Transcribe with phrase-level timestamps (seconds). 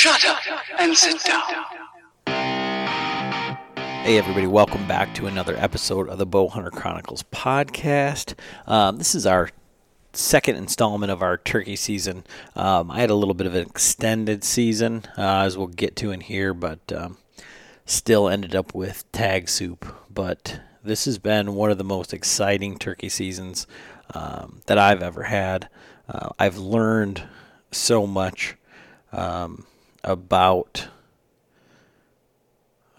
[0.00, 0.38] Shut up
[0.78, 1.42] and sit down.
[4.02, 8.32] Hey, everybody, welcome back to another episode of the Bowhunter Chronicles podcast.
[8.66, 9.50] Um, this is our
[10.14, 12.24] second installment of our turkey season.
[12.56, 16.12] Um, I had a little bit of an extended season, uh, as we'll get to
[16.12, 17.18] in here, but um,
[17.84, 19.84] still ended up with tag soup.
[20.08, 23.66] But this has been one of the most exciting turkey seasons
[24.14, 25.68] um, that I've ever had.
[26.08, 27.24] Uh, I've learned
[27.70, 28.56] so much
[29.12, 29.66] um,
[30.04, 30.88] about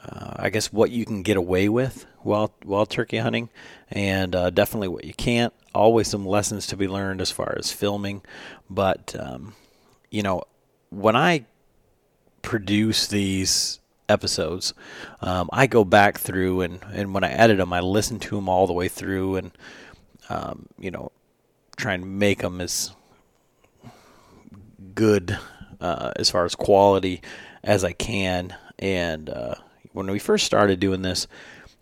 [0.03, 3.49] uh, I guess what you can get away with while while turkey hunting,
[3.89, 5.53] and uh, definitely what you can't.
[5.73, 8.21] Always some lessons to be learned as far as filming,
[8.69, 9.53] but um,
[10.09, 10.43] you know
[10.89, 11.45] when I
[12.41, 13.79] produce these
[14.09, 14.73] episodes,
[15.21, 18.49] um, I go back through and and when I edit them, I listen to them
[18.49, 19.51] all the way through, and
[20.29, 21.11] um, you know
[21.77, 22.91] try and make them as
[24.93, 25.37] good
[25.81, 27.21] uh, as far as quality
[27.63, 28.55] as I can.
[28.79, 29.55] And uh,
[29.91, 31.27] when we first started doing this,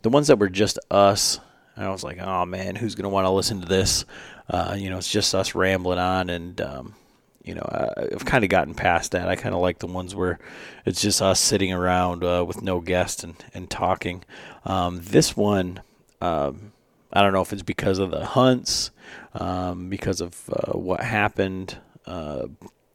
[0.02, 1.39] the ones that were just us,
[1.78, 4.05] I was like, oh man, who's going to want to listen to this?
[4.50, 6.30] Uh, you know, it's just us rambling on.
[6.30, 6.95] And, um,
[7.44, 9.30] you know, I, have kind of gotten past that.
[9.30, 10.39] I kind of like the ones where
[10.86, 14.23] it's just us sitting around uh, with no guest and, and talking.
[14.66, 15.81] Um, this one,
[16.22, 16.73] um,
[17.14, 18.92] I don't know if it's because of the hunts,
[19.33, 22.47] um, because of uh, what happened uh,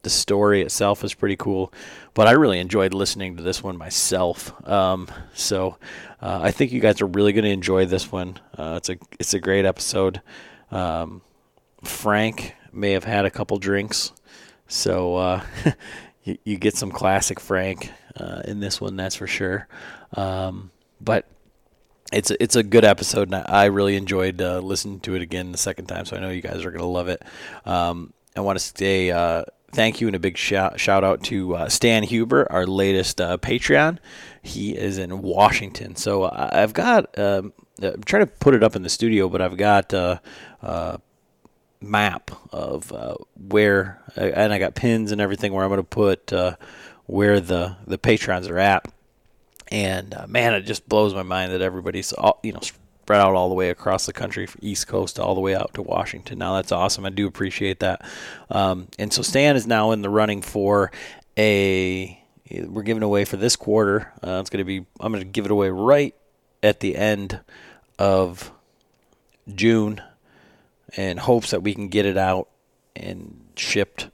[0.05, 1.73] the story itself is pretty cool,
[2.13, 4.53] but I really enjoyed listening to this one myself.
[4.69, 5.77] Um, so
[6.21, 8.37] uh, I think you guys are really going to enjoy this one.
[8.55, 10.21] Uh, it's a it's a great episode.
[10.69, 11.23] Um,
[11.83, 14.11] Frank may have had a couple drinks,
[14.67, 15.43] so uh,
[16.23, 19.67] you, you, get some classic Frank uh, in this one, that's for sure.
[20.13, 20.69] Um,
[21.01, 21.27] but
[22.13, 25.51] it's a, it's a good episode, and I really enjoyed uh, listening to it again
[25.51, 26.05] the second time.
[26.05, 27.23] So I know you guys are going to love it.
[27.65, 31.55] Um, I want to say uh, thank you and a big shout, shout out to
[31.55, 33.97] uh, Stan Huber, our latest uh, Patreon.
[34.41, 35.95] He is in Washington.
[35.95, 39.41] So uh, I've got, um, I'm trying to put it up in the studio, but
[39.41, 40.21] I've got a
[40.61, 40.97] uh, uh,
[41.81, 46.31] map of uh, where, and I got pins and everything where I'm going to put
[47.07, 48.85] where the, the patrons are at.
[49.69, 52.61] And man, it just blows my mind that everybody's, all, you know,
[53.05, 55.75] spread out all the way across the country, from East Coast all the way out
[55.75, 56.39] to Washington.
[56.39, 57.05] Now that's awesome.
[57.05, 58.03] I do appreciate that.
[58.49, 60.91] Um, and so Stan is now in the running for
[61.37, 62.19] a.
[62.49, 64.11] We're giving away for this quarter.
[64.23, 64.87] Uh, it's going to be.
[64.99, 66.15] I'm going to give it away right
[66.63, 67.41] at the end
[67.99, 68.51] of
[69.53, 70.01] June,
[70.97, 72.49] in hopes that we can get it out
[72.95, 74.09] and shipped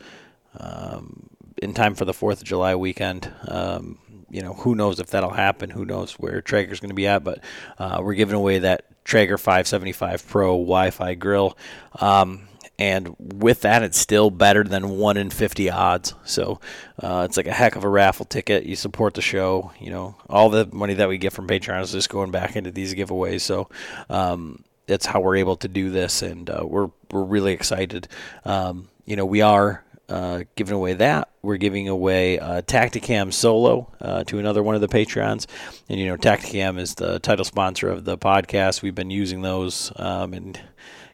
[0.59, 1.29] um,
[1.61, 3.31] in time for the Fourth of July weekend.
[3.47, 3.99] Um,
[4.31, 5.69] you know, who knows if that'll happen?
[5.69, 7.23] Who knows where Traeger's going to be at?
[7.23, 7.43] But
[7.77, 11.57] uh, we're giving away that Traeger 575 Pro Wi-Fi grill.
[11.99, 12.47] Um,
[12.79, 16.15] and with that, it's still better than one in 50 odds.
[16.23, 16.59] So
[16.97, 18.65] uh, it's like a heck of a raffle ticket.
[18.65, 19.71] You support the show.
[19.79, 22.71] You know, all the money that we get from Patreon is just going back into
[22.71, 23.41] these giveaways.
[23.41, 23.69] So
[24.09, 28.07] um, that's how we're able to do this, and uh, we're we're really excited.
[28.45, 31.29] Um, you know, we are uh, giving away that.
[31.41, 35.47] We're giving away uh, Tactacam Solo uh, to another one of the Patreons.
[35.87, 38.81] And, you know, Tactacam is the title sponsor of the podcast.
[38.81, 40.59] We've been using those um, and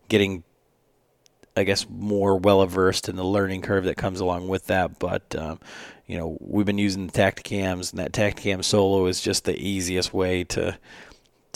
[0.10, 0.44] getting,
[1.56, 4.98] I guess, more well versed in the learning curve that comes along with that.
[4.98, 5.60] But, um,
[6.08, 10.14] you know, we've been using the Tactacams, and that Tactacam Solo is just the easiest
[10.14, 10.78] way to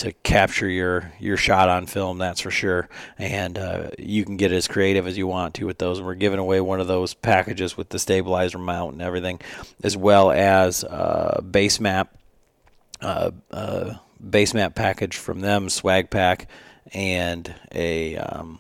[0.02, 2.18] to capture your your shot on film.
[2.18, 2.90] That's for sure.
[3.18, 6.00] And uh, you can get as creative as you want to with those.
[6.00, 9.40] And we're giving away one of those packages with the stabilizer mount and everything,
[9.84, 12.08] as well as uh, BaseMap,
[13.02, 16.48] uh, uh, BaseMap package from them, swag pack,
[16.94, 18.18] and a.
[18.18, 18.60] Um,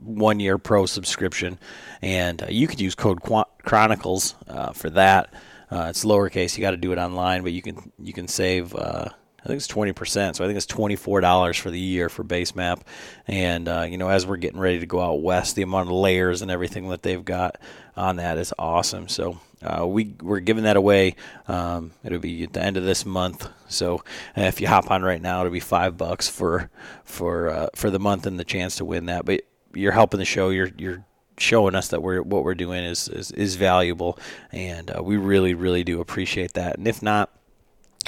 [0.00, 1.58] one year pro subscription,
[2.00, 3.20] and uh, you could use code
[3.62, 5.34] Chronicles uh, for that.
[5.70, 6.56] Uh, it's lowercase.
[6.56, 9.08] You got to do it online, but you can you can save uh,
[9.48, 10.36] I think it's twenty percent.
[10.36, 12.82] So I think it's twenty four dollars for the year for BaseMap.
[13.26, 15.94] And uh, you know, as we're getting ready to go out west, the amount of
[15.94, 17.56] layers and everything that they've got
[17.96, 19.08] on that is awesome.
[19.08, 21.16] So uh, we we're giving that away.
[21.48, 23.48] Um, it'll be at the end of this month.
[23.68, 24.04] So
[24.36, 26.68] if you hop on right now, it'll be five bucks for
[27.04, 29.24] for uh, for the month and the chance to win that.
[29.24, 29.42] But
[29.72, 30.50] you're helping the show.
[30.50, 31.06] You're you're
[31.38, 34.18] showing us that we're what we're doing is is, is valuable,
[34.52, 36.76] and uh, we really really do appreciate that.
[36.76, 37.30] And if not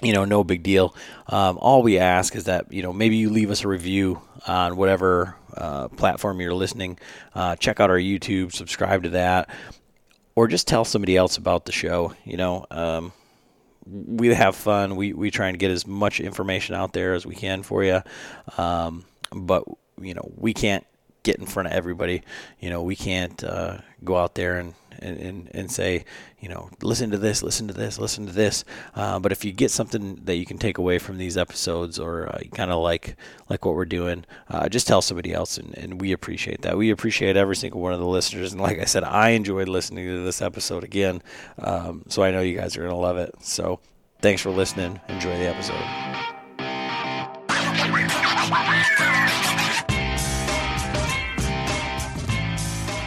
[0.03, 0.95] you know, no big deal.
[1.27, 4.77] Um, all we ask is that you know maybe you leave us a review on
[4.77, 6.99] whatever uh, platform you're listening.
[7.35, 9.51] Uh, check out our YouTube, subscribe to that,
[10.35, 12.15] or just tell somebody else about the show.
[12.25, 13.13] You know, um,
[13.87, 14.97] we have fun.
[14.97, 18.03] We we try and get as much information out there as we can for you,
[18.57, 19.65] um, but
[20.01, 20.87] you know we can't
[21.23, 22.23] get in front of everybody.
[22.59, 26.05] You know, we can't uh, go out there and, and, and, and, say,
[26.39, 28.65] you know, listen to this, listen to this, listen to this.
[28.95, 32.29] Uh, but if you get something that you can take away from these episodes or
[32.29, 33.17] uh, kind of like
[33.49, 36.77] like what we're doing, uh, just tell somebody else, and, and we appreciate that.
[36.77, 38.53] We appreciate every single one of the listeners.
[38.53, 41.23] And like I said, I enjoyed listening to this episode again,
[41.59, 43.35] um, so I know you guys are going to love it.
[43.41, 43.81] So
[44.21, 45.01] thanks for listening.
[45.09, 46.40] Enjoy the episode.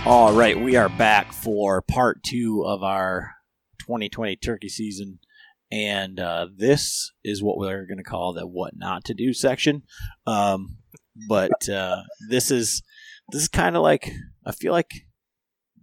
[0.05, 3.35] All right, we are back for part two of our
[3.83, 5.19] 2020 turkey season,
[5.71, 9.83] and uh, this is what we're going to call the "what not to do" section.
[10.27, 10.79] Um,
[11.29, 12.83] but uh, this is
[13.31, 14.11] this is kind of like
[14.45, 14.91] I feel like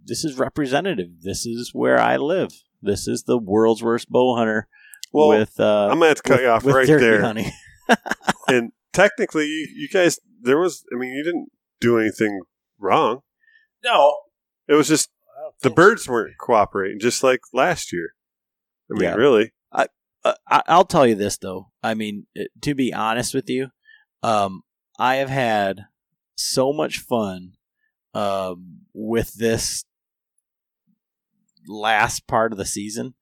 [0.05, 1.21] this is representative.
[1.23, 2.51] This is where I live.
[2.79, 4.67] This is the world's worst bow hunter.
[5.11, 7.21] Well, with uh, I'm gonna have to cut with- you off right there.
[7.23, 7.51] hunting.
[8.47, 12.41] And technically, you guys, there was, I mean, you didn't do anything
[12.79, 13.21] wrong.
[13.83, 14.17] No.
[14.67, 15.09] It was just
[15.61, 18.13] the birds weren't cooperating, just like last year.
[18.89, 19.15] I mean, Yeah.
[19.15, 19.51] really.
[20.23, 21.71] uh, I, I'll tell you this though.
[21.81, 23.69] I mean, uh, to be honest with you,
[24.21, 24.61] um,
[24.99, 25.85] I have had
[26.35, 27.53] so much fun
[28.13, 29.83] um, with this
[31.67, 33.15] last part of the season.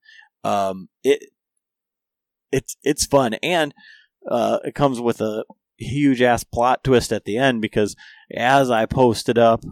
[0.44, 1.30] Um, it
[2.52, 3.72] it's it's fun, and
[4.30, 5.44] uh, it comes with a
[5.78, 7.96] huge ass plot twist at the end because
[8.34, 9.64] as I posted up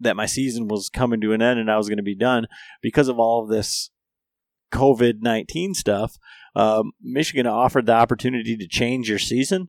[0.00, 2.46] that my season was coming to an end and I was going to be done
[2.82, 3.90] because of all of this
[4.72, 6.16] COVID 19 stuff,
[6.54, 9.68] um, Michigan offered the opportunity to change your season.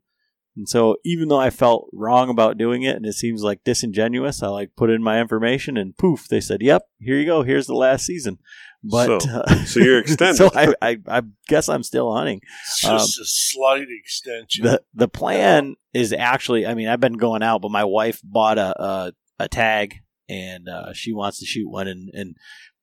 [0.57, 4.43] And so, even though I felt wrong about doing it and it seems like disingenuous,
[4.43, 7.43] I like put in my information and poof, they said, "Yep, here you go.
[7.43, 8.37] Here's the last season."
[8.83, 10.35] But So- uh, so you're extended.
[10.35, 12.41] so I, I, I guess I'm still hunting.
[12.65, 14.65] It's just a slight extension.
[14.65, 18.57] the The plan is actually, I mean, I've been going out, but my wife bought
[18.57, 22.35] a a, a tag and uh, she wants to shoot one, and and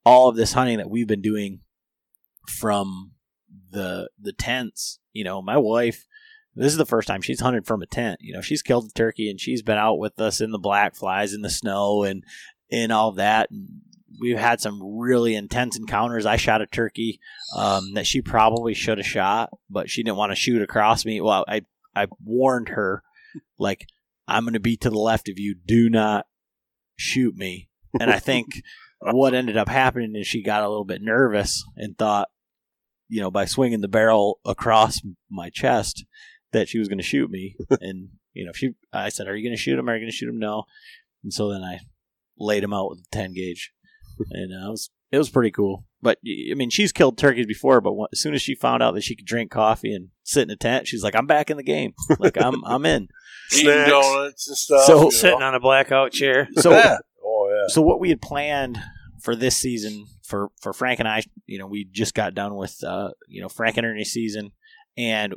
[0.04, 1.60] all of this hunting that we've been doing
[2.48, 3.12] from
[3.70, 4.98] the the tents.
[5.12, 6.04] You know, my wife.
[6.54, 8.18] This is the first time she's hunted from a tent.
[8.20, 10.96] You know, she's killed a turkey and she's been out with us in the black
[10.96, 12.24] flies in the snow and
[12.72, 13.48] and all that.
[13.52, 13.82] And
[14.20, 16.26] we've had some really intense encounters.
[16.26, 17.20] I shot a turkey
[17.56, 21.20] um, that she probably should have shot, but she didn't want to shoot across me.
[21.20, 21.62] Well, I
[21.94, 23.02] I warned her,
[23.58, 23.86] like,
[24.26, 25.54] I'm going to be to the left of you.
[25.54, 26.26] Do not
[26.98, 27.68] shoot me.
[27.98, 28.62] And I think
[29.00, 32.28] what ended up happening is she got a little bit nervous and thought,
[33.08, 35.00] you know, by swinging the barrel across
[35.30, 36.04] my chest,
[36.52, 37.56] that she was going to shoot me.
[37.80, 39.88] and you know, she, I said, "Are you going to shoot him?
[39.88, 40.64] Are you going to shoot him?" No.
[41.24, 41.80] And so then I
[42.38, 43.72] laid him out with a ten gauge,
[44.30, 45.84] and uh, I was it was pretty cool.
[46.00, 49.02] But I mean, she's killed turkeys before, but as soon as she found out that
[49.02, 51.62] she could drink coffee and sit in a tent, she's like, "I'm back in the
[51.64, 51.92] game.
[52.18, 53.08] Like I'm I'm in."
[53.52, 53.90] Eating Snacks.
[53.90, 54.84] donuts and stuff.
[54.84, 55.10] So- you know.
[55.10, 56.48] Sitting on a blackout chair.
[56.56, 56.98] So yeah.
[57.24, 57.72] Oh yeah.
[57.72, 58.78] so what we had planned
[59.22, 62.76] for this season for for Frank and I, you know, we just got done with
[62.84, 64.52] uh, you know Frank and Ernie season,
[64.96, 65.34] and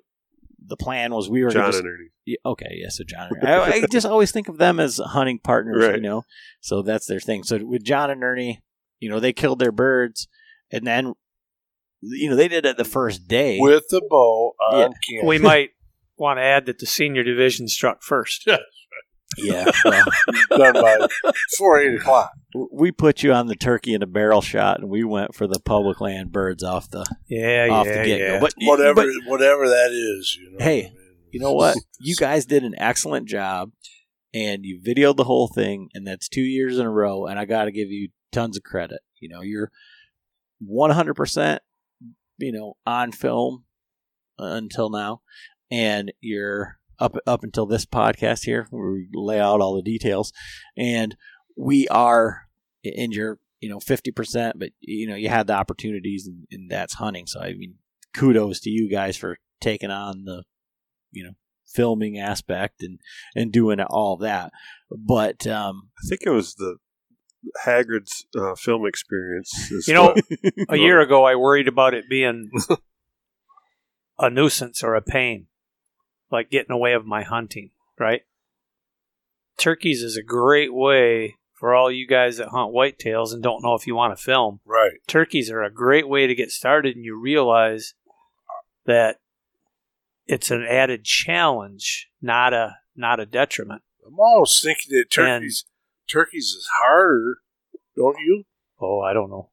[0.63, 2.09] the plan was we were John gonna just, and Ernie.
[2.25, 2.89] yeah, okay, yeah.
[2.89, 3.73] So John, and Ernie.
[3.81, 5.95] I, I just always think of them as hunting partners, Right.
[5.95, 6.23] you know.
[6.59, 7.43] So that's their thing.
[7.43, 8.61] So with John and Ernie,
[9.01, 10.29] you know, they killed their birds,
[10.71, 11.13] and then
[12.01, 13.57] you know they did it the first day.
[13.59, 14.87] With the bow on Yeah.
[15.09, 15.27] camera.
[15.27, 15.69] We might
[16.17, 18.47] want to add that the senior division struck first.
[19.37, 20.05] yeah, well,
[20.57, 21.07] done by
[21.57, 22.31] four eight o'clock.
[22.71, 25.59] we put you on the turkey and a barrel shot, and we went for the
[25.59, 28.33] public land birds off the Yeah, off yeah, the get go.
[28.33, 28.39] yeah.
[28.39, 30.63] But Whatever but whatever that is, you know.
[30.63, 30.95] Hey, I mean?
[31.31, 31.77] you know what?
[32.03, 33.71] You guys did an excellent job,
[34.33, 37.27] and you videoed the whole thing, and that's two years in a row.
[37.27, 39.01] And I got to give you tons of credit.
[39.19, 39.71] You know, you're
[40.59, 41.61] 100 percent,
[42.37, 43.65] you know, on film
[44.39, 45.21] uh, until now,
[45.69, 50.31] and you're up up until this podcast here, where we lay out all the details,
[50.77, 51.15] and
[51.57, 52.47] we are
[52.83, 56.69] in your you know 50 percent, but you know you had the opportunities, and, and
[56.69, 57.27] that's hunting.
[57.27, 57.75] So I mean,
[58.13, 60.43] kudos to you guys for taking on the
[61.11, 61.33] you know
[61.67, 62.99] filming aspect and
[63.33, 64.51] and doing all that
[64.91, 66.77] but um I think it was the
[67.63, 69.71] Haggard's uh, film experience.
[69.87, 70.15] You know,
[70.69, 72.51] a year ago, I worried about it being
[74.19, 75.47] a nuisance or a pain,
[76.31, 78.21] like getting away of my hunting, right?
[79.57, 83.75] Turkeys is a great way for all you guys that hunt whitetails and don't know
[83.75, 84.59] if you want to film.
[84.65, 84.93] right.
[85.07, 87.93] Turkeys are a great way to get started, and you realize
[88.85, 89.17] that
[90.25, 93.83] it's an added challenge, not a not a detriment.
[94.05, 95.65] I'm almost thinking that turkeys
[96.11, 97.37] turkeys is harder,
[97.95, 98.43] don't you,
[98.79, 99.49] Oh, I don't know.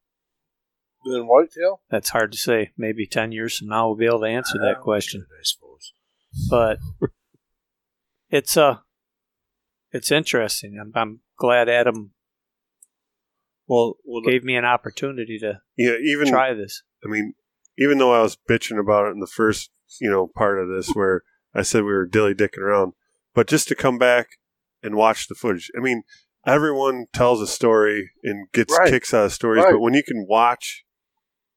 [1.04, 1.80] than whitetail?
[1.90, 2.70] That's hard to say.
[2.76, 5.26] Maybe ten years from now we'll be able to answer that Oh, question.
[5.30, 5.92] I suppose.
[6.50, 6.78] but
[8.30, 8.82] it's a
[9.92, 10.78] it's interesting.
[10.80, 12.12] I'm, I'm glad Adam
[13.66, 16.82] Well, well, gave me an opportunity to yeah, even try this.
[17.04, 17.34] I mean,
[17.78, 20.90] even though I was bitching about it in the first, you know, part of this
[20.90, 21.22] where
[21.54, 22.92] I said we were dilly dicking around,
[23.34, 24.28] but just to come back
[24.82, 25.70] and watch the footage.
[25.76, 26.02] I mean,
[26.48, 28.90] everyone tells a story and gets Right.
[28.90, 29.72] kicks out of stories, Right.
[29.72, 30.84] but when you can watch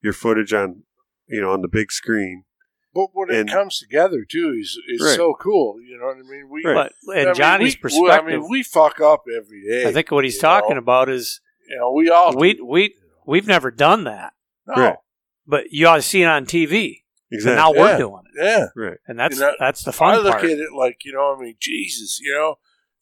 [0.01, 0.83] your footage on,
[1.27, 2.45] you know, on the big screen,
[2.93, 5.15] But when And- it comes together too, is is Right.
[5.15, 5.77] so cool.
[5.81, 6.49] You know what I mean?
[6.49, 6.91] We, Right.
[7.07, 9.87] But in I mean, Johnny's we- perspective, I mean, we fuck up every day.
[9.87, 10.79] I think what he's talking know?
[10.79, 12.95] about is You know, we all we do, we you know.
[13.27, 14.33] we've never done that,
[14.67, 14.73] No.
[14.75, 14.95] Right.
[15.47, 17.05] but you ought to see it on TV.
[17.31, 17.97] And exactly, now we're Yeah.
[17.97, 18.67] doing it, Yeah.
[18.75, 20.09] right, and that's You know, that's the fun.
[20.09, 20.43] I fun look part.
[20.51, 22.59] at it like you know, I mean, Jesus, you know,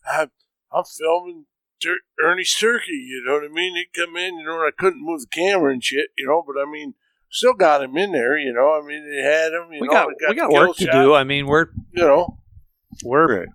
[0.08, 0.29] I'm,
[0.72, 1.48] I'm filming
[1.81, 2.91] Tur- Ernie's turkey.
[2.91, 3.75] You know what I mean?
[3.75, 6.43] He come in, you know, and I couldn't move the camera and shit, you know,
[6.45, 6.93] but I mean,
[7.29, 8.38] still got him in there.
[8.38, 9.71] You know, I mean, they had him.
[9.71, 11.13] You we know, got they we got work kill to do.
[11.13, 12.38] I mean, we're You know,
[13.03, 13.48] we're right.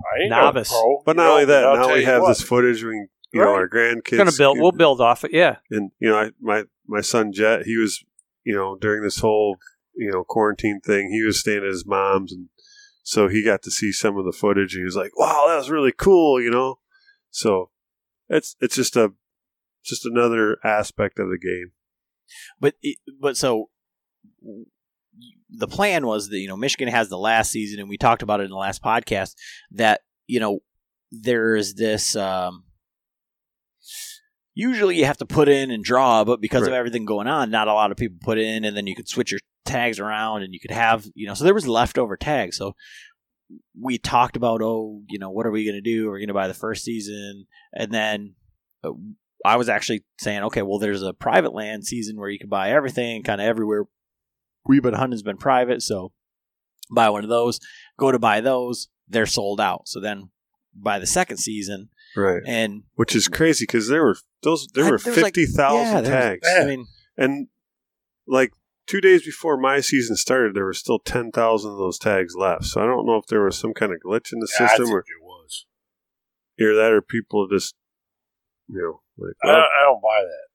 [0.00, 0.70] I ain't Novice.
[0.70, 1.02] no pro.
[1.04, 2.82] But you not know, only that, I'll now we have what, this footage.
[2.82, 4.58] We, you know, our grandkids gonna build.
[4.58, 5.32] We'll build off it.
[5.32, 8.02] Yeah, and you know, I, my my son Jet, he was,
[8.44, 9.58] you know, during this whole
[9.94, 12.48] you know quarantine thing, he was staying at his mom's, and
[13.02, 15.56] so he got to see some of the footage, and he was like, "Wow, that
[15.56, 16.79] was really cool," you know.
[17.30, 17.70] So
[18.28, 19.12] it's it's just a
[19.84, 21.72] just another aspect of the game.
[22.60, 23.70] But it- but so
[25.48, 28.40] the plan was that you know Michigan has the last season, and we talked about
[28.40, 29.34] it in the last podcast
[29.72, 30.60] that you know
[31.10, 32.14] there's this.
[32.16, 32.64] Um,
[34.54, 37.68] usually you have to put in and draw, but because of everything going on, not
[37.68, 40.52] a lot of people put in, and then you could switch your tags around, and
[40.54, 42.56] you could have you know so there was leftover tags.
[42.56, 42.74] So
[43.80, 46.06] we talked about oh you know what are we going to do?
[46.08, 48.34] We're going to buy the first season, and then.
[48.84, 48.90] uh,
[49.42, 52.72] I was actually saying, okay, well, there's a private land season where you can buy
[52.72, 53.84] everything, kind of everywhere.
[54.66, 56.12] We've been hunting's been private, so
[56.94, 57.58] buy one of those.
[57.98, 59.88] Go to buy those, they're sold out.
[59.88, 60.28] So then
[60.74, 62.42] buy the second season, Right.
[62.46, 66.00] and Which is crazy because there were those there I- were like- fifty thousand yeah,
[66.02, 67.48] there was- tags, I mean, and
[68.26, 68.52] like
[68.90, 72.64] two days before my season started, there were still ten thousand of those tags left.
[72.64, 74.68] So I don't know if there was some kind of glitch in the Yeah, I
[74.68, 75.66] system, think or it was.
[76.58, 77.74] either that, or people just
[78.68, 80.48] you know like I, well, I don't buy that.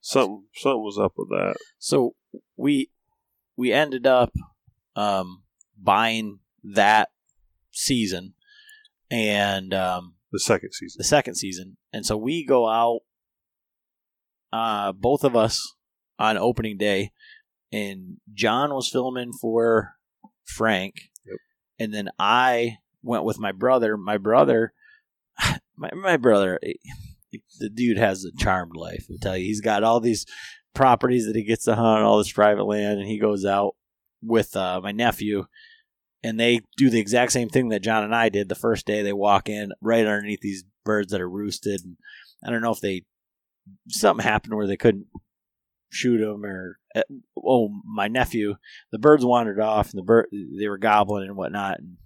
[0.00, 1.56] something something was up with that.
[1.78, 2.14] so
[2.56, 2.90] we
[3.56, 4.32] we ended up
[4.94, 5.42] um,
[5.80, 7.10] buying that
[7.70, 8.34] season
[9.10, 13.00] and um, The second season, the second season, and so we go out,
[14.52, 15.75] uh, both of us
[16.18, 17.12] on opening day,
[17.72, 19.94] and John was filming for
[20.44, 21.38] Frank, Yep.
[21.78, 23.96] and then I went with my brother.
[23.96, 24.72] My brother,
[25.76, 26.74] my my brother, eh,
[27.58, 29.06] the dude has a charmed life.
[29.10, 30.26] I tell you, he's got all these
[30.74, 33.74] properties that he gets to hunt, all this private land, and he goes out
[34.22, 35.46] with uh, my nephew
[36.26, 39.02] and they do the exact same thing that John and I did the first day.
[39.02, 41.82] They walk in right underneath these birds that are roosted.
[41.84, 41.96] And
[42.44, 43.04] I don't know if they
[43.88, 45.06] something happened where they couldn't
[45.96, 47.02] shoot them or uh,
[47.44, 48.54] oh my nephew
[48.92, 51.96] the birds wandered off and the bird they were gobbling and whatnot and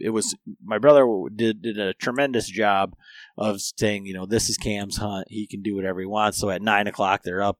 [0.00, 2.94] it was my brother did did a tremendous job
[3.38, 6.50] of saying you know this is Cam's hunt he can do whatever he wants so
[6.50, 7.58] at nine o'clock they're up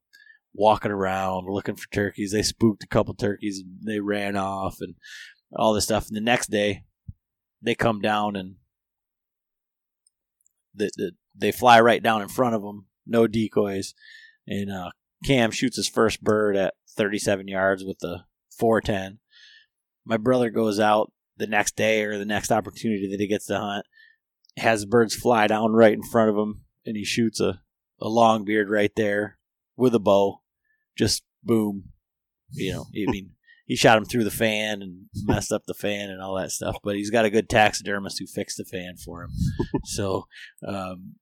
[0.52, 4.95] walking around looking for turkeys they spooked a couple turkeys they ran off and
[5.57, 6.09] all this stuff.
[6.09, 6.85] And the next day,
[7.62, 8.57] they come down and
[10.75, 13.95] the, the, they fly right down in front of them, no decoys.
[14.47, 14.90] And uh,
[15.25, 18.25] Cam shoots his first bird at 37 yards with the
[18.59, 19.19] 410.
[20.04, 23.59] My brother goes out the next day or the next opportunity that he gets to
[23.59, 23.87] hunt,
[24.57, 27.61] has birds fly down right in front of him, and he shoots a,
[28.00, 29.38] a long beard right there
[29.76, 30.43] with a bow.
[30.97, 31.90] Just boom.
[32.52, 33.31] You know, I mean,
[33.66, 36.76] he shot him through the fan and messed up the fan and all that stuff.
[36.85, 39.31] But he's got a good taxidermist who fixed the fan for him.
[39.85, 40.26] so,
[40.66, 41.14] um,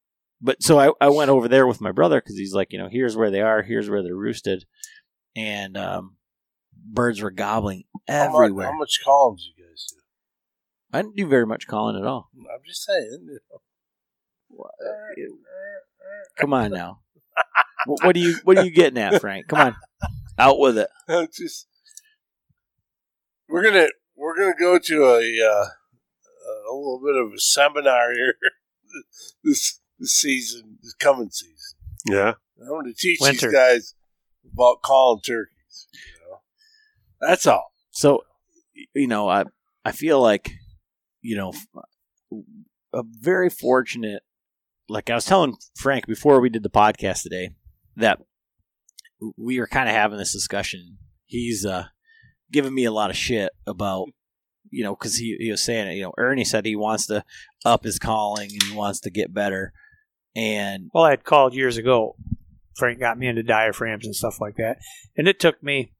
[0.42, 2.88] but so I, I went over there with my brother because he's like, you know,
[2.90, 4.64] here's where they are, here's where they're roosted,
[5.36, 6.16] and um,
[6.84, 8.66] birds were gobbling How much- everywhere.
[8.72, 9.96] How much calling do you guys do?
[10.92, 12.28] I didn't do very much calling at all.
[12.36, 13.38] I'm just saying.
[16.38, 17.00] Come on now.
[17.86, 19.48] what, what are you What are you getting at, Frank?
[19.48, 19.76] Come on,
[20.38, 20.88] out with it.
[21.08, 21.66] It's just
[23.48, 25.66] we're gonna we're gonna go to a uh,
[26.70, 28.34] a little bit of a seminar here
[29.44, 31.78] this this season, the coming season.
[32.06, 33.46] Yeah, I'm going to teach Winter.
[33.46, 33.94] these guys
[34.52, 35.86] about calling turkeys.
[35.94, 36.38] You know,
[37.20, 37.72] that's all.
[37.92, 38.24] So,
[38.94, 39.44] you know, I
[39.84, 40.50] I feel like,
[41.22, 41.52] you know,
[42.92, 44.22] a very fortunate.
[44.88, 47.50] Like I was telling Frank before we did the podcast today,
[47.96, 48.18] that
[49.38, 50.98] we were kind of having this discussion.
[51.24, 51.86] He's uh,
[52.50, 54.08] giving me a lot of shit about
[54.72, 55.94] you know, because he, he was saying it.
[55.96, 57.22] You know, Ernie said he wants to
[57.64, 59.72] up his calling and he wants to get better.
[60.34, 62.16] And Well, I had called years ago.
[62.74, 64.78] Frank got me into diaphragms and stuff like that,
[65.16, 65.92] and it took me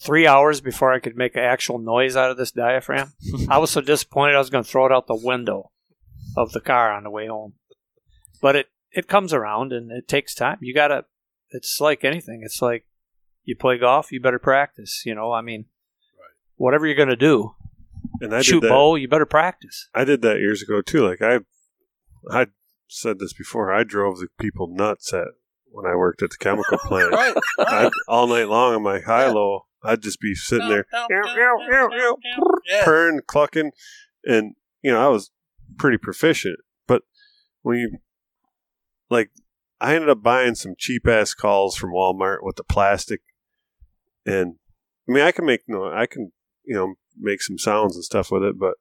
[0.00, 3.12] three hours before I could make an actual noise out of this diaphragm.
[3.48, 5.70] I was so disappointed I was going to throw it out the window
[6.36, 7.54] of the car on the way home.
[8.40, 10.58] But it it comes around and it takes time.
[10.60, 11.04] You gotta.
[11.50, 12.42] It's like anything.
[12.44, 12.84] It's like
[13.44, 14.12] you play golf.
[14.12, 15.02] You better practice.
[15.04, 15.32] You know.
[15.32, 15.64] I mean,
[16.56, 17.54] whatever you're going to do,
[18.20, 18.94] And I shoot bow.
[18.94, 19.88] You better practice.
[19.94, 21.08] I did that years ago too.
[21.08, 21.40] Like I,
[22.30, 22.46] I
[22.88, 23.72] said this before.
[23.72, 25.28] I drove the people nuts at
[25.70, 27.12] when I worked at the chemical plant.
[27.12, 27.34] Right.
[27.58, 30.86] I'd, all night long on my high low, I'd just be sitting there
[32.84, 33.72] purring, clucking,
[34.24, 35.30] and you know I was
[35.76, 36.58] pretty proficient.
[36.86, 37.02] But
[37.62, 37.98] when you
[39.10, 39.30] like,
[39.80, 43.20] I ended up buying some cheap ass calls from Walmart with the plastic,
[44.26, 44.56] and
[45.08, 46.32] I mean I can make no, I can
[46.64, 48.74] you know make some sounds and stuff with it, but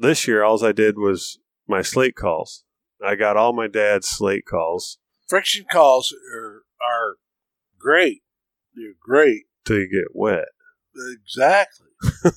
[0.00, 1.38] this year all I did was
[1.68, 2.64] my slate calls.
[3.04, 7.16] I got all my dad's slate calls Friction calls are are
[7.78, 8.22] great.
[8.74, 9.44] They're great.
[9.64, 10.48] till you get wet,
[11.12, 11.86] Exactly.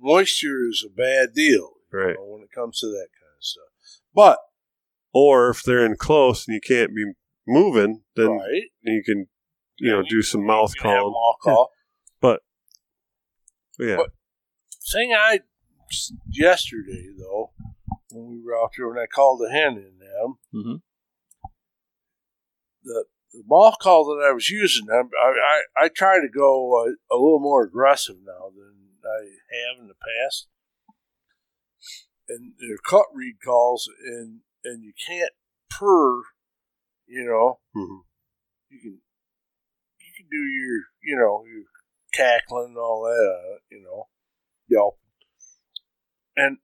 [0.00, 2.14] Moisture is a bad deal right?
[2.16, 4.00] know, when it comes to that kind of stuff.
[4.14, 4.38] But
[5.12, 7.12] Or if they're in close and you can't be
[7.46, 9.26] moving, then right, you can
[9.78, 11.12] you know do some mouth you calling.
[11.12, 11.70] mouth call.
[12.20, 12.40] But.
[13.78, 14.10] Yeah, But-
[14.92, 15.40] Thing I
[16.28, 17.52] yesterday though,
[18.10, 20.82] when we were out there, when I called the hen in them, Mhm.
[22.82, 26.90] the the ball call that I was using, I I, I try to go a,
[27.12, 30.46] a little more aggressive now than I have in the past,
[32.28, 35.32] and they're cut reed calls, and and you can't
[35.68, 36.22] purr,
[37.06, 38.04] you know, Mhm.
[38.70, 39.00] you can
[40.00, 41.64] you can do your you know your
[42.12, 44.08] cackling and all that, uh, you know,
[44.68, 44.98] yelp,
[46.36, 46.58] and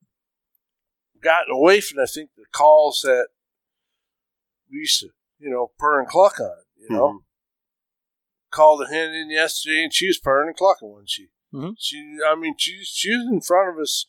[1.22, 3.28] gotten away from I think the calls that
[4.70, 5.08] we used to
[5.38, 7.08] you know purr and cluck on, you know.
[7.08, 7.18] Mhm.
[8.52, 11.28] Called a hen in yesterday, and she was purring and clucking, wasn't she?
[11.54, 11.74] Mhm.
[11.78, 14.06] She, I mean, she she was in front of us,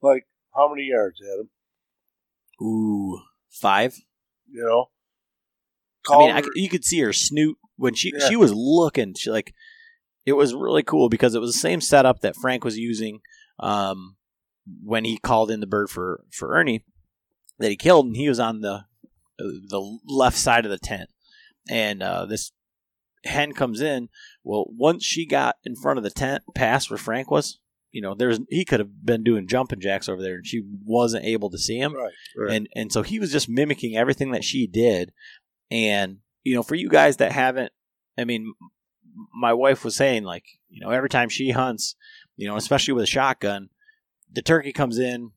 [0.00, 1.50] like how many yards, Adam?
[2.62, 3.96] ooh, five.
[4.48, 4.90] You know.
[6.08, 8.28] I mean, I you could see her snood when she Yeah.
[8.28, 9.14] she was looking.
[9.14, 9.54] She like
[10.24, 13.20] it was really cool because it was the same setup that Frank was using
[13.58, 14.16] um,
[14.82, 16.84] when he called in the bird for for Ernie
[17.58, 18.84] that he killed, and he was on the
[19.38, 21.10] the left side of the tent,
[21.68, 22.52] and uh, this
[23.24, 24.08] hen comes in.
[24.44, 27.58] Well, once she got in front of the tent, past where Frank was,
[27.90, 31.24] you know, there's he could have been doing jumping jacks over there, and she wasn't
[31.24, 32.12] able to see him right.
[32.36, 32.54] Right.
[32.54, 35.12] and and so he was just mimicking everything that she did
[35.70, 37.72] and you know for you guys that haven't
[38.18, 38.54] i mean
[39.34, 41.94] my wife was saying like you know every time she hunts
[42.36, 43.68] you know especially with a shotgun
[44.32, 45.32] the turkey comes in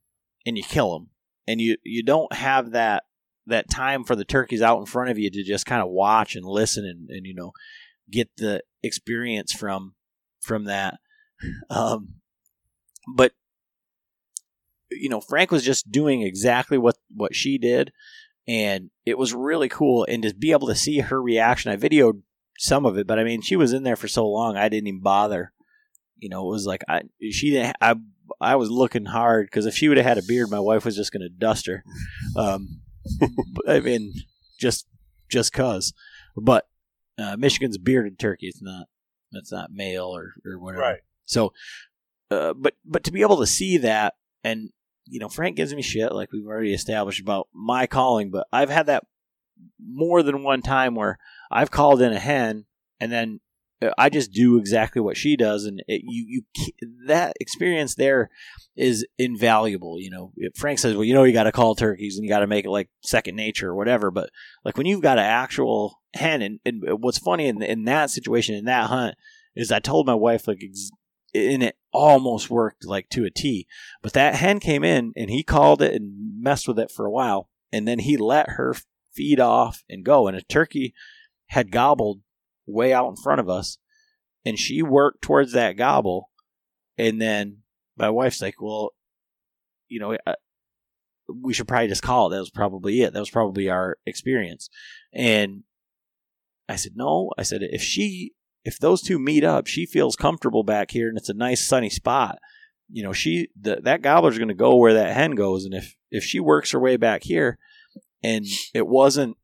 [0.45, 1.09] and you kill him.
[1.47, 3.03] And you you don't have that
[3.47, 6.35] that time for the turkeys out in front of you to just kind of watch
[6.35, 7.51] and listen and, and you know
[8.09, 9.95] get the experience from
[10.41, 10.95] from that.
[11.69, 12.15] Um
[13.17, 13.33] but
[14.89, 17.91] you know frank was just doing exactly what what she did.
[18.47, 20.05] And it was really cool.
[20.07, 22.21] And to be able to see her reaction i videoed
[22.59, 24.87] some of it but i mean she was in there for so long i didn't
[24.87, 25.51] even bother.
[26.17, 27.95] You know it was like i she didn't i
[28.41, 30.95] i was looking hard because if she would have had a beard my wife was
[30.95, 31.83] just going to dust her.
[32.35, 32.81] Um
[33.67, 34.13] i mean
[34.59, 34.87] just
[35.29, 35.93] just cuz
[36.37, 36.67] but
[37.17, 38.87] uh, michigan's bearded turkey it's not
[39.33, 40.81] it's not male or or whatever.
[40.81, 40.99] Right.
[41.25, 41.53] so
[42.31, 44.69] uh, but but to be able to see that and
[45.05, 48.69] you know frank gives me shit like we've already established about my calling but i've
[48.69, 49.03] had that
[49.79, 51.17] more than one time where
[51.51, 52.65] i've called in a hen
[52.99, 53.39] and then
[53.83, 56.71] Uh, i just do exactly what she does and it, you you
[57.07, 58.29] that experience there
[58.75, 62.23] is invaluable you know frank says well you know you got to call turkeys and
[62.23, 64.29] you got to make it like second nature or whatever but
[64.63, 68.09] like when you've got an actual hen and, and uh, what's funny in, in that
[68.09, 69.15] situation in that hunt
[69.55, 70.91] is i told my wife like ex-
[71.35, 73.67] and it almost worked like to a T.
[74.01, 77.11] But that hen came in and he called it and messed with it for a
[77.11, 78.75] while, and then he let her
[79.13, 80.27] feed off and go.
[80.27, 80.93] And a turkey
[81.47, 82.21] had gobbled
[82.65, 83.77] way out in front of us,
[84.45, 86.29] and she worked towards that gobble,
[86.97, 87.59] and then
[87.97, 88.91] my wife's like, "Well,
[89.87, 90.33] you know." uh,
[91.41, 92.35] we should probably just call it.
[92.35, 93.13] That was probably it.
[93.13, 94.69] That was probably our experience.
[95.13, 95.63] And
[96.67, 97.31] I said, no.
[97.37, 98.33] I said, if she
[98.65, 101.89] if those two meet up, she feels comfortable back here, and it's a nice sunny
[101.89, 102.39] spot.
[102.89, 105.95] You know, she the, that gobbler's going to go where that hen goes, and if
[106.11, 107.57] if she works her way back here,
[108.23, 109.37] and it wasn't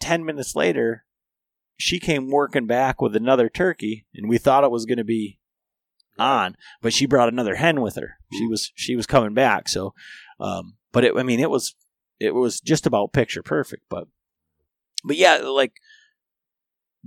[0.00, 1.04] ten minutes later,
[1.76, 5.38] she came working back with another turkey, and we thought it was going to be
[6.18, 8.16] on, but she brought another hen with her.
[8.32, 9.68] She was she was coming back.
[9.68, 9.94] So,
[10.40, 11.74] um, but it, I mean, it was
[12.18, 13.84] it was just about picture perfect.
[13.88, 14.08] But
[15.04, 15.74] but yeah, like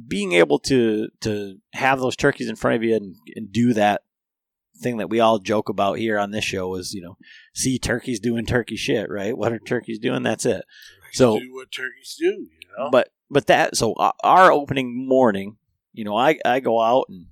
[0.07, 4.01] being able to to have those turkeys in front of you and, and do that
[4.81, 7.17] thing that we all joke about here on this show is you know
[7.53, 10.63] see turkeys doing turkey shit right what are turkeys doing that's it
[11.11, 12.89] so do what turkeys do, you know.
[12.91, 15.57] but but that so uh, our opening morning
[15.93, 17.27] you know i i go out and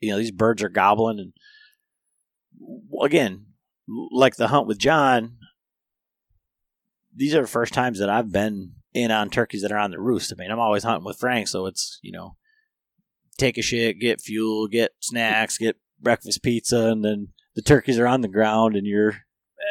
[0.00, 1.32] you know these birds are gobbling and
[3.02, 3.46] again
[4.10, 5.36] like the hunt with john
[7.14, 10.00] these are the first times that i've been in on turkeys that are on the
[10.00, 12.36] roost i mean i'm always hunting with frank so it's you know
[13.38, 18.06] take a shit get fuel get snacks get breakfast pizza and then the turkeys are
[18.06, 19.14] on the ground and you're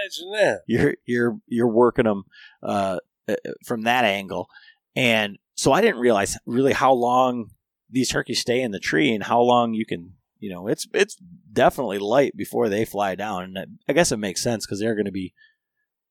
[0.04, 0.62] Imagine that.
[0.68, 2.24] you're you're you're working them
[2.64, 3.36] uh, uh,
[3.66, 4.48] from that angle,
[4.96, 7.52] and so I didn't realize really how long
[7.90, 11.16] these turkeys stay in the tree and how long you can you know it's it's
[11.52, 13.58] definitely light before they fly down, and
[13.88, 15.34] I- guess it makes sense because they're going to be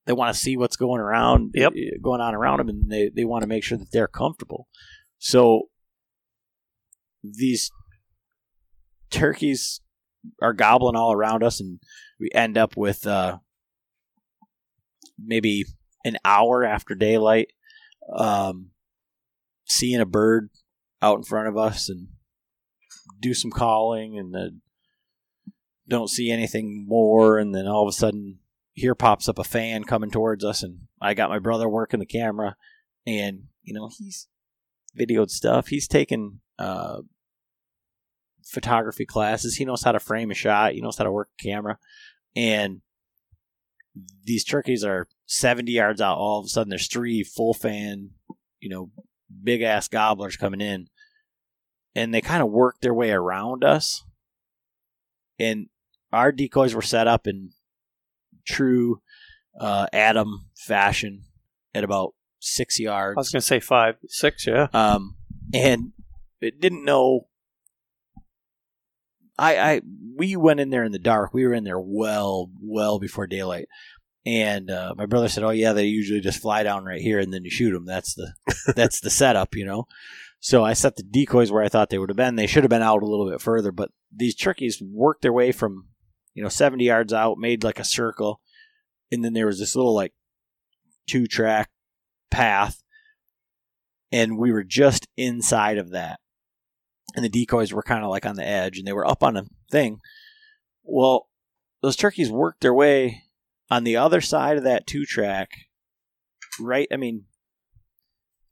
[0.05, 1.73] they want to see what's going around Yep.
[1.73, 4.67] uh, going on around them, and they they want to make sure that they're comfortable.
[5.19, 5.69] So
[7.23, 7.71] these
[9.09, 9.81] turkeys
[10.41, 11.79] are gobbling all around us, and
[12.19, 13.37] we end up with uh,
[15.23, 15.65] maybe
[16.05, 17.51] an hour after daylight,
[18.15, 18.69] um,
[19.65, 20.49] seeing a bird
[21.01, 22.07] out in front of us and
[23.19, 24.61] do some calling, and then
[25.87, 28.39] don't see anything more, and then all of a sudden,
[28.73, 32.05] here pops up a fan coming towards us, and I got my brother working the
[32.05, 32.55] camera,
[33.05, 34.27] and you know he's
[34.97, 35.67] videoed stuff.
[35.67, 37.01] He's taken uh,
[38.45, 39.55] photography classes.
[39.55, 40.73] He knows how to frame a shot.
[40.73, 41.79] He knows how to work a camera,
[42.35, 42.81] and
[44.23, 46.17] these turkeys are 70 yards out.
[46.17, 48.11] All of a sudden, there's three full fan,
[48.59, 48.91] you know,
[49.43, 50.87] big ass gobblers coming in,
[51.95, 54.03] and they kind of work their way around us.
[55.39, 55.67] And
[56.11, 57.51] our decoys were set up in
[58.45, 59.01] true
[59.59, 61.23] uh, Adam fashion
[61.73, 63.17] at about six yards.
[63.17, 64.67] I was going to say five, six, yeah.
[64.73, 65.17] Um,
[65.53, 65.91] and
[66.41, 67.27] it didn't know.
[69.37, 69.81] I, I,
[70.15, 71.33] we went in there in the dark.
[71.33, 73.67] We were in there well, well before daylight.
[74.25, 77.31] And uh, my brother said, "Oh yeah, they usually just fly down right here, and
[77.31, 77.85] then you shoot them.
[77.85, 78.33] That's the,
[78.75, 79.85] that's the setup, you know."
[80.39, 82.35] So I set the decoys where I thought they would have been.
[82.35, 85.51] They should have been out a little bit further, but these turkeys worked their way
[85.51, 85.89] from,
[86.33, 88.41] you know, seventy yards out, made like a circle,
[89.11, 90.13] and then there was this little like
[91.07, 91.69] two track
[92.31, 92.81] path
[94.15, 96.19] and we were just inside of that.
[97.15, 99.37] And the decoys were kind of like on the edge, and they were up on
[99.37, 99.99] a thing.
[100.83, 101.29] Well,
[101.81, 103.23] those turkeys worked their way
[103.71, 105.49] on the other side of that two track.
[106.59, 107.25] Right, I mean,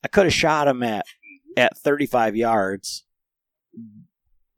[0.03, 1.05] I could have shot them at
[1.55, 3.05] at 35 yards,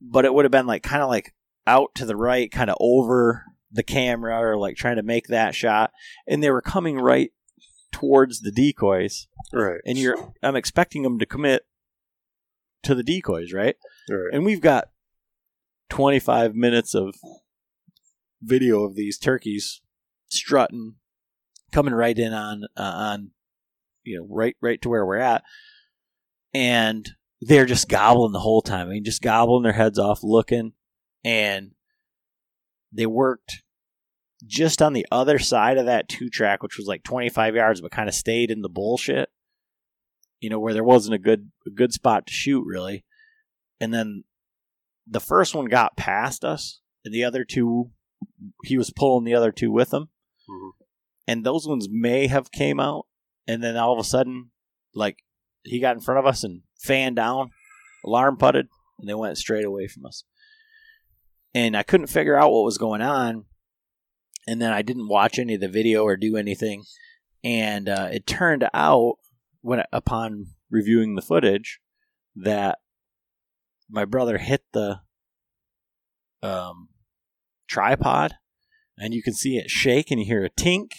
[0.01, 1.33] but it would have been like kind of like
[1.67, 5.55] out to the right, kind of over the camera, or like trying to make that
[5.55, 5.91] shot.
[6.27, 7.31] And they were coming right
[7.91, 9.79] towards the decoys Right.
[9.85, 11.65] and you're I'm expecting them to commit
[12.83, 13.75] to the decoys, right?
[14.09, 14.33] Right.
[14.33, 14.89] And we've got
[15.89, 17.15] 25 minutes of
[18.41, 19.81] video of these turkeys
[20.27, 20.95] strutting,
[21.71, 23.31] coming right in on uh, on
[24.03, 25.43] you know right right to where we're at,
[26.53, 27.09] and
[27.41, 28.87] they're just gobbling the whole time.
[28.87, 30.73] I mean, just gobbling their heads off, looking,
[31.23, 31.71] and
[32.91, 33.63] they worked
[34.45, 37.91] just on the other side of that two track, which was like 25 yards, but
[37.91, 39.29] kind of stayed in the bullshit.
[40.39, 43.03] You know, where there wasn't a good a good spot to shoot really.
[43.79, 44.23] And then
[45.07, 47.91] the first one got past us, and the other two,
[48.63, 50.09] he was pulling the other two with him,
[50.49, 50.71] Mhm.
[51.27, 53.07] and those ones may have came out,
[53.47, 54.51] and then all of a sudden,
[54.93, 55.23] like
[55.63, 57.51] he got in front of us and fanned down,
[58.05, 58.67] alarm putted,
[58.99, 60.23] and they went straight away from us.
[61.53, 63.45] And I couldn't figure out what was going on,
[64.47, 66.83] and then I didn't watch any of the video or do anything,
[67.43, 69.17] and uh, it turned out
[69.61, 71.79] when upon reviewing the footage
[72.35, 72.79] that
[73.89, 74.99] my brother hit the
[76.41, 76.89] um,
[77.67, 78.35] tripod,
[78.97, 80.91] and you can see it shake, and you hear a tink,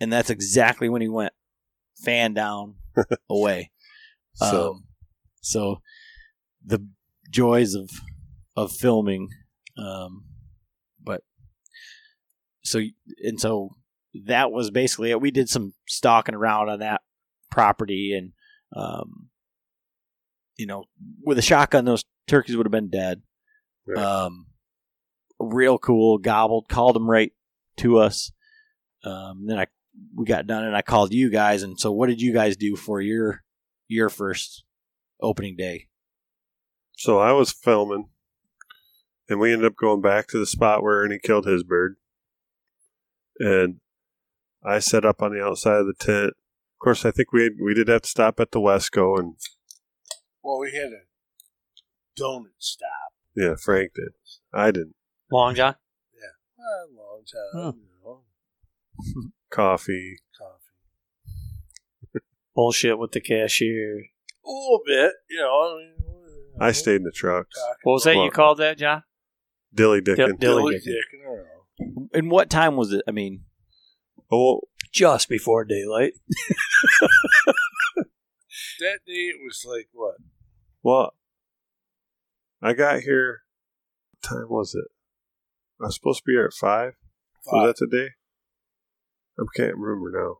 [0.00, 1.32] and that's exactly when he went
[2.04, 2.76] fan down
[3.30, 3.70] away.
[4.34, 4.84] So Um,
[5.40, 5.82] so
[6.64, 6.86] the
[7.30, 7.90] joys of
[8.56, 9.28] of filming,
[9.76, 10.24] um,
[11.02, 11.22] but
[12.64, 12.80] so
[13.22, 13.76] and so
[14.26, 15.20] that was basically it.
[15.20, 17.02] We did some stalking around on that
[17.50, 18.32] property, and
[18.76, 19.30] um,
[20.58, 20.84] you know,
[21.24, 23.22] with a shotgun, those turkeys would have been dead.
[23.86, 23.96] Right.
[24.04, 24.46] Um,
[25.38, 27.32] real cool, gobbled, called them right
[27.78, 28.30] to us.
[29.04, 29.66] Um, then I
[30.14, 31.62] we got done, and I called you guys.
[31.62, 33.42] And so, what did you guys do for your
[33.86, 34.64] your first
[35.22, 35.86] opening day?
[36.96, 38.08] So I was filming,
[39.28, 41.96] and we ended up going back to the spot where Ernie killed his bird.
[43.38, 43.76] And
[44.64, 46.30] I set up on the outside of the tent.
[46.30, 49.34] Of course, I think we had, we did have to stop at the Wesco, and
[50.42, 51.02] Well, we had a
[52.20, 52.88] donut stop.
[53.36, 54.12] yeah, Frank did.
[54.52, 54.94] I didn't.
[55.30, 55.74] Long John.
[56.14, 56.64] Yeah.
[56.64, 57.78] A long time, hmm.
[57.78, 59.30] you know.
[59.50, 60.16] Coffee.
[60.38, 62.22] Coffee.
[62.54, 64.04] Bullshit with the cashier.
[64.44, 65.50] A little bit, you know.
[65.50, 65.92] I, mean,
[66.60, 67.46] I stayed in the truck.
[67.82, 69.02] What was that you Well- called that, John?
[69.74, 70.38] Dilly dickin'.
[70.38, 70.94] Dilly Dilly dickin'.
[70.94, 72.08] dickin', I don't know.
[72.14, 73.02] And what time was it?
[73.06, 73.44] I mean,
[74.30, 76.14] Oh, Just before daylight.
[78.78, 80.16] That day it was like what?
[80.82, 81.12] well,
[82.62, 83.40] I got here.
[84.12, 84.86] What time was it?
[85.80, 86.94] I was supposed to be here at five.
[87.46, 88.08] Was that the day?
[89.38, 90.36] I can't remember now.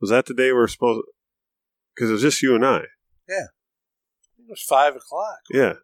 [0.00, 1.02] Was that the day we were supposed?
[1.94, 2.82] Because it was just you and I.
[3.28, 3.46] Yeah.
[4.38, 5.38] It was five o'clock.
[5.50, 5.74] Yeah.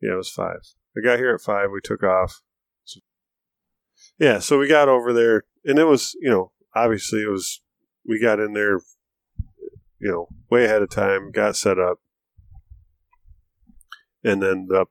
[0.00, 0.60] Yeah, it was five.
[0.96, 1.70] I got here at five.
[1.72, 2.40] We took off.
[2.84, 3.00] So-
[4.18, 7.60] yeah, so we got over there, and it was, you know, obviously it was.
[8.08, 8.80] We got in there,
[9.98, 11.30] you know, way ahead of time.
[11.32, 11.98] Got set up,
[14.24, 14.86] and then the,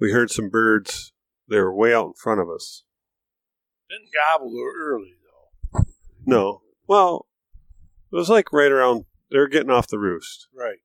[0.00, 1.12] we heard some birds.
[1.48, 2.84] They were way out in front of us.
[3.90, 5.82] Didn't gobble early though.
[6.26, 7.26] No, well,
[8.12, 9.04] it was like right around.
[9.30, 10.48] They were getting off the roost.
[10.56, 10.78] Right.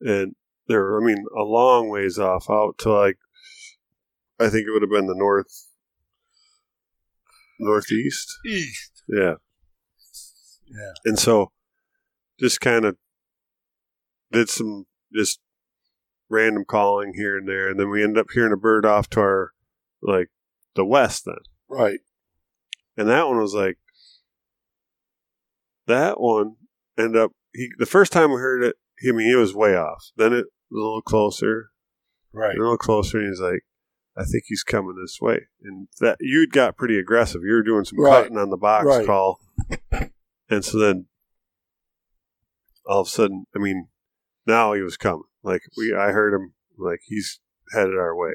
[0.00, 0.34] and
[0.68, 3.18] they're I mean a long ways off out to like
[4.40, 5.68] I think it would have been the north
[7.58, 8.38] northeast.
[8.46, 9.02] East.
[9.08, 9.34] Yeah.
[10.66, 10.92] Yeah.
[11.04, 11.52] And so
[12.42, 12.96] just kind of
[14.32, 15.40] did some just
[16.28, 19.20] random calling here and there and then we ended up hearing a bird off to
[19.20, 19.52] our
[20.02, 20.28] like
[20.74, 21.36] the west then.
[21.68, 22.00] Right.
[22.96, 23.78] And that one was like
[25.86, 26.56] that one
[26.98, 29.76] ended up he the first time we heard it, he, I mean he was way
[29.76, 30.10] off.
[30.16, 31.70] Then it was a little closer
[32.32, 32.56] Right.
[32.56, 33.60] a little closer, and he's like,
[34.16, 37.42] "I think he's coming this way." And that you'd got pretty aggressive.
[37.44, 38.22] You were doing some Right.
[38.22, 39.04] cutting on the box Right.
[39.04, 39.38] call,
[40.48, 41.08] and so then
[42.86, 43.88] all of a sudden, I mean,
[44.46, 45.22] now he was coming.
[45.42, 46.54] Like we, I heard him.
[46.78, 47.40] Like he's
[47.72, 48.32] headed our way,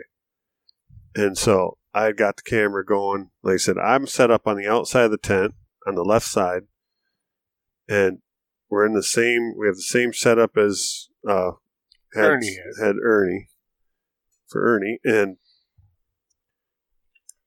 [1.16, 3.32] and so I got the camera going.
[3.42, 5.54] Like I said, I'm set up on the outside of the tent
[5.88, 6.64] on the left side,
[7.90, 8.20] and
[8.70, 9.54] we're in the same.
[9.58, 11.52] We have the same setup as uh,
[12.14, 12.86] had, Ernie had.
[12.86, 13.50] had Ernie
[14.48, 15.38] for Ernie, and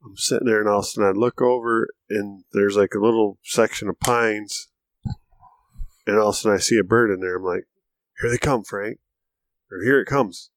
[0.04, 3.00] I'm sitting there, and all of a sudden I look over, and there's like a
[3.00, 4.68] little section of pines,
[6.10, 7.36] and all of a sudden I see a bird in there.
[7.36, 7.64] I'm like,
[8.20, 8.98] "Here they come, Frank!"
[9.70, 10.50] Or "Here it comes."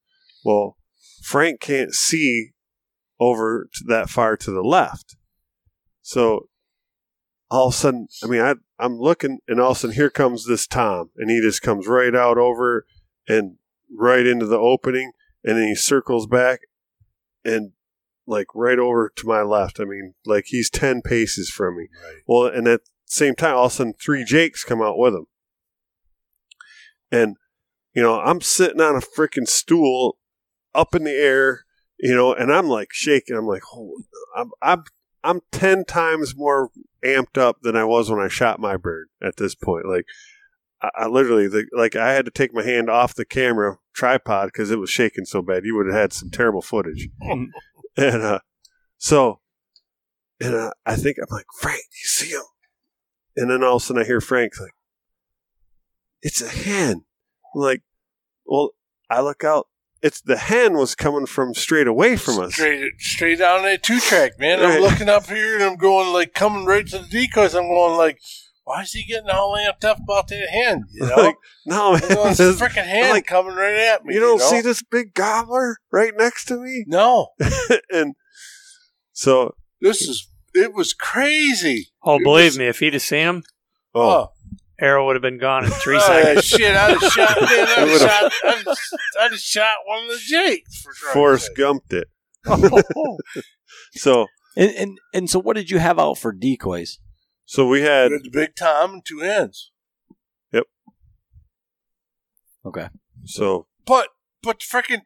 [0.44, 0.78] Well,
[1.22, 2.52] Frank can't see
[3.20, 5.16] over to that far to the left,
[6.02, 6.50] so
[7.50, 10.10] all of a sudden, I mean, I I'm looking, and all of a sudden here
[10.10, 12.86] comes this Tom, and he just comes right out over
[13.28, 13.58] and
[13.89, 15.12] right into the opening
[15.44, 16.62] and then he circles back
[17.44, 17.72] and
[18.26, 19.80] like right over to my left.
[19.80, 21.88] I mean, like he's 10 paces from me.
[22.04, 22.22] Right.
[22.26, 25.13] Well, and at the same time, all of a sudden, three Jakes come out with
[25.13, 25.26] him.
[27.13, 27.38] And,
[27.93, 30.17] you know, I'm sitting on a freaking stool
[30.73, 31.63] up in the air,
[31.99, 33.38] you know, and I'm like shaking.
[33.38, 34.02] I'm like, oh,
[34.36, 34.84] I'm, I'm,
[35.23, 36.71] I'm 10 times more
[37.06, 39.86] amped up than I was when I shot my bird at this point.
[39.88, 40.06] Like,
[40.82, 44.47] I, I literally, the, like, I had to take my hand off the camera tripod
[44.47, 45.63] because it was shaking so bad.
[45.63, 47.10] You would have had some terrible footage.
[47.21, 48.39] and, uh,
[48.97, 49.39] so,
[50.41, 52.41] and uh, I think I'm like, Frank, you see him?
[53.36, 54.73] And then all of a sudden I hear Frank's like,
[56.24, 57.04] it's a hen.
[57.56, 57.82] I'm like,
[58.46, 58.72] well,
[59.10, 59.68] I look out.
[60.02, 62.54] It's the hen was coming from straight away from us.
[62.56, 64.60] Straight, straight down that two track, man.
[64.62, 67.54] I'm looking up here and I'm going like coming right to the decoys.
[67.56, 68.20] I'm going like,
[68.66, 70.84] why is he getting all amped up about that hand?
[70.92, 72.02] You know, Like, no, man.
[72.04, 74.14] it's this- a freaking hand like, coming right at me.
[74.16, 74.46] you don't know?
[74.46, 76.84] see this big gobbler right next to me?
[76.88, 77.30] No,
[77.90, 78.16] and
[79.14, 81.88] so, this is it was crazy.
[82.04, 83.44] Oh, It believe was- me, if he'd have seen him,
[83.96, 84.28] oh, oh.
[84.80, 86.52] Arrow would have been gone in oh, three seconds.
[86.52, 86.76] yeah, shit!
[86.76, 87.42] I'd have shot.
[87.42, 88.32] Man, I'd have shot.
[88.44, 88.78] I'd, have-
[89.22, 91.50] I'd have shot one of the Jakes for Christ's Forrest.
[91.58, 92.08] Gumped it.
[92.46, 93.18] Oh,
[93.96, 97.00] So, and, and and so what did you have out for decoys?
[97.46, 99.72] so we had, With the big Tom and two hens.
[100.52, 100.64] Yep.
[102.66, 102.88] Okay.
[103.26, 104.10] so, But
[104.42, 105.02] but the freaking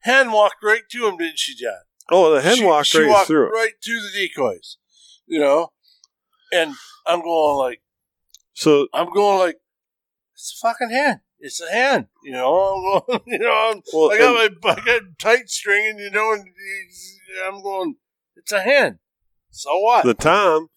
[0.00, 1.72] hen walked right to him, didn't she, John?
[2.10, 4.76] oh, the hen she, walked she right walked through right to the decoys.
[5.26, 5.72] You know,
[6.52, 6.74] and
[7.06, 7.80] I'm going like
[8.58, 9.56] So, I'm going like
[10.34, 11.20] it's a fucking hen.
[11.40, 12.08] It's a hen.
[12.24, 12.54] You know,
[13.06, 15.98] I'm going, you know, I'm, well, I got and- my I got tight stringing.
[15.98, 16.44] You know, and
[17.46, 17.94] I'm going.
[18.36, 18.98] It's a hen.
[19.50, 20.04] So what?
[20.04, 20.68] the Tom,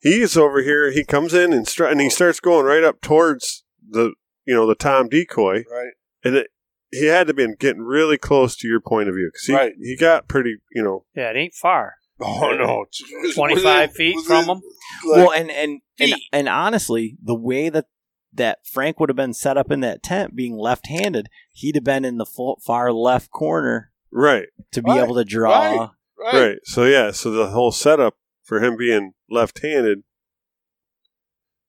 [0.00, 0.90] he's over here.
[0.90, 4.66] He comes in and, str- and he starts going right up towards the, you know,
[4.66, 5.64] the Tom decoy.
[5.70, 5.92] right.
[6.24, 6.48] and it,
[6.90, 9.72] he had to been getting really close to your point of view because he, Right.
[9.80, 11.94] he got pretty, you know, Yeah, it ain't far.
[12.20, 14.62] Oh no, It's- it's 25 feet within, from him?
[15.06, 16.22] like, well, and and, and feet.
[16.32, 17.86] and honestly, the way that
[18.32, 22.04] that Frank would have been set up in that tent, being left-handed, he'd have been
[22.04, 25.50] in the full, far left corner right, to be Right, able to draw.
[25.50, 25.88] right.
[26.18, 26.58] right, right.
[26.64, 30.02] So yeah, so the whole setup for him being left-handed,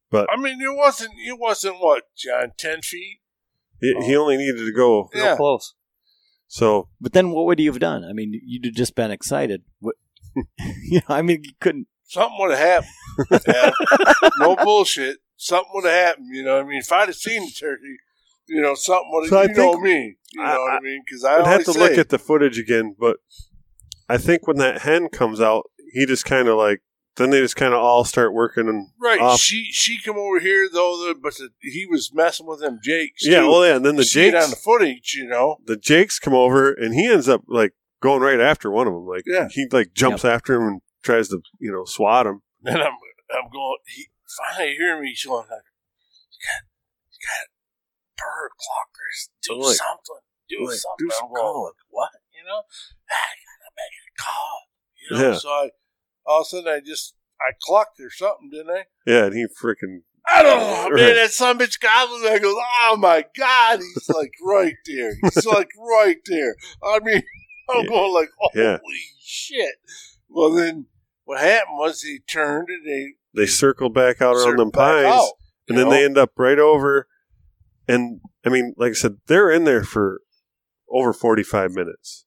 [0.09, 1.11] but I mean, it wasn't.
[1.25, 3.19] It wasn't what John ten feet.
[3.81, 4.21] he, he oh.
[4.21, 5.09] only needed to go.
[5.13, 5.73] Real close.
[6.47, 8.03] So But then, what would you have done?
[8.03, 9.63] I mean, you'd have just been excited.
[9.79, 9.95] What,
[10.83, 11.87] you know, I mean, you couldn't.
[12.07, 12.83] Something would have
[13.27, 13.41] happened.
[13.47, 13.71] Yeah.
[14.39, 15.17] no bullshit.
[15.37, 16.27] Something would have happened.
[16.31, 16.79] You know what I mean?
[16.79, 17.97] If I'd have seen the turkey,
[18.47, 19.29] you know, something would have.
[19.29, 20.15] So I you know think- me.
[20.33, 21.01] You I- know what I- mean?
[21.05, 23.17] Because I I'd have to say, look at the footage again, but
[24.07, 26.81] I think when that hen comes out, he just kind of like
[27.17, 29.19] then they just kind of all start working and right.
[29.21, 29.39] off.
[29.39, 33.25] She she come over here though, the, but the, he was messing with them Jakes.
[33.25, 33.47] yeah, too.
[33.49, 35.57] well, yeah, and then the You see it Jakes, on the footage, you know.
[35.65, 37.73] the Jakes come over, and he ends up like
[38.05, 39.05] going right after one of them.
[39.05, 39.47] Like Yeah.
[39.51, 42.41] he like jumps after him and tries to you know swat him.
[42.65, 42.93] And I'm
[43.33, 43.77] I'm going.
[43.87, 45.09] He finally hear me.
[45.09, 45.61] He's going like,
[46.31, 46.63] "You got,
[47.11, 47.47] you got
[48.17, 49.29] bird clockers.
[49.43, 50.23] Do Like- something.
[50.49, 52.09] Do like, something." do some I'm going, like, what?
[52.33, 52.61] You know,
[53.11, 54.57] ah, I gotta make a call.
[55.01, 55.37] You know, Yeah.
[55.37, 55.69] so I
[56.25, 58.85] all of a sudden I just I clucked or something, didn't I?
[59.05, 61.01] Yeah, and he freaking I don't know, Right.
[61.01, 61.15] man.
[61.17, 65.13] That son of a bitch goblin there goes, oh my god, he's like right there.
[65.21, 66.55] He's like right there.
[66.83, 67.21] I mean,
[67.69, 68.77] I'm going like, holy Yeah.
[69.19, 69.75] shit.
[70.29, 70.87] Well, then
[71.23, 75.07] what happened was he turned and they they circle back out around circled them pines,
[75.07, 75.31] out,
[75.67, 77.07] and then they end up right over.
[77.87, 80.21] And I mean, like I said, they're in there for
[80.89, 82.25] over forty five minutes,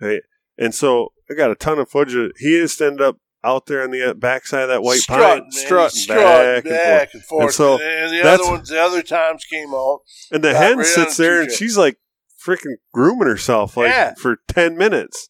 [0.00, 0.22] right?
[0.56, 2.32] And so I got a ton of footage.
[2.38, 5.52] He just ended up out there on the uh, backside of that white strutting, pine,
[5.52, 6.84] strutting, strutting back, and forth.
[6.84, 7.44] back and forth.
[7.44, 10.00] And so and the other ones, the other times came out.
[10.32, 11.98] And the hen sits there and she's like
[12.44, 14.14] freaking grooming herself like Yeah.
[14.14, 15.28] for 10 minutes.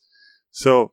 [0.50, 0.92] So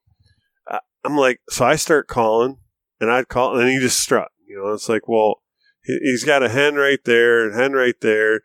[1.04, 2.58] I'm like, so I start calling
[3.00, 4.30] and I'd call and then he just strut.
[4.48, 5.42] You know, it's like, well,
[5.84, 8.42] he- he's got a hen right there and hen right there.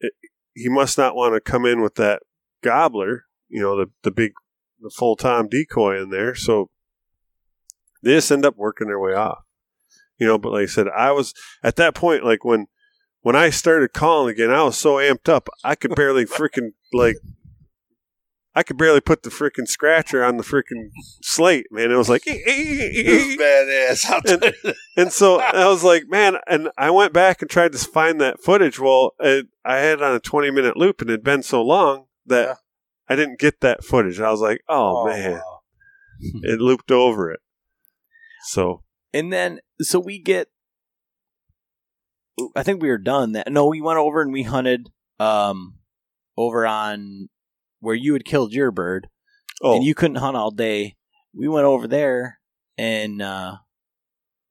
[0.00, 0.10] He-
[0.54, 2.22] He must not want to come in with that
[2.62, 4.32] gobbler, you know, the, the big,
[4.80, 6.34] the full time decoy in there.
[6.34, 6.70] So
[8.02, 9.38] they just end up working their way off.
[10.18, 12.66] You know, but like I said, I was at that point, like when
[13.24, 17.16] when I started calling again, I was so amped up, I could barely freaking like,
[18.54, 20.90] I could barely put the freaking scratcher on the freaking
[21.22, 21.90] slate, man.
[21.90, 24.10] It was like, It was badass.
[24.12, 24.76] I'll tell you that.
[24.96, 28.40] and so I was like, man, and I went back and tried to find that
[28.42, 28.78] footage.
[28.78, 31.62] Well, it, I had it on a 20 minute loop and it had been so
[31.62, 32.54] long that Yeah.
[33.08, 34.20] I didn't get that footage.
[34.20, 35.60] I was like, oh, oh man, wow.
[36.42, 37.40] it looped over it.
[38.48, 38.82] So,
[39.14, 40.48] And then, so we get.
[42.56, 43.32] I think we were done.
[43.32, 45.74] That no, we went over and we hunted um
[46.36, 47.28] over on
[47.80, 49.08] where you had killed your bird,
[49.62, 50.96] oh, and you couldn't hunt all day.
[51.32, 52.40] We went over there,
[52.76, 53.56] and uh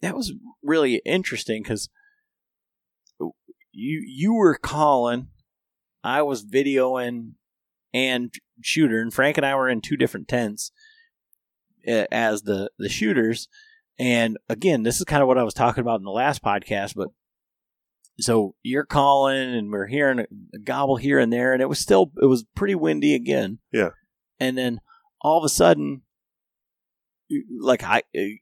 [0.02, 1.90] that was really interesting because
[3.72, 5.28] you you were calling,
[6.04, 7.34] I was videoing
[7.94, 10.72] and shooter, and Frank and I were in two different tents
[11.86, 13.48] as the the shooters.
[14.00, 16.96] And again, this is kind of what I was talking about in the last podcast,
[16.96, 17.10] but
[18.20, 21.80] so you're calling and we're hearing a, a gobble here and there, and it was
[21.80, 23.60] still it was pretty windy again.
[23.72, 23.90] Yeah.
[24.40, 24.82] And then
[25.22, 26.04] all of a sudden,
[27.60, 28.36] like I eh,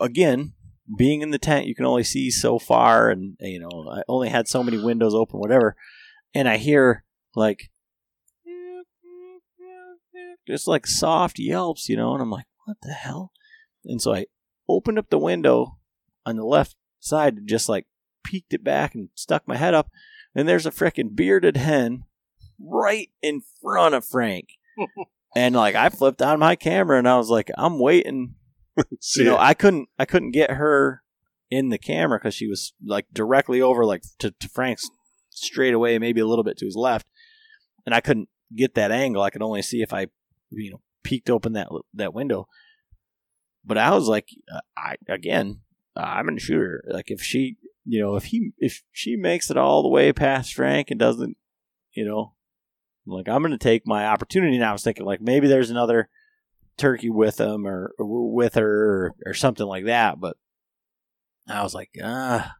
[0.00, 0.54] again
[0.96, 4.02] being in the tent, you can only see so far, and eh, you know I
[4.08, 5.76] only had so many windows open, whatever.
[6.34, 7.70] And I hear like
[10.48, 13.32] just like soft yelps, you know, and I'm like, what the hell?
[13.84, 14.26] And so I
[14.68, 15.78] opened up the window
[16.24, 17.86] on the left side and just like
[18.28, 19.90] peeked it back and stuck my head up,
[20.34, 22.04] and there's a freaking bearded hen
[22.60, 24.50] right in front of Frank.
[25.36, 28.34] and like I flipped on my camera and I was like, I'm waiting.
[29.16, 29.40] You know, it.
[29.40, 31.02] I couldn't I couldn't get her
[31.50, 34.88] in the camera because she was like directly over like to, to Frank's
[35.30, 37.04] straight away, maybe a little bit to his left,
[37.84, 39.20] and I couldn't get that angle.
[39.20, 40.06] I could only see if I
[40.50, 42.46] you know peeked open that that window.
[43.64, 45.62] But I was like, uh, I again,
[45.98, 46.84] I'm gonna shoot her.
[46.88, 50.54] Like if she, you know, if he if she makes it all the way past
[50.54, 51.36] Frank and doesn't,
[51.92, 52.34] you know,
[53.06, 54.56] like I'm gonna take my opportunity.
[54.56, 56.08] And I was thinking like maybe there's another
[56.76, 60.20] turkey with him or, or with her or, or something like that.
[60.20, 60.36] But
[61.48, 62.54] I was like, ah.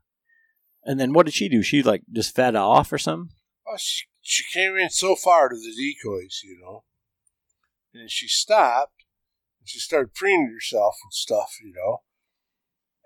[0.85, 1.63] And then what did she do?
[1.63, 3.31] She like just fed off or something.
[3.67, 6.85] Oh, she, she came in so far to the decoys, you know.
[7.95, 9.05] And she stopped
[9.61, 12.03] and she started preening herself and stuff, you know.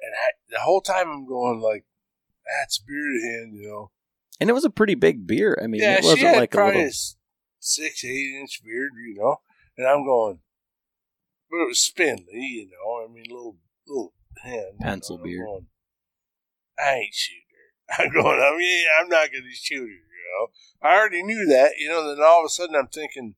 [0.02, 1.84] And I, the whole time I'm going like,
[2.60, 3.90] that's a bearded hen, you know.
[4.40, 5.58] And it was a pretty big beer.
[5.62, 6.92] I mean, yeah, it wasn't she had like a probably little.
[7.60, 9.40] six, eight inch beard, you know.
[9.78, 10.40] And I'm going,
[11.50, 13.04] but it was spindly, you know.
[13.04, 15.46] I mean, little little hand, Pencil you know, beard.
[15.46, 15.66] going,
[16.78, 17.94] I ain't shooting her.
[18.04, 18.40] I'm going.
[18.40, 19.86] I mean, I'm not going to shoot her.
[19.86, 20.00] You
[20.40, 21.74] know, I already knew that.
[21.78, 22.08] You know.
[22.08, 23.36] Then all of a sudden, I'm thinking,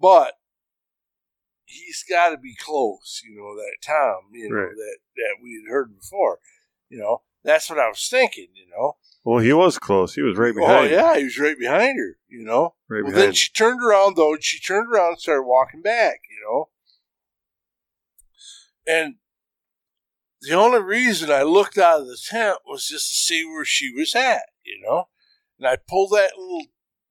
[0.00, 0.34] but
[1.68, 3.20] he's got to be close.
[3.24, 4.30] You know that Tom.
[4.32, 4.70] You know Right.
[4.74, 6.38] that that we had heard before.
[6.88, 8.48] You know, that's what I was thinking.
[8.54, 8.96] You know.
[9.24, 10.14] Well, he was close.
[10.14, 10.86] He was right behind.
[10.86, 11.14] Oh behind.
[11.14, 12.16] yeah, he was right behind her.
[12.28, 12.74] You know.
[12.88, 14.32] right Well, then she turned around though.
[14.34, 16.20] and She turned around and started walking back.
[16.30, 16.68] You know.
[18.86, 19.16] And
[20.40, 23.92] the only reason I looked out of the tent was just to see where she
[23.92, 24.44] was at.
[24.64, 25.08] You know.
[25.58, 26.66] And I pulled that little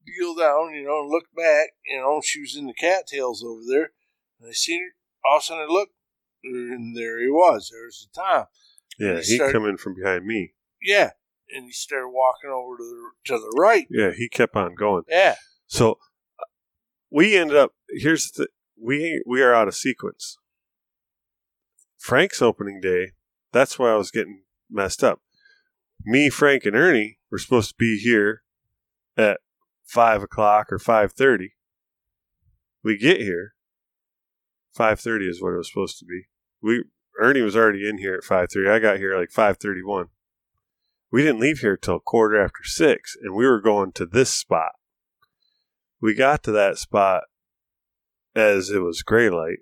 [0.06, 0.74] deal down.
[0.74, 1.70] You know, and looked back.
[1.86, 3.92] You know, she was in the cattails over there.
[4.40, 4.96] And I seen her.
[5.30, 5.94] All of a sudden, I looked,
[6.44, 7.70] and there he was.
[7.72, 8.46] There was the Tom.
[9.00, 10.54] yeah, he he started- come in from behind me.
[10.82, 11.12] Yeah.
[11.54, 13.88] And he started walking over to the to the right.
[13.90, 15.04] Yeah, he kept on going.
[15.08, 15.36] Yeah.
[15.66, 15.94] So
[16.40, 16.44] uh,
[17.10, 17.72] we ended up.
[17.90, 18.50] Here's the
[18.82, 20.38] we we are out of sequence.
[21.98, 23.14] Frank's opening day.
[23.54, 25.22] That's why I was getting messed up.
[26.06, 28.44] Me, Frank, and Ernie were supposed to be here
[29.18, 29.40] at
[29.86, 31.54] five o'clock or five thirty.
[32.84, 33.54] We get here.
[34.78, 36.28] Five thirty is what it was supposed to be.
[36.62, 36.84] We
[37.20, 38.70] Ernie was already in here at five thirty.
[38.70, 40.10] I got here like five thirty one.
[41.12, 44.74] We didn't leave here till quarter after six, and we were going to this spot.
[46.00, 47.24] We got to that spot
[48.36, 49.60] as it was gray light,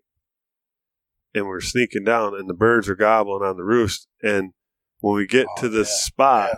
[1.33, 4.09] and we are sneaking down, and the birds are gobbling on the roost.
[4.21, 4.51] And
[4.99, 6.57] when we get Oh, to this yeah, spot yeah.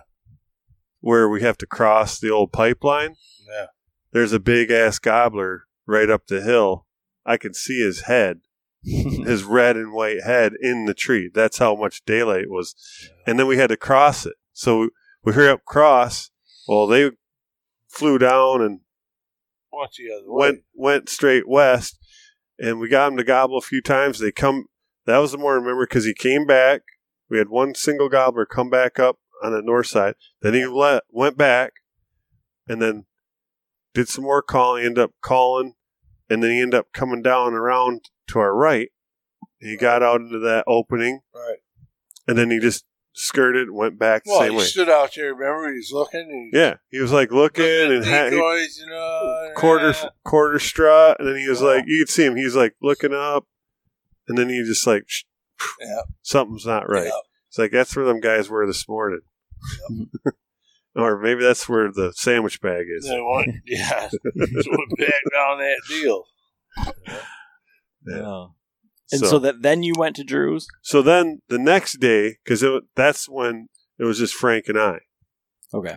[1.02, 3.14] where we have to cross the old pipeline,
[3.48, 3.68] Yeah.
[4.14, 6.88] there's a big ass gobbler right up the hill.
[7.24, 8.40] I can see his head,
[9.26, 11.30] his red and white head in the tree.
[11.34, 12.76] That's how much daylight was.
[13.26, 14.36] And then we had to cross it.
[14.54, 14.90] So
[15.24, 16.32] we hurry up cross.
[16.68, 17.12] Well, they
[17.90, 18.80] flew down and
[19.72, 20.48] Went the other way.
[20.48, 22.00] went went straight west,
[22.58, 24.18] and we got him to gobble a few times.
[24.18, 24.66] They come.
[25.06, 26.82] That was the more I remember because he came back.
[27.30, 30.16] We had one single gobbler come back up on the north side.
[30.42, 31.74] Then he let, went back,
[32.68, 33.06] and then
[33.94, 34.84] did some more calling.
[34.86, 35.74] Ended up calling,
[36.30, 38.90] and then he ended up coming down around to our right.
[39.60, 41.58] He got out into that opening, Right.
[42.28, 44.64] and then he just skirted went back the Well, same he way.
[44.66, 45.34] stood out there.
[45.34, 46.50] Remember, he was looking.
[46.52, 50.60] He Yeah, he was like looking and ha- he- decoys, you know, quarter uh, quarter
[50.60, 52.36] strut, and then he was like, you could see him.
[52.36, 53.46] He's like looking up,
[54.28, 55.04] and then he just like,
[55.82, 56.02] Yeah.
[56.22, 57.06] something's not right.
[57.06, 57.12] Yeah.
[57.50, 59.22] It's like that's where them guys were this morning,
[60.96, 63.06] or maybe that's where the sandwich bag is.
[63.06, 63.18] They
[63.66, 66.26] yeah, so went back down that deal.
[68.08, 68.22] Yeah.
[68.26, 68.54] Oh.
[69.12, 70.68] And so, so, that then you went to Drew's.
[70.82, 72.64] so then the next day, because
[72.96, 75.00] that's when it was just Frank and I.
[75.74, 75.96] Okay.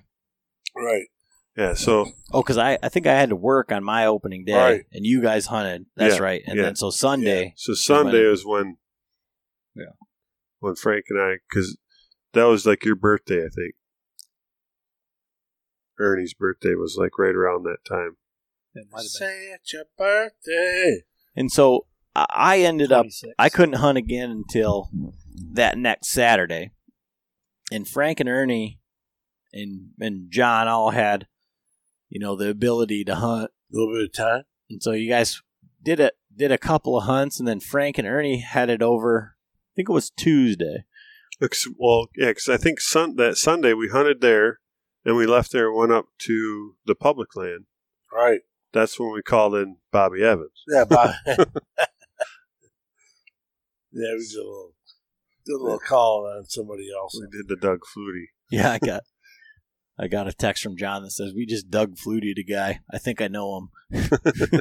[0.77, 1.07] Right.
[1.57, 1.75] Yeah.
[1.75, 4.85] So Oh, because I, I think I had to work on my opening day, Right.
[4.93, 5.87] and you guys hunted.
[5.97, 6.43] That's Yeah, right.
[6.47, 6.63] And yeah.
[6.67, 8.77] then so Sunday, so Sunday when- was when,
[9.75, 9.93] Yeah.
[10.61, 11.77] when Frank and I, because
[12.33, 13.75] that was like your birthday, I think.
[15.99, 18.17] Ernie's birthday was like right around that time.
[18.75, 21.03] It might have been Say it's your birthday.
[21.37, 23.07] and so I, I ended up
[23.39, 24.91] I couldn't hunt again until
[25.53, 26.73] that next Saturday.
[27.73, 28.81] And Frank and Ernie
[29.53, 31.27] and and John all had,
[32.09, 33.51] you know, the ability to hunt.
[33.73, 34.43] A little bit of time.
[34.69, 35.41] And so you guys
[35.83, 39.37] did a did a couple of hunts and then Frank and Ernie headed over
[39.71, 40.85] I think it was Tuesday.
[41.79, 44.61] Well, yeah, because I think sun- that Sunday we hunted there,
[45.05, 47.65] and we left there and went up to the public land.
[48.13, 48.41] Right.
[48.73, 50.65] That's when we called in Bobby Evans.
[50.69, 51.15] Yeah, Bob.
[53.93, 54.75] yeah, we did a little,
[55.47, 57.19] did a little call on somebody else.
[57.21, 58.27] We did the Doug Flutie.
[58.53, 59.03] Yeah, I got
[59.97, 62.81] I got a text from John that says we just Doug Flutie a guy.
[62.93, 64.11] I think I know him.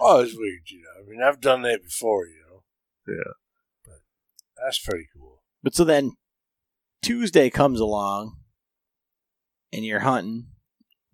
[0.00, 1.02] Oh, it's weird, you know.
[1.02, 2.62] I mean, I've done that before, you know.
[3.08, 3.32] Yeah.
[3.84, 5.42] But that's pretty cool.
[5.62, 6.12] But so then
[7.02, 8.36] Tuesday comes along
[9.72, 10.48] and you're hunting.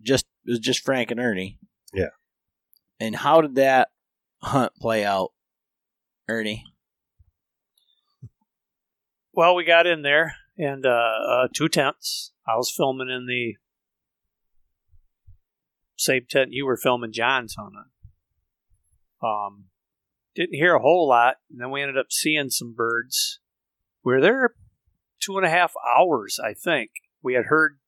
[0.00, 1.58] Just it was just Frank and Ernie.
[1.94, 2.10] Yeah.
[2.98, 3.88] And how did that
[4.42, 5.30] hunt play out,
[6.28, 6.64] Ernie?
[9.32, 10.88] Well, we got in there and uh,
[11.28, 12.32] uh, two tents.
[12.46, 13.54] I was filming in the
[15.96, 17.72] same tent you were filming John's on.
[19.22, 19.64] Um,
[20.34, 23.40] didn't hear a whole lot, and then we ended up seeing some birds.
[24.04, 24.54] We were there
[25.20, 26.90] two and a half hours, I think.
[27.22, 27.78] We had heard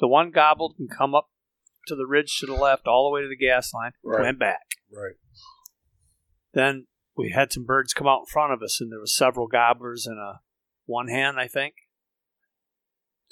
[0.00, 1.30] the one gobbled and come up
[1.86, 4.22] to the ridge to the left, all the way to the gas line, Right.
[4.22, 4.74] went back.
[4.92, 5.14] Right.
[6.52, 6.86] Then
[7.16, 10.06] we had some birds come out in front of us, and there was several gobblers
[10.06, 10.40] and a
[10.90, 11.74] one hand, I think.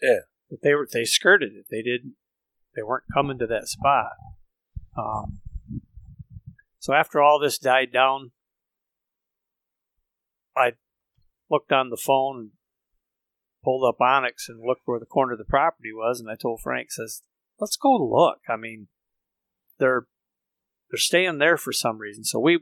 [0.00, 0.20] Yeah.
[0.50, 1.66] But they were they skirted it.
[1.70, 2.14] They didn't.
[2.74, 4.12] They weren't coming to that spot.
[4.96, 5.40] Um,
[6.78, 8.30] so after all this died down,
[10.56, 10.72] I
[11.50, 12.50] looked on the phone and
[13.64, 16.60] pulled up onX and looked where the corner of the property was, and I told
[16.62, 17.22] Frank, says,
[17.58, 18.88] "Let's go look." I mean,
[19.78, 20.06] they're
[20.90, 22.24] they're staying there for some reason.
[22.24, 22.60] So we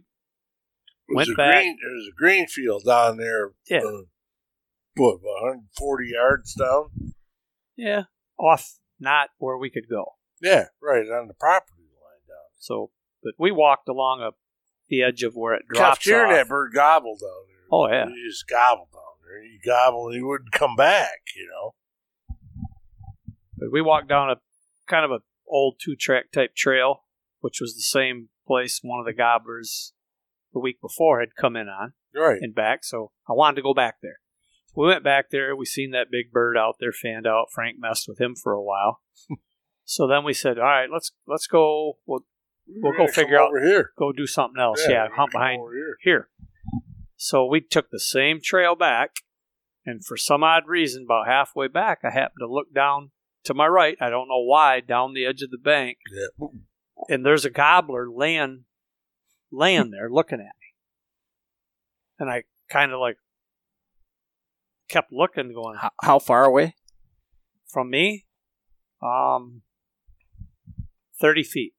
[1.09, 1.62] Went back.
[1.62, 3.53] Green, there's a green field down there.
[3.68, 3.78] Yeah.
[3.78, 4.03] Uh,
[4.97, 7.12] what, 140 yards down?
[7.76, 8.05] yeah
[8.38, 10.14] off not where we could go.
[10.42, 12.51] Yeah, right on the property line down.
[12.59, 12.90] So,
[13.22, 14.30] but we walked along a,
[14.88, 16.36] the edge of where it Kept drops hearing off.
[16.38, 17.66] that bird gobble down there.
[17.70, 18.07] Oh, yeah.
[18.07, 19.42] He just gobbled down there.
[19.42, 21.74] He gobbled and he wouldn't come back, you know.
[23.57, 24.36] But we walked down a
[24.86, 27.05] kind of a old two track type trail,
[27.40, 29.92] which was the same place one of the gobblers
[30.53, 32.38] the week before had come in on Right.
[32.40, 32.84] and back.
[32.84, 34.18] So I wanted to go back there.
[34.76, 35.56] We went back there.
[35.56, 37.46] We seen that big bird out there fanned out.
[37.52, 39.00] Frank messed with him for a while.
[39.84, 41.94] so then we said, "All right, let's let's go.
[42.06, 42.24] We'll
[42.68, 43.92] We'll go figure out- here.
[43.98, 45.96] go do something else." Yeah, can hunt behind here.
[46.02, 46.28] here.
[47.16, 49.16] So we took the same trail back,
[49.86, 53.12] and for some odd reason, about halfway back, I happened to look down
[53.44, 53.96] to my right.
[54.00, 56.48] I don't know why, down the edge of the bank, Yeah.
[57.08, 58.64] and there's a gobbler laying,
[59.50, 60.74] laying there looking at me.
[62.18, 63.16] And I kind of like
[64.89, 66.74] kept looking, going How, how far away?
[67.66, 68.24] from me,
[69.03, 69.62] um,
[71.20, 71.74] thirty feet.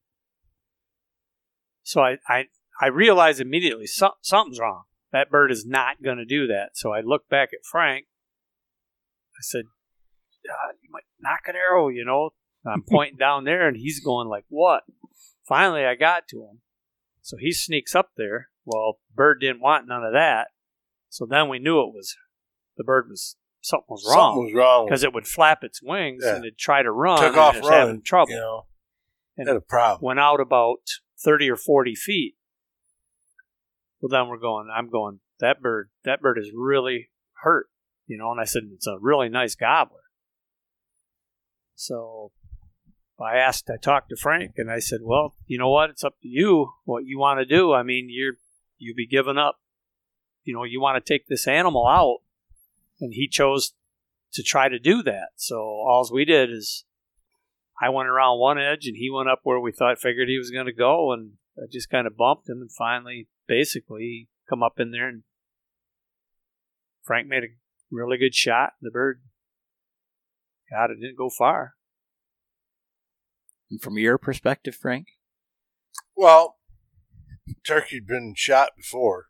[1.83, 2.45] So I I
[2.79, 4.83] I realized immediately some, something's wrong.
[5.11, 6.71] That bird is not going to do that.
[6.73, 8.05] So I looked back at Frank.
[9.33, 9.63] I said,
[10.47, 12.31] uh, "You might knock an arrow," you know.
[12.65, 14.83] I'm pointing down there, and he's going like, "What?"
[15.47, 16.61] Finally, I got to him.
[17.21, 18.49] So he sneaks up there.
[18.65, 20.49] Well, bird didn't want none of that.
[21.09, 22.15] So then we knew it was
[22.77, 24.35] the bird was something was wrong.
[24.35, 24.85] Something was wrong.
[24.85, 26.35] because it would flap its wings Yeah.
[26.35, 27.19] and it'd try to run.
[27.21, 28.01] Took off it was having running.
[28.03, 28.31] trouble.
[28.31, 28.65] You know,
[29.37, 30.05] And- had a problem.
[30.05, 30.81] Went out about
[31.19, 32.35] thirty or forty feet.
[33.99, 34.69] Well, then we're going.
[34.73, 35.19] I'm going.
[35.39, 35.89] That bird.
[36.03, 37.09] That bird is really
[37.43, 37.67] hurt.
[38.05, 38.31] You know.
[38.31, 40.01] And I said it's a really nice gobbler.
[41.75, 42.31] So
[43.19, 43.69] I asked.
[43.69, 45.89] I talked to Frank, and I said, "Well, you know what?
[45.89, 46.73] It's up to you.
[46.85, 47.73] What you want to do.
[47.73, 48.33] I mean, you're
[48.77, 49.59] you be giving up.
[50.43, 52.17] You know, you want to take this animal out."
[52.99, 53.73] And he chose
[54.33, 55.29] to try to do that.
[55.35, 56.85] So all we did is
[57.81, 60.51] I went around one edge and he went up where we thought figured he was
[60.51, 64.63] going to go, and I just kind of bumped him, and finally, basically, he come
[64.63, 65.23] up in there and
[67.03, 67.47] Frank made a
[67.91, 68.73] really good shot.
[68.81, 69.21] And the bird,
[70.71, 71.75] God, it didn't go far.
[73.71, 75.07] And from your perspective, Frank?
[76.15, 76.57] Well,
[77.65, 79.27] turkey'd been shot before.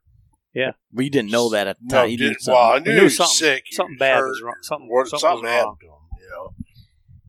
[0.58, 2.10] Yeah, we didn't know that at the No, time.
[2.10, 3.64] You did, did well, I something- knew, We he was something- sick.
[3.72, 4.56] something bad hurt, was wrong.
[4.62, 6.20] Something- what- something something was happened to him.
[6.20, 6.56] You know,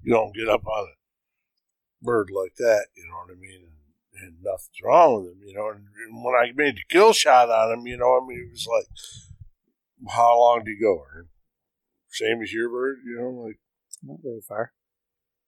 [0.02, 0.94] you don't get up on a
[2.04, 2.86] bird like that.
[2.96, 3.64] You know what I mean?
[3.64, 5.42] And, and nothing's wrong with him.
[5.44, 8.26] You know, and, and when I made the kill shot on him, you know, I
[8.26, 11.04] mean, it was like, how long did he go?
[11.12, 11.28] Aaron?
[12.08, 13.60] Same as your bird, you know, like
[14.02, 14.72] Not very far.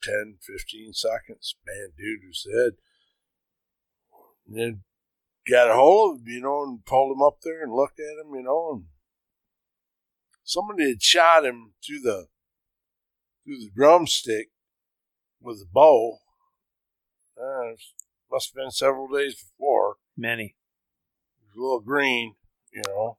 [0.02, 1.54] 10, 15 seconds.
[1.66, 2.72] Man, dude was dead.
[4.46, 4.82] And then
[5.50, 8.24] got a hold of him, you know, and pulled him up there and looked at
[8.24, 8.84] him, you know, and
[10.44, 12.26] somebody had shot him through the
[13.44, 14.48] through the drumstick
[15.40, 16.18] with a bow.
[17.40, 17.72] Uh,
[18.30, 19.96] must have been several days before.
[20.16, 20.54] Many.
[21.38, 22.34] He was a little green,
[22.72, 23.18] you know,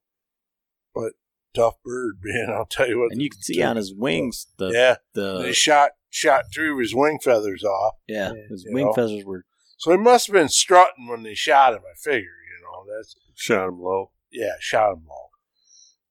[0.93, 1.13] but
[1.55, 2.49] tough bird, man.
[2.49, 3.11] I'll tell you what.
[3.11, 6.93] And you can see on his wings the yeah, the they shot shot through his
[6.93, 7.95] wing feathers off.
[8.07, 8.41] yeah, Yeah.
[8.49, 8.93] his wing know?
[8.93, 9.45] feathers were
[9.81, 11.79] So he must have been strutting when they shot him.
[11.91, 14.11] I figure, you know, that's Shot him low.
[14.31, 15.29] yeah, shot him low.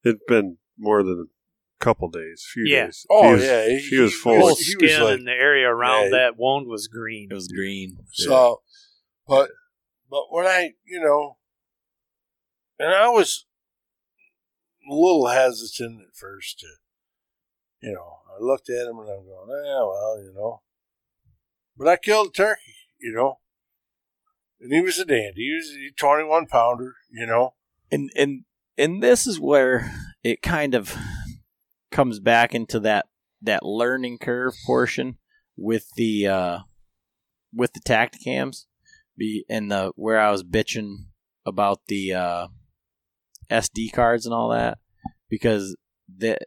[0.04, 1.28] It'd been more than
[1.80, 2.86] a couple days, few Yeah.
[2.86, 3.06] days.
[3.08, 4.40] Oh he was, yeah, he, he was full.
[4.40, 6.18] whole of- he was skin like- and the area around Yeah.
[6.18, 7.28] that wound was green.
[7.30, 7.98] it was green.
[8.10, 8.62] So,
[9.28, 9.50] but
[10.10, 11.38] but when I you know,
[12.80, 13.46] and I was
[14.90, 16.66] a little hesitant at first to,
[17.82, 20.62] you know, I looked at him and I'm going, yeah, well, you know,
[21.76, 23.38] but I killed a turkey, you know,
[24.60, 25.42] and he was a dandy.
[25.42, 27.54] He was a 21 pounder, you know.
[27.90, 28.44] and and
[28.76, 29.92] and this is where
[30.22, 30.96] it kind of
[31.90, 33.06] comes back into that
[33.42, 35.16] that learning curve portion
[35.56, 36.58] with the uh
[37.52, 38.66] with the Tactacams
[39.16, 41.06] be and the where I was bitching
[41.44, 42.46] about the uh
[43.50, 44.78] SD cards and all that
[45.28, 45.76] because
[46.08, 46.38] the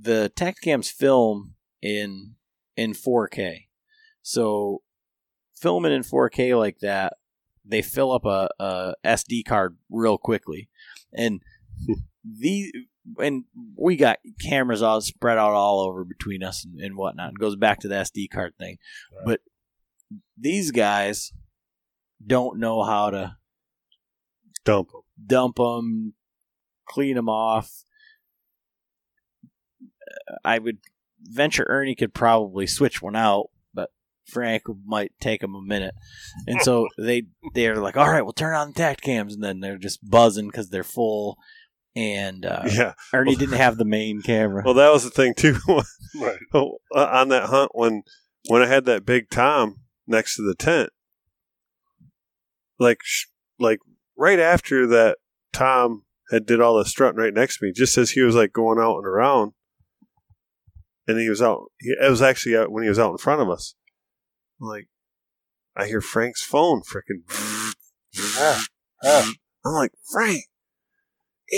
[0.00, 2.36] the Tactacams film in
[2.76, 3.66] in 4K.
[4.22, 4.82] So
[5.60, 7.14] filming in 4K like that
[7.68, 10.68] they fill up a, a SD card real quickly,
[11.12, 11.42] and
[12.24, 12.72] the
[13.18, 13.44] and
[13.76, 17.30] we got cameras all spread out all over between us and, and whatnot.
[17.30, 18.78] It goes back to the SD card thing,
[19.16, 19.24] Right.
[19.24, 19.40] but
[20.38, 21.32] these guys
[22.24, 23.36] don't know how to
[24.64, 25.00] Dump them.
[25.26, 26.14] dump them,
[26.88, 27.84] clean them off.
[30.44, 30.78] I would
[31.20, 33.50] venture Ernie could probably switch one out,
[34.26, 35.94] Frank might take him a minute.
[36.46, 37.24] And so they
[37.54, 40.46] they're like, "All right, we'll turn on the tact cams," and then they're just buzzing
[40.48, 41.38] because they're full.
[41.94, 42.92] And uh, Yeah.
[43.14, 44.62] Ernie didn't have the main camera.
[44.64, 45.56] Well, that was the thing too.
[46.18, 46.38] Right.
[46.54, 48.02] Uh, on that hunt when
[48.48, 50.88] when I had that big tom next to the tent,
[52.78, 53.00] like
[53.58, 53.80] like
[54.16, 55.18] right after that
[55.52, 58.52] Tom had did all the strutting right next to me, just as he was like
[58.52, 59.52] going out and around,
[61.06, 61.70] and he was out.
[61.78, 63.74] He, it was actually out when he was out in front of us.
[64.60, 64.88] Like
[65.76, 67.74] I hear Frank's phone freaking.
[68.12, 68.62] Yeah.
[69.02, 69.30] Yeah.
[69.64, 70.44] I'm like Frank,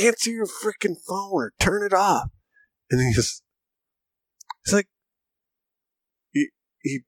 [0.03, 2.31] answer your freaking phone or turn it off,
[2.91, 3.43] and he just.
[4.65, 4.89] It's like
[6.33, 6.49] he
[6.83, 7.01] he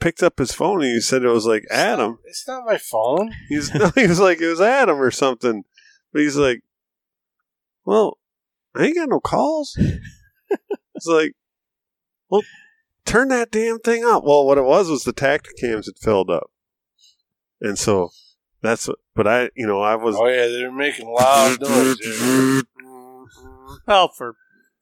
[0.00, 2.18] picked up his phone and he said it was like Adam.
[2.24, 3.32] It's not my phone.
[3.48, 5.64] He's no, he was like it was Adam or something.
[6.12, 6.60] But he's like,
[7.84, 8.18] well,
[8.74, 9.76] I ain't got no calls.
[10.94, 11.32] it's like,
[12.28, 12.42] well,
[13.10, 14.24] turn that damn thing up.
[14.24, 16.50] Well, what it was was the Tactacams had filled up,
[17.60, 18.10] and so
[18.62, 18.88] that's.
[18.88, 20.16] what But I, you know, I was.
[20.18, 21.96] Oh yeah, they're making loud noise.
[21.98, 22.62] They're-
[23.86, 24.34] Well, for,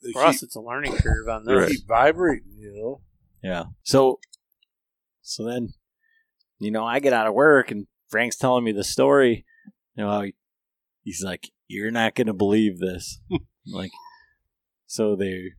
[0.03, 1.71] They for us, it's a learning curve on they this.
[1.79, 2.55] keep vibrating.
[2.57, 3.01] You know.
[3.43, 3.65] Yeah.
[3.83, 4.19] So,
[5.23, 5.75] so then,
[6.59, 9.45] you know, I get out of work and Frank's telling me the story.
[9.95, 10.35] You know, how he,
[11.03, 13.21] he's like, "You're not gonna believe this."
[13.71, 13.91] Like,
[14.87, 15.51] so they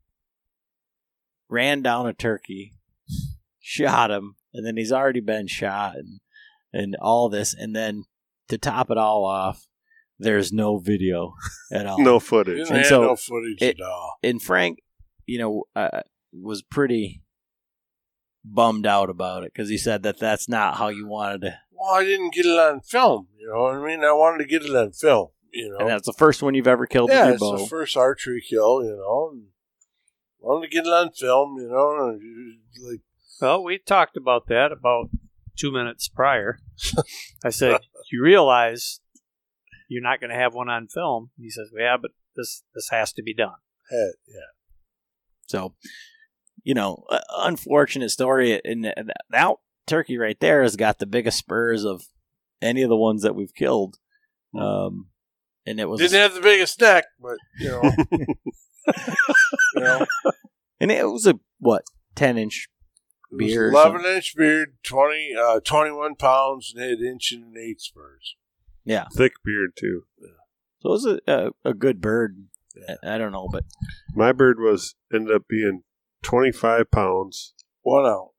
[1.50, 2.74] ran down a turkey,
[3.60, 6.20] shot him, and then he's already been shot, and
[6.72, 8.04] and all this, and then
[8.48, 9.68] to top it all off,
[10.20, 11.34] there's no video
[11.72, 12.00] at all.
[12.00, 12.70] No footage.
[12.70, 14.18] And so no footage it- at all.
[14.24, 14.80] and Frank,
[15.26, 17.22] you know, uh, was pretty
[18.46, 21.58] bummed out about it because he said that that's not how you wanted to.
[21.72, 23.28] Well, I didn't get it on film.
[23.38, 24.04] You know what I mean?
[24.04, 25.30] I wanted to get it on film.
[25.52, 25.78] You know.
[25.80, 27.58] And that's the first one you've ever killed yeah, with it's bow.
[27.58, 28.84] the first archery kill.
[28.84, 29.34] You know.
[30.42, 31.58] And wanted to get it on film.
[31.60, 32.20] You know.
[32.90, 33.02] Like
[33.42, 35.10] Well, we talked about that about
[35.58, 36.60] two minutes prior.
[37.44, 37.82] I said,
[38.12, 39.00] "You realize
[39.88, 43.14] you're not going to have one on film." He says, "Yeah, but this this has
[43.14, 43.56] to be done."
[43.90, 44.14] head.
[44.28, 44.52] Yeah.
[45.48, 45.74] So,
[46.64, 48.60] you know, uh, unfortunate story.
[48.64, 49.56] And and that
[49.88, 52.04] turkey right there has got the biggest spurs of
[52.62, 53.98] any of the ones that we've killed.
[54.60, 55.08] Um,
[55.66, 57.82] and it was, Didn't have the biggest neck, but you know.
[59.76, 60.06] you know.
[60.80, 61.84] and it was a what
[62.16, 62.68] ten inch
[63.32, 68.36] It Beard 11 inch beard, 20, uh, 21 pounds, and had inch and eight spurs.
[68.84, 70.04] Yeah, thick beard too.
[70.80, 72.48] So it was a, a, a good bird.
[73.04, 73.66] I, I don't know, but
[74.16, 75.84] My bird was ended up being
[76.24, 77.54] twenty five pounds.
[77.82, 78.32] One ounce.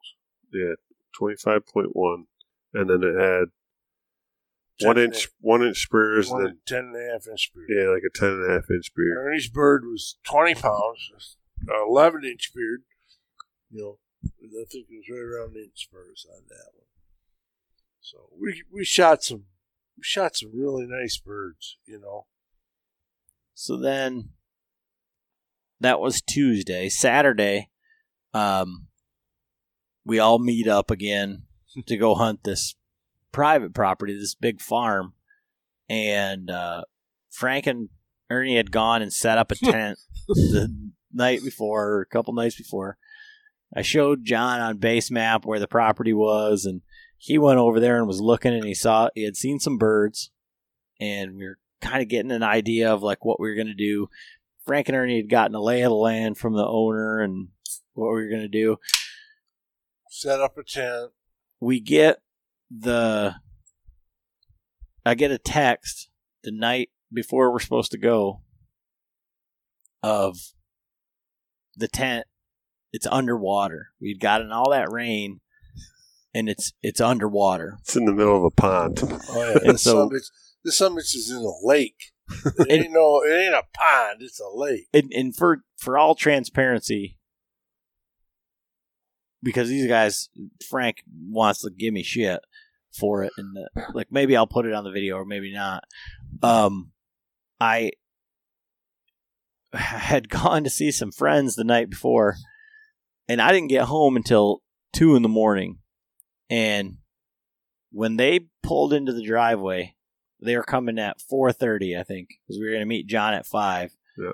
[0.53, 0.75] Yeah,
[1.17, 2.27] twenty five point one,
[2.75, 3.49] and then it had
[4.83, 7.67] one Ten inch one inch spurs, One and and ten and a half inch beard.
[7.69, 9.17] then yeah, like a ten and a half inch beard.
[9.19, 11.37] Ernie's bird was 20 pounds,
[11.69, 12.83] 11 inch beard.
[13.71, 16.87] You know, I think it was right around inch spurs on that one.
[18.01, 19.45] So we we shot some
[19.97, 21.77] we shot some really nice birds.
[21.87, 22.27] You know,
[23.55, 24.31] So then
[25.81, 26.89] that was Tuesday.
[26.89, 27.71] Saturday,
[28.35, 28.89] um,
[30.05, 31.45] we all meet up again
[31.87, 32.75] to go hunt this
[33.33, 35.15] private property, this big farm.
[35.89, 36.83] And uh,
[37.31, 37.89] Frank and
[38.31, 42.57] Ernie had gone and set up a tent the night before, or a couple nights
[42.57, 42.97] before.
[43.75, 46.83] I showed John on BaseMap where the property was, and
[47.17, 50.31] he went over there and was looking, and he saw he had seen some birds,
[51.01, 53.75] and we were kind of getting an idea of like what we were going to
[53.75, 54.09] do.
[54.67, 57.49] Frank and Ernie had gotten a lay of the land from the owner and
[57.95, 58.77] what we were going to do.
[60.11, 61.11] set up a tent.
[61.61, 62.21] We get
[62.71, 63.35] the,
[65.05, 66.09] I get a text
[66.43, 68.43] the night before we're supposed to go
[70.03, 70.37] of
[71.77, 72.27] the tent.
[72.93, 73.89] It's underwater.
[74.01, 75.41] We'd gotten all that rain,
[76.35, 77.77] and it's it's underwater.
[77.83, 79.01] It's in the middle of a pond.
[79.03, 80.09] Oh yeah, And so-
[80.65, 82.13] this some bitch is in a lake.
[82.59, 84.19] It ain't no, it ain't a pond.
[84.21, 84.87] It's a lake.
[84.93, 87.19] and, and for for all transparency,
[89.43, 90.29] because these guys,
[90.69, 90.99] Frank
[91.29, 92.41] wants to give me shit
[92.93, 93.57] for it, and
[93.95, 95.85] like maybe I'll put it on the video or maybe not.
[96.43, 96.93] Um,
[97.61, 97.93] I
[99.73, 102.37] had gone to see some friends the night before,
[103.29, 104.63] and I didn't get home until
[104.93, 105.79] two in the morning,
[106.49, 106.99] and
[107.93, 109.95] when they pulled into the driveway,
[110.43, 113.35] they were coming at four thirty, I think, because we were going to meet John
[113.35, 113.93] at five.
[114.19, 114.33] Yep.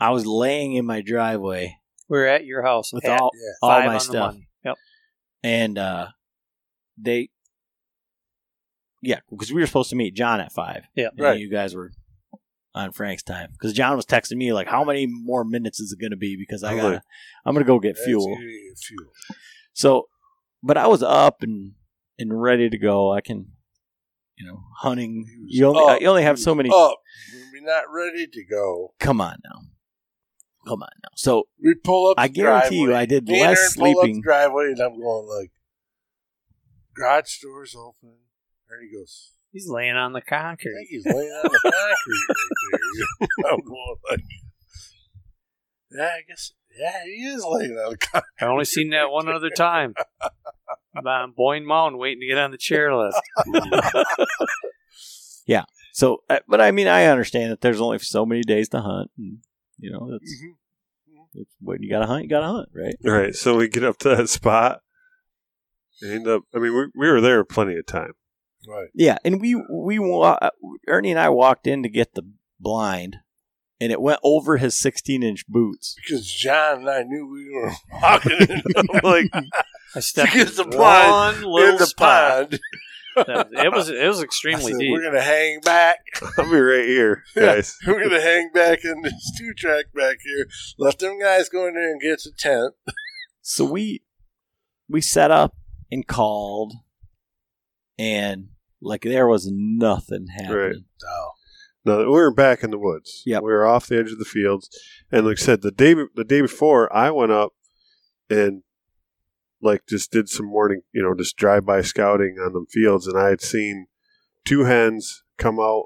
[0.00, 1.76] I was laying in my driveway
[2.08, 3.52] We're at your house with at all Yeah.
[3.62, 4.36] all my stuff.
[4.64, 4.76] Yep.
[5.42, 6.08] and uh,
[6.98, 7.30] they,
[9.04, 10.84] yeah, because we were supposed to meet John at five.
[10.94, 11.08] Yeah.
[11.18, 11.38] Right.
[11.38, 11.92] You guys were
[12.74, 16.00] on Frank's time because John was texting me like, "How many more minutes is it
[16.00, 17.02] going to be?" Because I I'm got,
[17.44, 18.36] I'm going to go get fuel.
[18.84, 19.06] fuel.
[19.72, 20.08] So,
[20.62, 21.72] but I was up and
[22.18, 23.12] and ready to go.
[23.12, 23.52] I can,
[24.36, 25.26] you know, hunting.
[25.46, 26.00] You only up.
[26.00, 26.70] you only have so many.
[26.74, 26.96] Up.
[27.52, 28.94] We're not ready to go.
[29.00, 29.60] Come on now,
[30.66, 31.10] come on now.
[31.16, 32.18] So We pull up.
[32.18, 32.94] I the guarantee you.
[32.94, 34.16] I did Me less Aaron pull up sleeping.
[34.16, 35.52] the driveway, and I'm going like,
[36.94, 38.16] garage doors open.
[38.80, 40.40] And he goes, He's laying on the concrete.
[40.40, 40.74] I concrete.
[40.74, 43.52] think he's laying on the concrete right there.
[43.52, 44.20] I'm going like,
[45.92, 48.30] yeah, I guess, yeah, he is laying on the concrete.
[48.40, 49.94] I only seen that one other time.
[50.96, 53.12] I'm on Boyne Mountain waiting to get on the chairlift.
[55.46, 55.64] Yeah.
[55.92, 59.10] So, uh, but I mean, I understand that there's only so many days to hunt.
[59.18, 59.38] And,
[59.78, 60.32] you know, that's,
[61.34, 62.94] it's when you got to hunt, you got to hunt, right?
[63.04, 64.80] All right, so we get up to that spot.
[66.00, 66.42] and End up.
[66.54, 68.12] I mean, we, we were there plenty of time.
[68.68, 68.88] Right.
[68.94, 70.38] Yeah, and we we wa-
[70.86, 72.22] Ernie and I walked in to get the
[72.60, 73.16] blind,
[73.80, 75.94] and it went over his 16 inch boots.
[75.96, 78.62] Because John and I knew we were walking in.
[78.76, 79.30] I'm like,
[79.94, 82.50] I stepped To in the blind one little in the spot.
[82.50, 82.60] pond.
[83.16, 84.90] That- It was it was I extremely said, deep.
[84.90, 85.98] we're going to hang back.
[86.36, 87.76] I'll be right here, guys.
[87.86, 90.48] We're going to hang back in this two track back here.
[90.78, 92.74] Let them guys go in there and get the tent.
[93.40, 94.02] So we
[94.88, 95.54] we set up
[95.92, 96.72] and called,
[97.98, 98.48] and
[98.84, 100.56] like there was nothing happening.
[100.56, 100.76] Right.
[101.86, 103.22] No, we were back in the woods.
[103.26, 104.70] Yeah, we were off the edge of the fields,
[105.12, 107.52] and like I said, the day the day before, I went up
[108.30, 108.62] and
[109.60, 113.18] like just did some morning, you know, just drive by scouting on them fields, and
[113.18, 113.86] I had seen
[114.44, 115.84] two hens come out.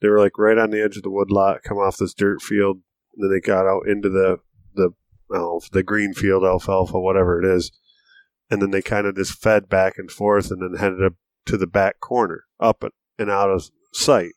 [0.00, 2.82] They were like right on the edge of the woodlot, come off this dirt field,
[3.16, 4.38] and then they got out into the
[4.74, 4.90] the
[5.32, 7.72] I don't know, the green field, alfalfa, whatever it is,
[8.50, 11.14] and then they kind of just fed back and forth, and then headed up
[11.46, 12.84] to the back corner, up
[13.18, 14.32] and out of sight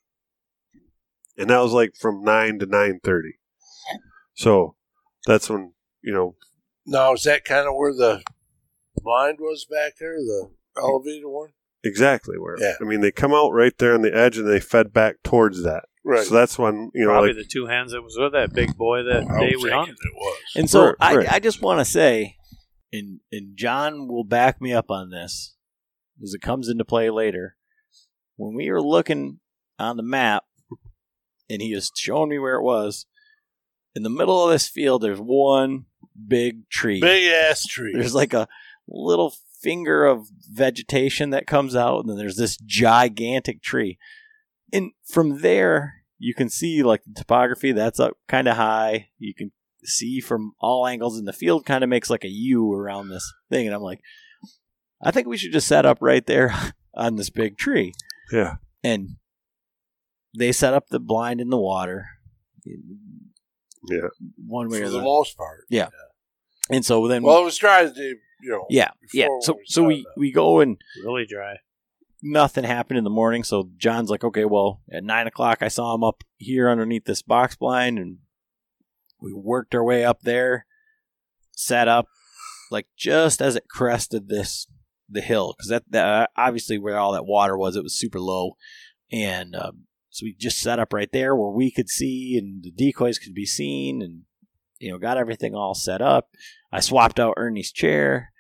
[1.38, 3.34] and that was like from nine to nine thirty.
[4.34, 4.76] So
[5.26, 6.36] that's when you know
[6.86, 8.22] Now, is that kind of where the
[8.96, 11.50] blind was back there, the elevator one?
[11.84, 12.56] exactly where.
[12.60, 12.74] Yeah.
[12.82, 15.64] I mean, they come out right there on the edge, and they fed back towards
[15.64, 15.86] that.
[16.04, 16.26] Right.
[16.26, 18.76] So that's when you know, Probably like the two hands that was with that big
[18.78, 19.96] boy that I day was we thinking hunted.
[20.04, 20.38] it was.
[20.56, 21.32] And so Right, I, right.
[21.34, 22.38] I just want to say,
[22.94, 25.56] and and John will back me up on this
[26.24, 27.56] as it comes into play later.
[28.36, 29.40] When we were looking
[29.80, 30.44] on the map,
[31.50, 33.06] and he was showing me where it was,
[33.96, 35.86] in the middle of this field, there's one
[36.28, 37.00] big tree.
[37.00, 37.94] Big ass tree.
[37.94, 38.48] There's like a
[38.88, 43.98] little finger of vegetation that comes out, and then there's this gigantic tree.
[44.72, 49.10] And from there, you can see like the topography that's up kind of high.
[49.18, 49.52] You can
[49.84, 53.34] see from all angles, and the field kind of makes like a U around this
[53.50, 53.66] thing.
[53.66, 54.02] And I'm like,
[55.02, 56.54] I think we should just set up right there
[56.94, 57.94] on this big tree.
[58.32, 59.18] yeah, And
[60.38, 62.08] they set up the blind in the water,
[63.90, 64.08] yeah,
[64.46, 65.66] one way for or the the most part.
[65.70, 65.90] Yeah.
[66.70, 68.66] And so then, Well, it was dry as day, you know.
[68.70, 69.28] yeah, yeah.
[69.42, 71.58] So we so we started we go and Really dry.
[72.22, 73.44] nothing happened in the morning.
[73.44, 77.22] So John's like, okay, well, at nine o'clock, I saw him up here underneath this
[77.22, 78.18] box blind, and
[79.22, 80.66] we worked our way up there,
[81.52, 82.08] set up,
[82.70, 84.68] like just as it crested this
[85.10, 88.58] the hill, because that, that obviously where all that water was, it was super low,
[89.12, 92.72] and um, so we just set up right there where we could see and the
[92.72, 94.22] decoys could be seen, and
[94.80, 96.30] you know, got everything all set up.
[96.72, 98.32] I swapped out Ernie's chair,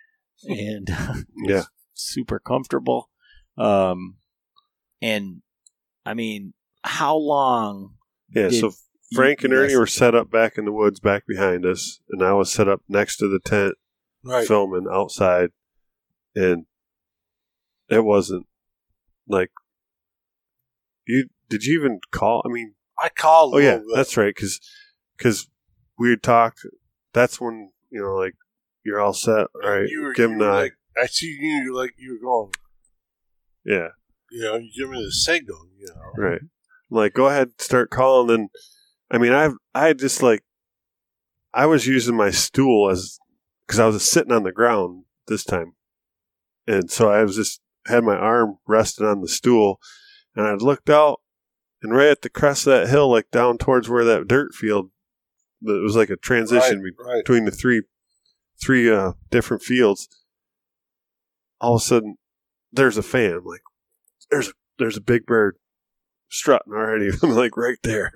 [0.43, 0.87] and
[1.45, 1.63] yeah.
[1.93, 3.09] super comfortable.
[3.57, 4.17] Um,
[5.01, 5.41] and
[6.05, 6.53] I mean,
[6.83, 7.95] how long?
[8.33, 8.49] Yeah.
[8.49, 8.71] so
[9.15, 12.33] Frank and Ernie were set up back in the woods, back behind us, and I
[12.33, 13.75] was set up next to the tent,
[14.23, 14.45] Right.
[14.47, 15.49] filming outside,
[16.37, 16.65] and
[17.89, 18.45] it wasn't
[19.27, 19.51] like
[21.07, 21.27] you.
[21.49, 22.41] Did you even call?
[22.45, 23.55] I mean, I called.
[23.55, 24.33] Oh yeah, that's right.
[24.35, 24.59] Because
[25.17, 25.47] because
[25.97, 26.65] we had talked.
[27.13, 28.35] That's when you know, like
[28.83, 29.47] you're all set.
[29.63, 32.51] All right, You were, give him were like, I see you like you were going.
[33.65, 33.89] yeah,
[34.31, 35.67] You know, you give me the signal.
[35.77, 36.23] You know.
[36.23, 36.41] right.
[36.41, 38.29] I'm like, go ahead, start calling.
[38.29, 38.49] And
[39.09, 40.43] I mean, I've I just like
[41.53, 43.17] I was using my stool as
[43.65, 45.73] because I was sitting on the ground this time,
[46.67, 49.79] and so I was just had my arm resting on the stool,
[50.35, 51.21] and I looked out,
[51.81, 54.89] and right at the crest of that hill, like down towards where that dirt field,
[55.61, 57.23] it was like a transition Right, right.
[57.25, 57.83] between the three
[58.61, 60.07] three uh, different fields.
[61.59, 62.17] All of a sudden,
[62.71, 63.33] there's a fan.
[63.33, 63.61] I'm like,
[64.29, 65.57] there's a there's a big bird
[66.29, 67.09] strutting already.
[67.23, 68.11] I'm like right there.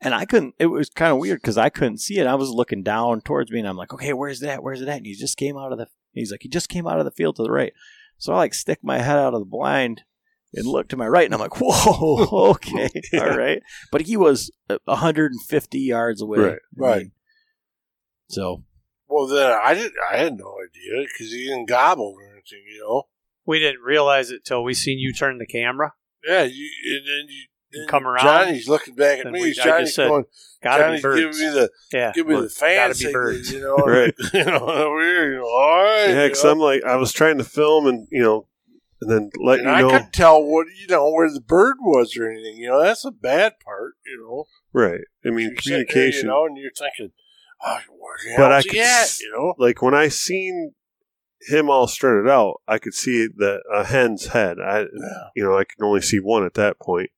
[0.00, 0.54] And I couldn't.
[0.58, 2.26] It was kind of weird because I couldn't see it.
[2.26, 4.62] I was looking down towards me, and I'm like, okay, where's that?
[4.62, 4.98] Where's it at?
[4.98, 5.88] And he just came out of the.
[6.12, 7.72] He's like, he just came out of the field to the right.
[8.18, 10.02] So I like stick my head out of the blind
[10.52, 13.20] and look to my right, and I'm like, whoa, okay, Yeah.
[13.30, 13.62] all right.
[13.92, 16.38] But he was uh, 150 yards away.
[16.76, 16.96] Right.
[16.96, 17.12] I mean,
[18.28, 18.64] so
[19.08, 19.94] Well, then I didn't.
[20.12, 22.64] I had no idea because he didn't gobble or anything.
[22.72, 23.02] You know.
[23.46, 25.94] We didn't realize it till we seen you turn the camera.
[26.26, 26.42] Yeah.
[26.42, 28.24] You and then you then Come around.
[28.24, 29.40] Johnny's looking back at me.
[29.42, 30.24] we- Johnny's said, going.
[30.62, 32.12] Johnny's giving me the yeah.
[32.12, 33.50] give me the fan birds.
[33.52, 33.76] You know.
[33.86, 34.14] Right.
[34.34, 34.98] you know.
[35.00, 35.32] Here.
[35.32, 35.44] You know.
[35.46, 36.06] All right.
[36.08, 36.44] Yeah, because.
[36.44, 38.46] I'm like, I was trying to film and, you know,
[39.00, 39.90] and then let And you I know.
[39.90, 42.56] couldn't tell what you know where the bird was or anything.
[42.56, 43.94] You know, that's the bad part.
[44.04, 45.00] You know, Right.
[45.24, 46.22] I mean, sitting there, communication.
[46.22, 47.12] you know, and you're thinking,
[47.64, 47.78] oh,
[48.36, 49.18] But I could at?
[49.20, 50.74] You know, Like when I seen
[51.48, 54.58] him all strutted out, I could see the a hen's head.
[54.60, 54.86] I, yeah.
[55.34, 57.08] you know, I could only see one at that point.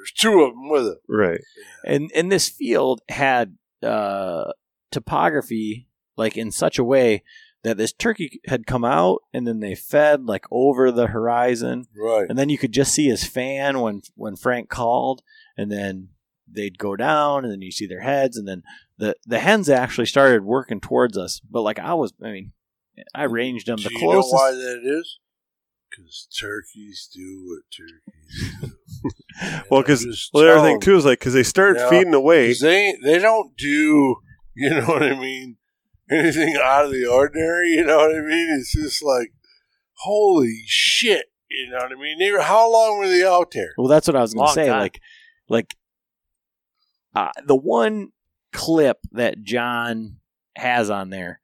[0.00, 0.98] Well, there's two of them with it.
[1.08, 1.40] Right.
[1.84, 4.52] and and this field had uh,
[4.90, 7.22] topography like in such a way
[7.62, 12.26] that this turkey had come out and then they fed like over the horizon Right.
[12.28, 15.22] and then you could just see his fan when when Frank called
[15.56, 16.08] and then
[16.52, 18.62] they'd go down and then you see their heads and then
[18.98, 22.52] the the hens actually started working towards us but like I was I mean
[23.14, 25.18] I ranged them the Do you know closest why that is?
[25.90, 28.72] Because turkeys do what turkeys do.
[29.70, 31.88] Well, 'cause- because Well, the other thing too is like because they start Yeah.
[31.90, 32.48] feeding away.
[32.48, 34.16] 'Cause they they don't do
[34.56, 35.56] you know what I mean
[36.10, 37.70] anything out of the ordinary.
[37.70, 38.48] You know what I mean?
[38.58, 39.32] It's just like
[39.94, 41.26] holy shit.
[41.50, 42.18] You know what I mean?
[42.18, 43.72] They were, how long were they out there?
[43.76, 44.68] Well, that's what I was going to say.
[44.68, 44.78] time.
[44.80, 45.00] Like,
[45.48, 45.74] like
[47.14, 48.10] uh, the one
[48.52, 50.18] clip that John
[50.56, 51.40] has on there,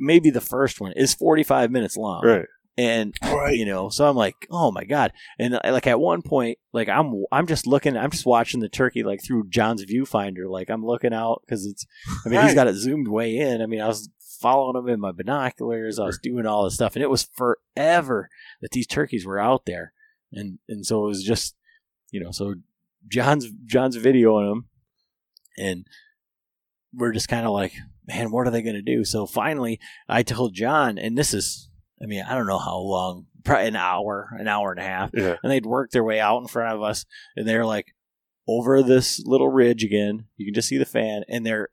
[0.00, 2.46] maybe the first one is forty five minutes long, Right.
[2.76, 3.56] And Right.
[3.56, 6.88] you know, so I'm like, oh my god, and uh, like at one point, like
[6.88, 10.84] I'm I'm just looking, I'm just watching the turkey like through John's viewfinder, like I'm
[10.84, 11.84] looking out because it's,
[12.24, 13.60] I mean, he's got it zoomed way in.
[13.62, 14.08] I mean, I was
[14.40, 18.28] following him in my binoculars, I was doing all this stuff, and it was forever
[18.62, 19.92] that these turkeys were out there,
[20.32, 21.56] and and so it was just,
[22.10, 22.54] you know, so
[23.08, 24.68] John's John's videoing them,
[25.58, 25.86] and
[26.94, 27.72] we're just kind of like,
[28.06, 29.04] man, what are they going to do?
[29.04, 31.69] So finally, I told John, and this is,
[32.02, 35.10] I mean, I don't know how long, probably an hour, an hour and a half,
[35.14, 35.36] Yeah.
[35.42, 37.04] and they'd worked their way out in front of us,
[37.36, 37.94] and they're like
[38.48, 40.26] over this little ridge again.
[40.36, 41.68] You can just see the fan, and they're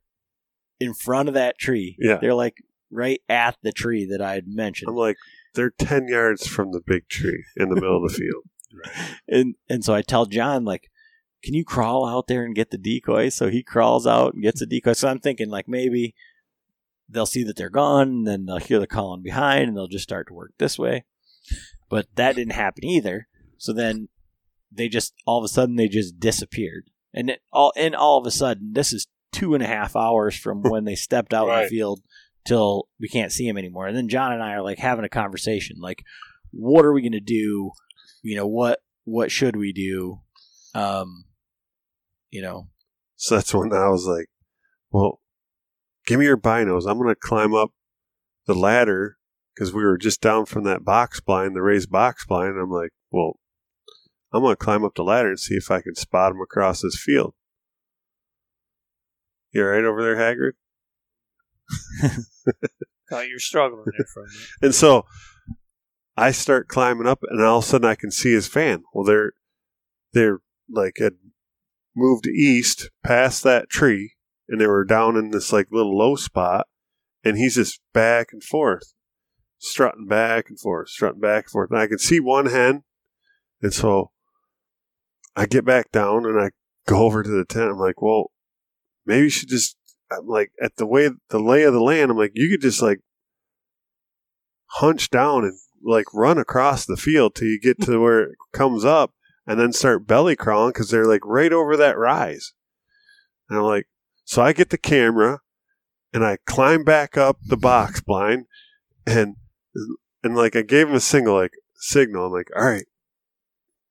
[0.80, 1.96] in front of that tree.
[2.00, 2.18] Yeah.
[2.18, 2.58] they're like
[2.92, 4.90] right at the tree that I had mentioned.
[4.90, 5.18] I'm like,
[5.56, 8.44] they're ten yards from the big tree in the middle of the field.
[9.28, 10.90] and and so I tell John like,
[11.44, 13.30] can you crawl out there and get the decoy?
[13.30, 14.94] So he crawls out and gets the decoy.
[14.94, 16.14] So I'm thinking like maybe
[17.10, 20.04] they'll see that they're gone, and then they'll hear the calling behind, and they'll just
[20.04, 21.06] start to work this way.
[21.90, 23.28] But that didn't happen either.
[23.58, 24.10] So then
[24.72, 28.26] they just all of a sudden they just disappeared, and it, all and all of
[28.26, 31.64] a sudden this is two and a half hours from when they stepped out in
[31.64, 32.02] the field
[32.46, 33.88] till we can't see them anymore.
[33.88, 36.04] And then John and I are like having a conversation, like,
[36.52, 37.72] what are we going to do?
[38.22, 40.22] You know what what should we do?
[40.76, 41.26] Um,
[42.30, 42.68] you know,
[43.16, 44.30] So that's when I was like,
[44.92, 45.22] well,
[46.08, 46.90] give me your binos.
[46.90, 47.72] I'm going to climb up
[48.48, 49.18] the ladder
[49.54, 52.54] because we were just down from that box blind, the raised box blind.
[52.54, 53.38] And I'm like, well,
[54.34, 56.82] I'm going to climb up the ladder and see if I can spot him across
[56.82, 57.36] this field.
[59.52, 60.54] You all right over there, Hagrid?
[63.12, 64.48] Oh, you're struggling there for a minute.
[64.62, 65.06] And so
[66.18, 68.84] I start climbing up, and all of a sudden I can see his fan.
[68.94, 69.34] Well, they're
[70.14, 70.40] they're
[70.70, 71.14] like had
[71.96, 74.16] moved east past that tree,
[74.50, 76.68] and they were down in this like little low spot,
[77.24, 78.94] and he's just back and forth,
[79.58, 81.72] strutting back and forth, strutting back and forth.
[81.72, 82.84] And I can see one hen,
[83.62, 84.12] and so
[85.36, 86.50] I get back down and I
[86.88, 87.72] go over to the tent.
[87.72, 88.32] I'm like, well,
[89.06, 89.76] maybe you should just.
[90.10, 92.12] I'm like at the way the lay of the land.
[92.12, 93.00] I'm like, you could just like
[94.68, 98.86] hunch down and like run across the field till you get to where it comes
[98.86, 99.14] up
[99.46, 102.54] and then start belly crawling because they're like right over that rise.
[103.50, 103.88] And I'm like,
[104.28, 105.40] so I get the camera
[106.14, 108.46] and I climb back up the box blind
[109.06, 109.38] and
[110.22, 112.26] and like I gave him a single like signal.
[112.26, 112.86] I'm like, all right,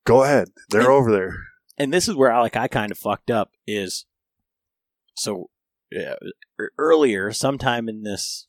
[0.04, 0.48] go ahead.
[0.68, 1.38] They're over there.
[1.78, 4.04] and this is where I like I kind of fucked up is
[5.14, 5.48] so
[5.90, 8.46] yeah, e- earlier sometime in this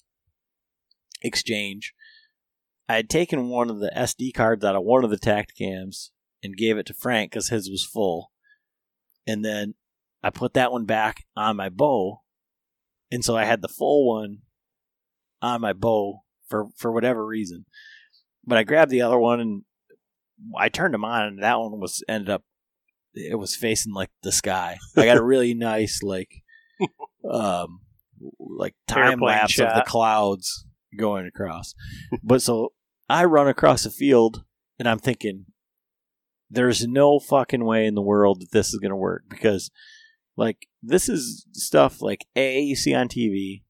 [1.22, 1.94] exchange
[2.90, 6.10] I had taken one of the SD cards out of one of the Tactacams
[6.44, 8.32] and gave it to Frank because his was full,
[9.26, 9.76] and then
[10.28, 12.22] I put that one back on my bow,
[13.10, 14.40] and so I had the full one
[15.42, 17.66] on my bow for for whatever reason.
[18.46, 19.62] But I grabbed the other one and
[20.58, 22.44] I turned them on, and that one was ended up
[23.14, 24.78] it was facing like the sky.
[24.98, 26.44] I got a really nice like
[27.30, 27.80] um
[28.38, 30.66] like time lapse of the clouds
[31.00, 31.74] going across.
[32.22, 32.74] but so
[33.10, 34.44] I run across the field
[34.78, 35.46] and I'm thinking,
[36.50, 39.72] there's no fucking way in the world that this is going to work because,
[40.38, 43.64] like, this is stuff like A, you see on TV,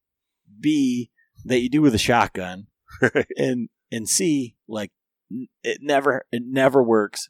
[0.59, 1.09] B,
[1.45, 2.67] that you do with a shotgun,
[3.37, 4.91] and and C, like,
[5.63, 7.29] it never it never works,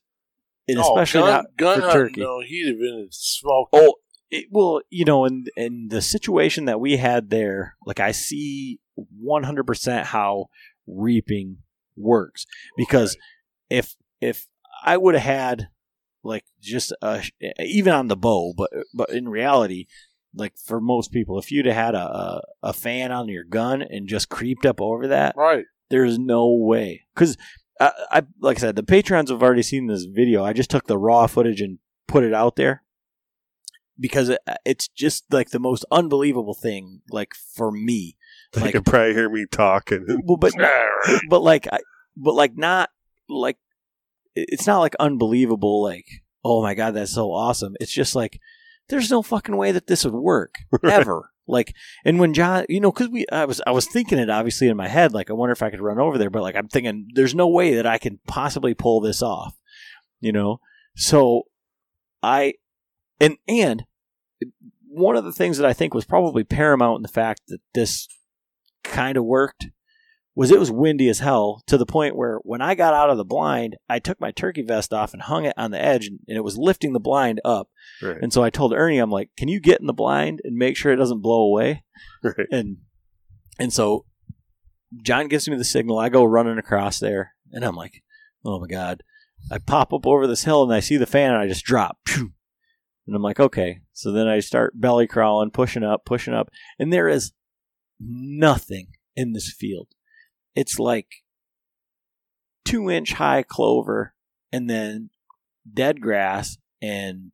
[0.68, 2.22] and Oh, especially gun, not gun for turkey.
[2.22, 3.70] No, he'd have been a smoked.
[3.74, 3.96] Oh,
[4.30, 8.80] it, well, you know, in in the situation that we had there, like I see
[9.24, 10.48] 100% how
[10.88, 11.58] reaping
[11.96, 12.46] works
[12.78, 13.18] because
[13.70, 14.48] if if
[14.84, 15.68] I would have had
[16.24, 19.86] like just uh, a, even on the bow, but but in reality,
[20.34, 23.82] like for most people, if you'd have had a, a a fan on your gun
[23.82, 25.66] and just creeped up over that, Right.
[25.90, 27.38] there's no way because
[27.80, 30.44] I, uh, I like I said the patrons have already seen this video.
[30.44, 32.84] I just took the raw footage and put it out there
[34.00, 37.02] because it, it's just like the most unbelievable thing.
[37.12, 38.16] Like for me,
[38.54, 40.06] They Like- could probably hear me talking.
[40.26, 40.54] well, but
[41.30, 41.80] but like I,
[42.16, 42.90] but like not
[43.30, 43.62] like it-
[44.48, 45.82] it's not like unbelievable.
[45.82, 46.06] Like
[46.48, 47.76] oh my god, that's so awesome.
[47.80, 48.40] It's just like
[48.90, 51.32] there's no fucking way that this would work ever.
[51.46, 51.74] Like,
[52.06, 54.76] and when John, you know, because we, I was, I was thinking it obviously in
[54.78, 55.14] my head.
[55.14, 57.48] Like, I wonder if I could run over there, but like, I'm thinking there's no
[57.48, 59.58] way that I can possibly pull this off.
[60.20, 60.60] You know,
[60.96, 61.44] so
[62.24, 62.56] I,
[63.20, 63.86] and and
[64.90, 68.08] one of the things that I think was probably paramount in the fact that this
[68.84, 69.68] kind of worked
[70.38, 73.18] was it was windy as hell to the point where when I got out of
[73.18, 76.20] the blind, I took my turkey vest off and hung it on the edge, and,
[76.28, 77.70] and it was lifting the blind up.
[78.04, 78.18] Right.
[78.22, 80.78] And so I told Ernie, I'm like, "Can you get in the blind and make
[80.78, 81.84] sure it doesn't blow away?"
[82.22, 82.46] Right.
[82.52, 82.78] And
[83.58, 84.06] and so
[85.02, 85.98] John gives me the signal.
[85.98, 88.04] I go running across there, and I'm like,
[88.46, 89.02] "Oh my god!"
[89.52, 91.98] I pop up over this hill, and I see the fan, and I just drop.
[93.08, 96.92] And I'm like, "Okay." So then I start belly crawling, pushing up, pushing up, and
[96.92, 97.32] there is
[98.00, 99.88] nothing in this field.
[100.58, 101.08] It's like
[102.66, 104.14] two inch high clover,
[104.52, 105.10] and then
[105.72, 107.32] dead grass, and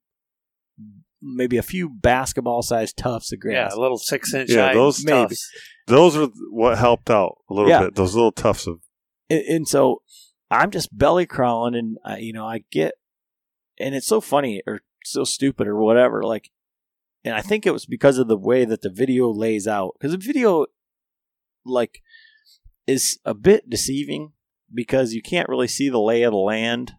[1.21, 3.71] maybe a few basketball sized tufts of grass.
[3.73, 5.35] Yeah, a little six inch Yeah, high those- Maybe.
[5.35, 5.49] stuffs.
[5.87, 7.83] Those are what helped out a little Yeah.
[7.83, 7.95] bit.
[7.95, 8.81] Those little tufts of
[9.29, 10.01] and, and so
[10.51, 12.95] I'm just belly crawling, and I, you know I get,
[13.79, 16.23] and it's so funny or so stupid or whatever.
[16.23, 16.51] Like,
[17.23, 20.11] and I think it was because of the way that the video lays out, because
[20.11, 20.65] the video,
[21.65, 22.01] like,
[22.87, 24.33] is a bit deceiving
[24.73, 26.93] because you can't really see the lay of the land.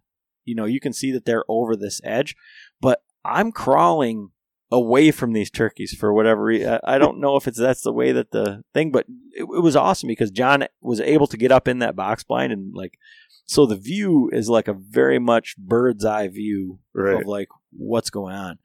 [0.45, 2.37] You know, you can see that they're over this edge,
[2.80, 4.30] but I'm crawling
[4.70, 6.78] away from these turkeys for whatever reason.
[6.85, 9.76] I don't know if it's that's the way that the thing, but it, it was
[9.76, 12.99] awesome because John was able to get up in that box blind and like,
[13.47, 17.20] so the view is like a very much bird's eye view right.
[17.20, 18.59] of like what's going on.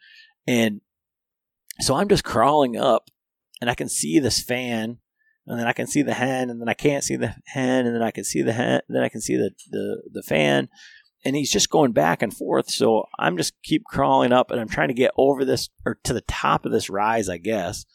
[0.48, 0.82] And
[1.80, 3.10] so I'm just crawling up
[3.62, 4.98] and I can see this fan
[5.50, 7.96] and then I can see the hen and then I can't see the hen and
[7.96, 10.70] then I can see the hen then I can see the, the, the fan
[11.26, 12.70] and he's just going back and forth.
[12.70, 16.14] So I'm just keep crawling up and I'm trying to get over this or to
[16.14, 17.86] the top of this rise, I guess.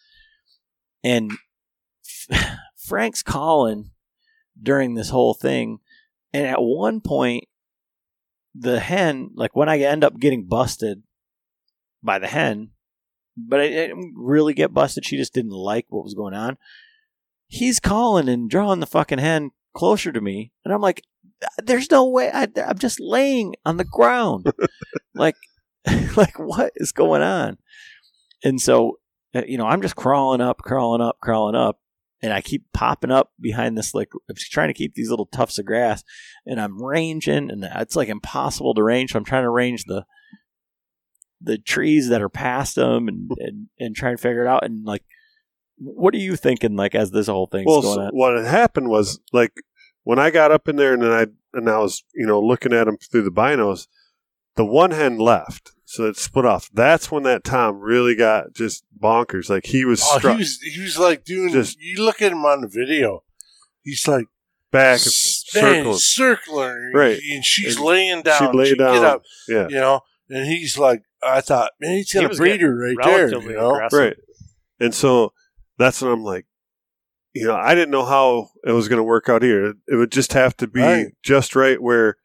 [1.03, 1.33] And
[2.77, 3.91] Frank's calling
[4.61, 5.79] during this whole thing.
[6.33, 7.45] And at one point,
[8.55, 11.03] the hen, like when I end up getting busted
[12.03, 12.71] by the hen,
[13.37, 15.05] but I didn't really get busted.
[15.05, 16.59] She just didn't like what was going on.
[17.47, 20.53] He's calling and drawing the fucking hand closer to me.
[20.65, 21.03] And I'm like,
[21.63, 22.31] there's no way.
[22.33, 24.47] I, I'm just laying on the ground.
[25.15, 25.37] like,
[26.17, 27.59] like what is going on?
[28.43, 28.99] And so,
[29.35, 31.81] uh, you know, I'm just crawling up, crawling up, crawling up.
[32.23, 35.59] And I keep popping up behind this, like, I'm trying to keep these little tufts
[35.59, 36.03] of grass.
[36.47, 39.13] And I'm ranging, and it's like impossible to range.
[39.13, 40.07] So I'm trying to range the
[41.39, 44.65] the trees that are past them and, and, and trying to figure it out.
[44.65, 45.05] And, like,
[45.79, 48.89] what are you thinking, like, as this whole thing's Well, going so what had happened
[48.89, 49.53] was like
[50.05, 52.73] when I got up in there and then I and I was you know looking
[52.73, 53.87] at him through the binos,
[54.57, 56.71] the one hen left, so it split off.
[56.73, 59.49] That's when that Tom really got just bonkers.
[59.51, 61.53] Like he was Oh, struck he was he was like doing.
[61.53, 63.23] Just- you look at him on the video.
[63.83, 64.27] He's like
[64.71, 65.85] back and circling.
[65.85, 67.19] man, circling, Right.
[67.33, 68.39] And she's And laying down.
[68.39, 68.95] she'd lay She'd down.
[68.95, 72.37] Get up, Yeah, you know, and he's like, I thought, man, he's He got a
[72.37, 73.29] breeder right there.
[73.29, 73.99] You know, aggressive.
[73.99, 74.17] right.
[74.81, 75.33] And so
[75.79, 76.47] that's when I'm like,
[77.35, 79.75] you know, I didn't know how it was going to work out here.
[79.89, 81.07] It would just have to be Right.
[81.23, 82.17] just right where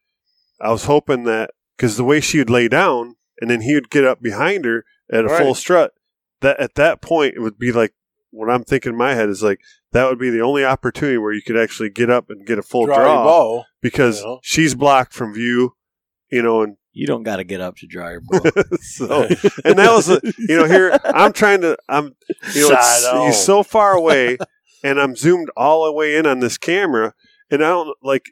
[0.62, 3.89] I was hoping that because the way she would lay down and then he would
[3.89, 5.93] get up behind her at a full strut.
[6.41, 7.93] That at that point it would be like
[8.32, 9.60] what I'm thinking in my head is like
[9.91, 12.62] that would be the only opportunity where you could actually get up and get a
[12.64, 13.64] full draw, draw bow.
[13.82, 14.39] because you know.
[14.43, 15.74] she's blocked from view,
[16.32, 18.40] you know, and You don't got to get up to draw your bow.
[18.82, 19.24] so
[19.64, 22.16] and that was a, you know here I'm trying to I'm
[22.54, 24.38] you know it's, Side he's so far away
[24.84, 27.14] and I'm zoomed all the way in on this camera
[27.52, 28.26] and I don't like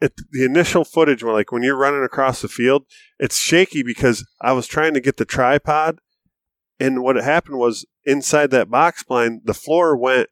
[0.00, 2.84] it, the initial footage, where like when you're running across the field,
[3.18, 5.98] it's shaky because I was trying to get the tripod,
[6.78, 10.28] and what happened was inside that box blind, the floor went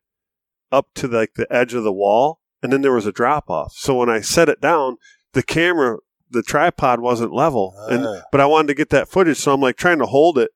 [0.71, 3.73] up to like the edge of the wall, and then there was a drop off.
[3.75, 4.97] So when I set it down,
[5.33, 5.99] the camera,
[6.31, 8.23] the tripod wasn't level, and Ah.
[8.33, 10.51] but I wanted to get that footage, so I'm like trying to hold it,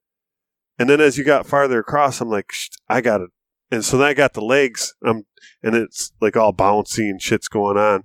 [0.78, 3.30] and then as you got farther across, I'm like, "Shh, I got it,
[3.70, 5.24] and so then I got the legs, um,
[5.62, 8.02] and it's like all bouncy and shit's going on,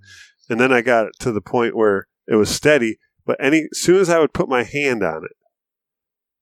[0.49, 3.79] and then I got it to the point where it was steady, but any as
[3.79, 5.35] soon as I would put my hand on it,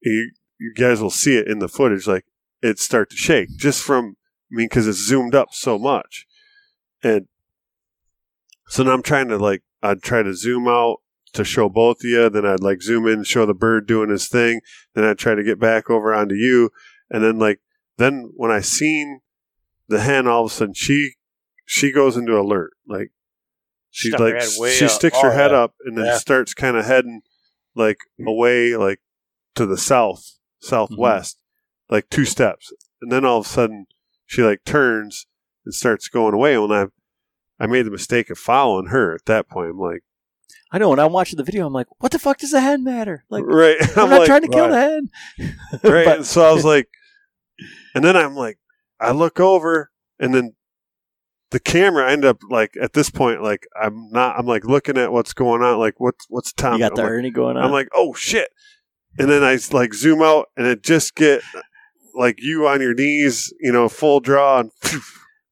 [0.02, 2.26] you you guys will see it in the footage, like
[2.62, 4.16] it start to shake just from
[4.52, 6.26] I mean because it's zoomed up so much,
[7.02, 7.28] and
[8.68, 10.98] so now I'm trying to like I'd try to zoom out
[11.34, 14.28] to show both of you, then I'd like zoom in, show the bird doing his
[14.28, 14.62] thing,
[14.94, 16.70] then I'd try to get back over onto you,
[17.10, 17.60] and then like
[17.98, 19.22] then when I seen
[19.88, 21.14] the hen, all of a sudden she
[21.66, 23.12] she goes into alert, like
[23.90, 24.92] she Stuck like she up.
[24.92, 25.58] sticks Oh, her head yeah.
[25.64, 26.18] up and then Yeah.
[26.18, 27.22] starts kind of heading
[27.76, 29.00] like away like
[29.56, 30.20] to the south
[30.64, 30.68] mm-hmm.
[30.68, 31.40] southwest
[31.90, 32.72] like two steps
[33.02, 33.86] and then all of a sudden
[34.26, 35.28] she like turns
[35.66, 36.86] and starts going away when i
[37.60, 40.04] i made the mistake of following her at that point i'm like
[40.72, 40.90] I know.
[40.90, 43.44] When I'm watching the video, I'm like, "What the fuck does the hen matter?" Like,
[43.46, 44.72] right I'm, i'm, not like trying to kill right.
[44.72, 44.80] the
[45.40, 45.52] hen.
[45.84, 46.90] right But- so i was like
[47.96, 48.58] and then i'm like
[49.00, 50.54] i look over and then
[51.52, 54.98] the camera I end up like at this point like i'm not i'm like looking
[54.98, 57.58] at what's going on like what's what's tom you got I'm the like, Ernie going
[57.58, 57.64] on.
[57.64, 58.50] I'm like, oh shit.
[59.20, 61.44] And then I like zoom out and it just get
[62.16, 64.72] like you on your knees, you know, full draw and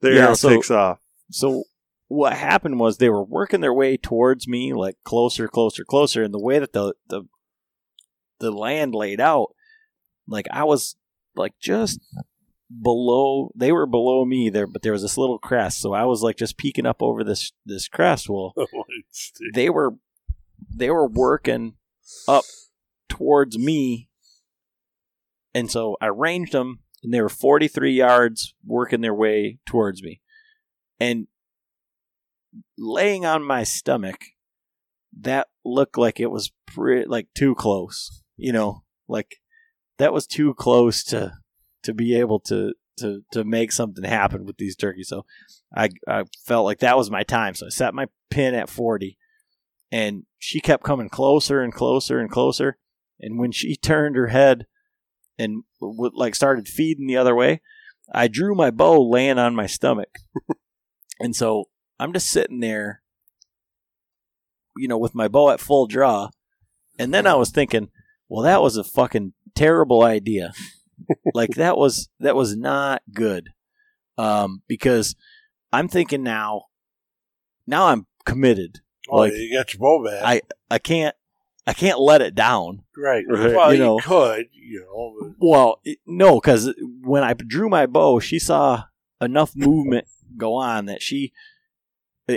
[0.02, 1.00] the Yeah, arrow so- takes off.
[1.30, 1.64] So
[2.12, 6.34] what happened was they were working their way towards me, like closer, closer, closer, and
[6.34, 7.24] the way that the the
[8.40, 9.56] the land laid out,
[10.28, 10.98] like I was
[11.36, 12.02] like just
[12.70, 13.52] below.
[13.56, 16.36] They were below me there, but there was this little crest, so I was like
[16.36, 18.28] just peeking up over this this crest.
[18.28, 18.54] Well,
[19.54, 19.92] they were
[20.70, 21.76] they were working
[22.28, 22.44] up
[23.08, 24.10] towards me,
[25.54, 30.04] and so I ranged them, and they were forty three yards working their way towards
[30.04, 30.20] me,
[31.00, 31.28] and
[32.78, 34.20] laying on my stomach,
[35.20, 38.24] that looked like it was pre- like too close.
[38.38, 39.38] You know, like
[39.98, 41.34] that was too close to
[41.84, 45.10] to be able to to to make something happen with these turkeys.
[45.10, 45.26] So
[45.76, 47.56] I I felt like that was my time.
[47.56, 49.18] So I set my pin at forty,
[49.92, 52.78] and she kept coming closer and closer and closer.
[53.20, 54.66] And when she turned her head
[55.38, 57.62] and w- like started feeding the other way,
[58.14, 60.10] I drew my bow laying on my stomach.
[61.20, 61.66] and so
[62.02, 63.04] I'm just sitting there,
[64.76, 66.30] you know, with my bow at full draw.
[66.98, 67.90] And then I was thinking,
[68.28, 70.54] well, that was a fucking terrible idea.
[71.34, 73.50] like that was that was not good.
[74.18, 75.16] Um, because
[75.72, 76.66] I'm thinking now,
[77.68, 78.82] now I'm committed.
[79.10, 80.24] Oh, Like, you got your bow back.
[80.24, 81.16] I I can't
[81.68, 82.84] I can't let it down.
[82.98, 83.24] right.
[83.28, 83.54] Right.
[83.56, 84.00] Well, You you, know.
[84.00, 85.16] could, you know.
[85.20, 86.74] But Well, no, because
[87.04, 88.86] when I drew my bow, she saw
[89.22, 91.32] enough movement go on that she,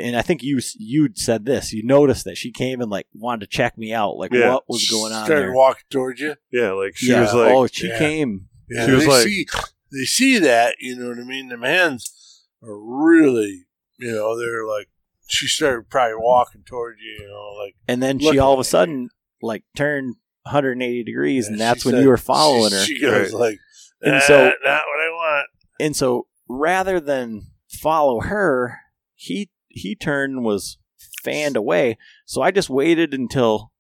[0.03, 1.73] and I think you you said this.
[1.73, 4.55] You noticed that she came and like wanted to check me out, like Yeah.
[4.55, 5.53] what was going on started there.
[5.53, 6.37] walking towards you.
[6.53, 7.21] Yeah, like she yeah.
[7.23, 7.99] was like oh, she yeah.
[7.99, 8.49] came.
[8.69, 9.47] Yeah, She was they like- see
[9.93, 11.49] they see that, you know what I mean.
[11.49, 13.67] The hands are really,
[13.99, 14.89] you know, they're like.
[15.27, 18.61] She started probably walking towards you, you know, like And then she all of a
[18.61, 19.09] at sudden
[19.41, 22.85] like turned 180 degrees, and Yeah, that's when said- you were following she, her.
[22.85, 23.41] She goes Right.
[23.41, 23.59] like,
[24.03, 25.47] And and so- so not what I want.
[25.81, 28.81] and so rather than follow her,
[29.15, 30.79] he he turned and was
[31.23, 31.99] fanned away.
[32.27, 33.73] So I just waited until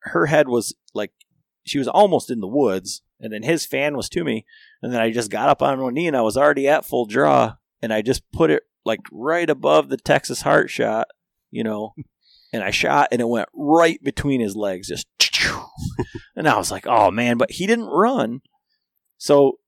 [0.00, 1.12] her head was like
[1.64, 4.44] she was almost in the woods, and then his fan was to me,
[4.82, 7.06] and then I just got up on one knee and I was already at full
[7.06, 11.08] draw, and I just put it like right above the Texas heart shot,
[11.50, 11.94] you know,
[12.52, 15.06] and I shot and it went right between his legs, just
[16.36, 18.42] and I was like, oh man, but he didn't run,
[19.16, 19.58] so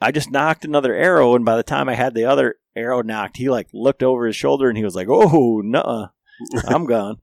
[0.00, 3.36] I just nocked another arrow, and by the time I had the other arrow nocked,
[3.36, 6.08] he like looked over his shoulder and he was like, "Oh, no,
[6.66, 7.18] I'm gone."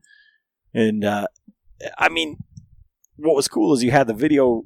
[0.74, 1.28] And uh,
[1.98, 2.38] I mean,
[3.16, 4.64] what was cool is you had the video,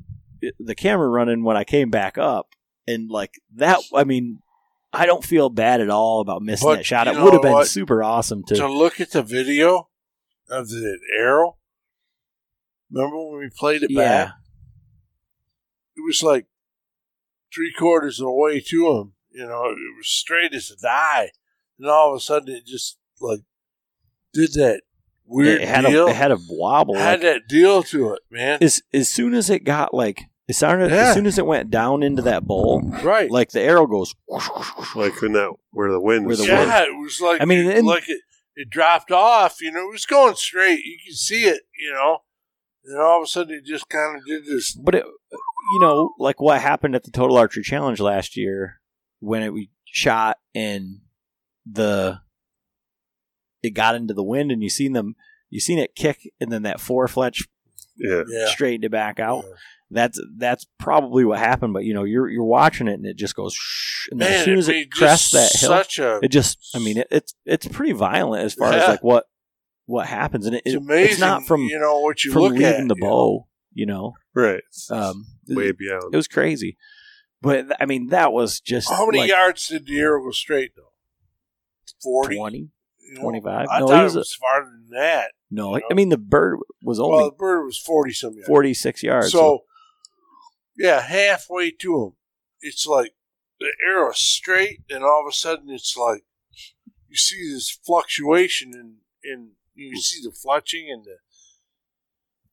[0.59, 2.55] the camera running when I came back up,
[2.87, 3.79] and like that.
[3.93, 4.39] I mean,
[4.91, 7.07] I don't feel bad at all about missing But that shot.
[7.07, 7.67] It would have been what?
[7.67, 8.55] super awesome to.
[8.55, 9.89] To look at the video
[10.49, 11.57] of the arrow,
[12.91, 14.33] remember when we played it yeah, back?
[15.95, 16.47] It was like
[17.53, 19.13] three quarters of the way to him.
[19.31, 21.31] You know, it was straight as a die,
[21.77, 23.41] and all of a sudden it just like
[24.33, 24.81] did that
[25.25, 26.07] weird it had deal.
[26.07, 26.95] a it had a wobble.
[26.95, 28.57] had like- that deal to it, man.
[28.61, 31.09] as as soon as it got like it sounded Yeah.
[31.09, 33.29] as soon as it went down into that bowl, Right.
[33.29, 34.15] like the arrow goes.
[34.95, 37.45] like in that where the wind Where the is wind- yeah, it was like I
[37.45, 38.21] mean, and- like it,
[38.55, 39.61] it dropped off.
[39.61, 40.79] You know, it was going straight.
[40.83, 41.61] You could see it.
[41.79, 42.19] You know,
[42.85, 44.73] and all of a sudden it just kind of did this.
[44.73, 45.05] But it,
[45.73, 48.81] you know, like what happened at the Total Archery Challenge last year
[49.19, 50.99] when it we shot and
[51.69, 52.19] the
[53.61, 55.15] it got into the wind and you seen them
[55.49, 57.47] you seen it kick and then that four fletch
[57.97, 58.23] Yeah.
[58.27, 58.47] Yeah.
[58.47, 59.43] straightened it back out.
[59.45, 59.53] Yeah.
[59.91, 61.73] That's that's probably what happened.
[61.73, 64.45] But you know, you're you're watching it and it just goes, shh, and Man, as
[64.45, 67.33] soon as it crests that just hill, such a it just I mean it, it's
[67.45, 69.25] it's pretty violent as far as like what
[69.87, 71.11] what happens, and it, it's amazing.
[71.13, 73.07] it's not from you know what you from look leaving at the you know.
[73.07, 74.13] bow, you know.
[74.35, 74.61] Right.
[74.91, 76.13] Um, way it, beyond.
[76.13, 76.77] it was crazy,
[77.41, 80.71] but I mean that was just How many like yards did the arrow go straight
[80.75, 80.91] though?
[82.01, 82.37] Forty.
[82.37, 82.69] 20, you
[83.15, 83.21] know?
[83.21, 83.67] 25?
[83.69, 85.31] I No, thought he it was was, a- farther than that.
[85.49, 85.75] no.
[85.75, 85.87] you know?
[85.91, 88.47] I mean the bird was Well, only the bird was forty some yards.
[88.47, 89.31] forty six yards.
[89.31, 89.63] So,
[90.77, 92.11] yeah, halfway to him,
[92.61, 93.13] it's like
[93.59, 96.23] the arrow straight, and all of a sudden, it's like
[97.09, 99.97] you see this fluctuation in in you hmm.
[99.97, 101.17] see the fletching and the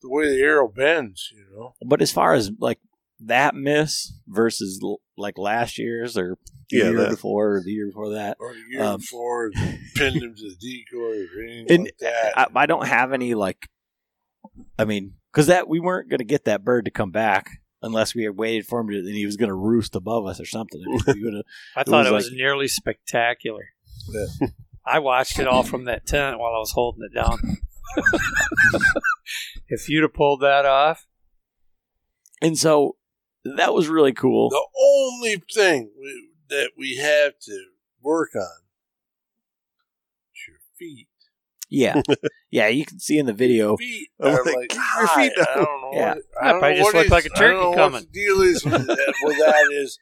[0.03, 1.31] the way the arrow bends.
[1.33, 2.79] You know, but as far as like
[3.21, 4.81] that miss versus
[5.17, 6.37] like last year's or
[6.71, 9.51] the Yeah, year that- before or the year before that, or the year Um, before,
[9.95, 12.39] pinned him to the decoy or anything like that.
[12.39, 13.69] I, I don't have any like,
[14.79, 17.47] I mean, because that we weren't going to get that bird to come back
[17.83, 20.41] unless we had waited for him to, and he was going to roost above us
[20.41, 20.83] or something.
[21.07, 21.43] I mean,
[21.77, 23.69] I It thought was it was like- nearly spectacular.
[24.09, 24.49] Yeah.
[24.87, 27.39] I watched it all from that tent while I was holding it down.
[29.69, 31.07] if you'd have pulled that off,
[32.41, 32.97] and so
[33.56, 34.51] that was really cool.
[34.51, 37.64] the only thing we, that we have to
[38.02, 38.62] work on
[40.32, 41.09] is your feet.
[41.68, 42.01] Yeah,
[42.51, 43.77] yeah, you can see in the video.
[43.77, 45.47] feet I'm are like, like, ah, your feet down.
[45.51, 45.90] I don't know.
[45.94, 46.09] Yeah.
[46.14, 47.70] what, I don't probably know just what looked like a is- I don't turkey know
[47.70, 48.01] what coming.
[48.01, 49.98] the deal is with that, with that is,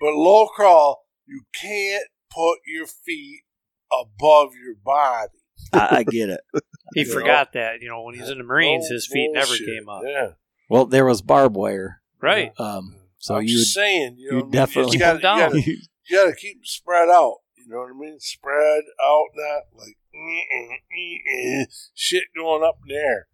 [0.00, 3.42] but low crawl, you can't put your feet
[3.90, 5.32] above your body.
[5.72, 6.40] I, I get it.
[6.94, 7.12] he You know?
[7.14, 7.80] forgot that.
[7.80, 10.02] You know, when he was in the Marines, No his feet never came up.
[10.04, 10.32] Yeah,
[10.68, 12.02] Well, there was barbed wire.
[12.20, 12.52] Right.
[12.58, 14.50] Um, so I'm you just saying, you know, you I mean?
[14.52, 15.36] definitely- you gotta, Down.
[15.38, 17.36] you gotta, would, you gotta keep spread out.
[17.56, 18.20] You know what I mean?
[18.20, 21.64] Spread out, not like "Mm-mm, mm-mm,"
[21.94, 23.26] shit going up in the air.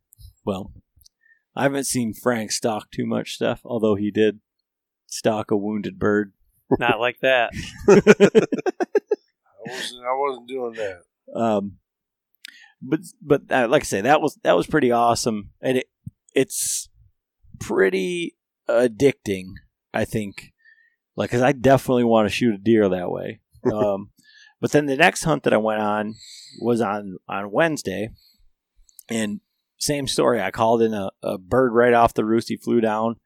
[0.45, 0.73] well,
[1.55, 4.41] I haven't seen Frank stalk too much stuff, although he did
[5.07, 6.33] stalk a wounded bird.
[6.79, 7.51] Not like that.
[7.89, 7.93] I
[9.67, 11.03] wasn't, I wasn't doing that.
[11.39, 11.73] Um,
[12.81, 15.87] but but uh, like I say, that was that was pretty awesome, and it
[16.35, 16.89] it's
[17.61, 18.35] pretty
[18.73, 19.55] addicting.
[19.95, 20.53] I think,
[21.17, 23.41] like, because I definitely want to shoot a deer that way.
[23.73, 24.11] Um,
[24.61, 26.17] but then the next hunt that I went on
[26.61, 28.11] was on on Wednesday,
[29.09, 29.39] and
[29.79, 30.43] same story.
[30.43, 32.49] I called in a, a bird right off the roost.
[32.49, 33.21] He flew down,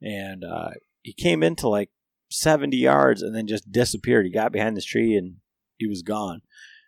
[0.00, 0.70] and uh,
[1.02, 1.90] he came into like
[2.30, 4.24] seventy yards, and then just disappeared.
[4.24, 5.36] He got behind this tree, and
[5.76, 6.40] he was gone.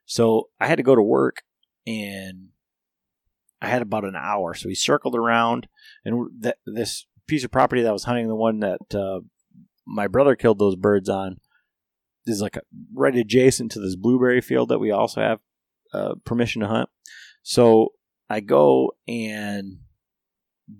[0.06, 1.42] So I had to go to work
[1.86, 2.48] and
[3.60, 4.54] I had about an hour.
[4.54, 5.68] So he circled around
[6.04, 9.20] and th- this piece of property that I was hunting, the one that uh,
[9.86, 11.38] my brother killed those birds on,
[12.26, 12.62] is like a,
[12.94, 15.40] right adjacent to this blueberry field that we also have
[15.92, 16.88] uh, permission to hunt.
[17.42, 17.92] So
[18.28, 19.78] I go and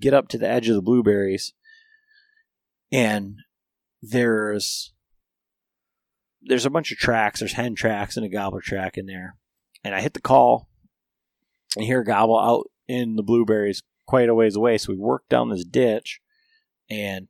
[0.00, 1.52] get up to the edge of the blueberries
[2.90, 3.40] and
[4.02, 4.92] there's
[6.42, 7.40] there's a bunch of tracks.
[7.40, 9.36] There's hen tracks and a gobbler track in there.
[9.82, 10.68] And I hit the call
[11.74, 14.76] and hear a gobble out in the blueberries quite a ways away.
[14.76, 16.20] So we work down this ditch
[16.90, 17.28] and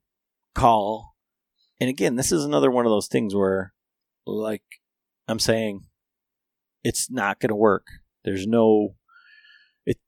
[0.54, 1.14] call.
[1.80, 3.72] And again, this is another one of those things where,
[4.26, 4.62] like
[5.28, 5.86] I'm saying,
[6.82, 7.86] it's not going to work.
[8.24, 8.94] There's no,
[9.84, 9.98] it,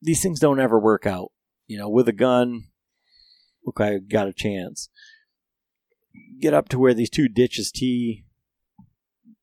[0.00, 1.32] these things don't ever work out.
[1.66, 2.64] You know, with a gun,
[3.68, 4.88] okay, I got a chance
[6.40, 8.24] get up to where these two ditches tee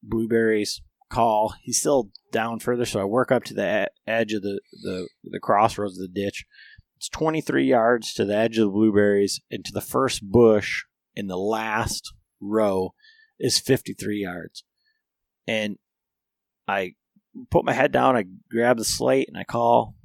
[0.01, 4.59] blueberries call he's still down further so i work up to the edge of the,
[4.83, 6.45] the the crossroads of the ditch
[6.97, 10.83] it's 23 yards to the edge of the blueberries and to the first bush
[11.15, 12.93] in the last row
[13.39, 14.63] is 53 yards.
[15.47, 15.77] And
[16.67, 16.93] i
[17.51, 19.95] put my head down i grab the slate and i call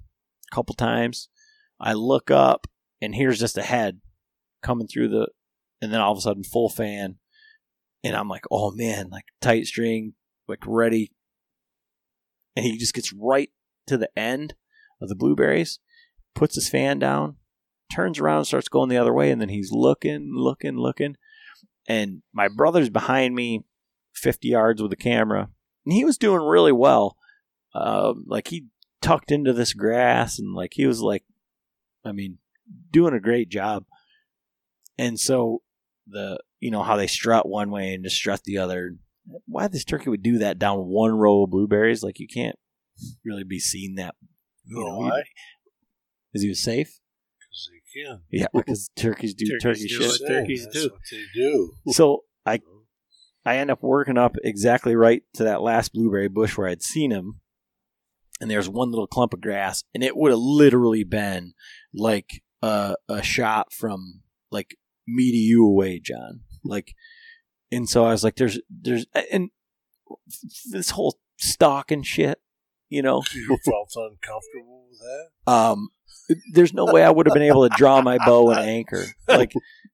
[0.51, 1.29] a couple times.
[1.81, 2.67] I look up
[3.01, 4.01] and here's just a head
[4.63, 5.29] coming through the
[5.81, 7.17] and then all of a sudden full fan.
[8.03, 10.15] And i'm like oh man like tight string
[10.49, 11.13] like ready.
[12.57, 13.51] And he just gets right
[13.87, 14.55] to the end
[15.01, 15.79] of the blueberries
[16.41, 17.37] puts his fan down
[17.93, 21.17] turns around starts going the other way and then he's looking looking looking
[21.87, 23.65] and my brother's behind me
[24.15, 25.51] 50 yards with the camera
[25.85, 27.17] and he was doing really well
[27.75, 28.67] um, like he
[29.01, 31.25] tucked into this grass and like he was like
[32.05, 32.39] i mean
[32.91, 33.85] doing a great job
[34.99, 35.63] and so
[36.07, 38.97] the you know how they strut one way and just strut the other
[39.47, 42.03] why this turkey would do that down one row of blueberries.
[42.03, 42.57] Like you can't
[43.25, 44.15] really be seen that.
[44.65, 45.23] You You know,
[46.33, 46.39] know why?
[46.39, 47.01] Is he was safe?
[47.39, 48.21] Because they can.
[48.31, 50.21] Yeah, because turkeys do Turkeys turkey do shit.
[50.23, 50.91] what turkeys That's do.
[50.91, 51.73] what they do.
[51.93, 52.61] So I
[53.45, 57.11] I end up working up exactly right to that last blueberry bush where I'd seen
[57.11, 57.41] him,
[58.41, 61.55] and there's one little clump of grass, and it would have literally been
[61.95, 64.77] like a, a shot from like
[65.09, 66.41] me to you away, John.
[66.63, 66.95] Like,
[67.73, 69.49] and so I was like, "There's, there's," and
[70.71, 72.39] this whole stalking shit,
[72.91, 73.23] you know.
[73.35, 75.53] You felt uncomfortable with that?
[75.53, 75.89] Um,
[76.53, 79.05] there's no way I would have been able to draw my bow and anchor.
[79.27, 79.53] Like,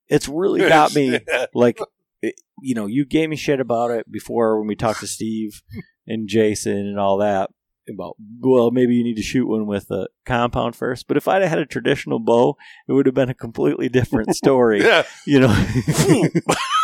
[0.08, 1.20] it's really got me
[1.54, 1.78] like
[2.22, 5.60] it- you know you gave me shit about it before when we talked to steve
[6.06, 7.50] and jason and all that
[7.88, 11.42] about well maybe you need to shoot one with a compound first but if i'd
[11.42, 12.56] had a traditional bow
[12.88, 15.02] it would have been a completely different story yeah.
[15.26, 15.52] you know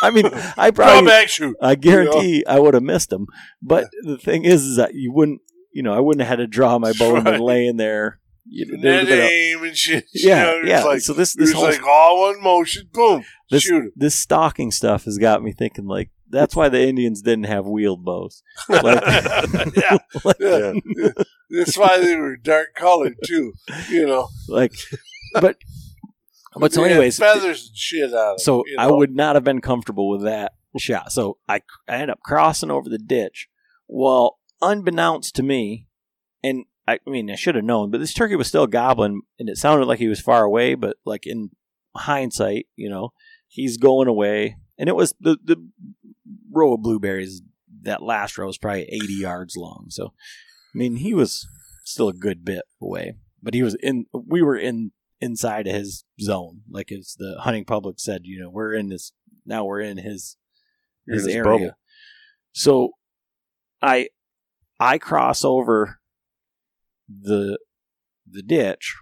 [0.03, 0.27] i mean
[0.57, 1.01] i probably
[1.61, 3.27] i guarantee i would have missed them
[3.61, 5.41] but the thing is, is that you wouldn't
[5.73, 7.41] you know i wouldn't have had to draw my bow and been Right.
[7.41, 10.07] laying there you know, And there then would've been a- aim and shit.
[10.13, 12.89] yeah you know, yeah like, so this this whole like all one motion.
[12.93, 13.25] Boom.
[13.51, 13.93] this shoot him.
[13.95, 18.05] this stalking stuff has got me thinking like that's why the Indians didn't have wheeled
[18.07, 18.43] bows.
[18.69, 19.03] Like,
[19.77, 19.99] yeah.
[20.25, 20.73] like, Yeah.
[21.51, 23.53] That's why they were dark colored too.
[23.91, 24.29] You know.
[24.49, 24.73] like,
[25.41, 25.57] but
[26.57, 29.61] but so anyways, feathers and shit on 'em, so you I would not have been
[29.61, 31.13] comfortable with that shot.
[31.13, 33.49] So I I end up crossing over the ditch.
[33.87, 35.89] Well, unbeknownst to me,
[36.43, 39.49] and I, I mean I should have known, but this turkey was still gobbling, and
[39.49, 40.75] it sounded like he was far away.
[40.75, 41.51] But like in
[41.95, 43.13] hindsight, you know,
[43.49, 45.57] he's going away, and it was the the
[46.51, 47.43] row of blueberries.
[47.83, 49.87] That last row was probably eighty yards long.
[49.89, 50.15] So,
[50.75, 51.49] I mean, he was
[51.85, 54.07] still a good bit away, but he was in.
[54.13, 58.23] We were in inside of his zone, like as the hunting public said.
[58.25, 59.13] You know, we're in this
[59.45, 59.65] now.
[59.65, 60.37] We're in his
[61.09, 61.45] his his area.
[61.45, 61.71] bubble.
[62.53, 62.91] So,
[63.81, 64.09] I
[64.83, 65.99] I cross over
[67.09, 67.59] the
[68.31, 68.95] the ditch,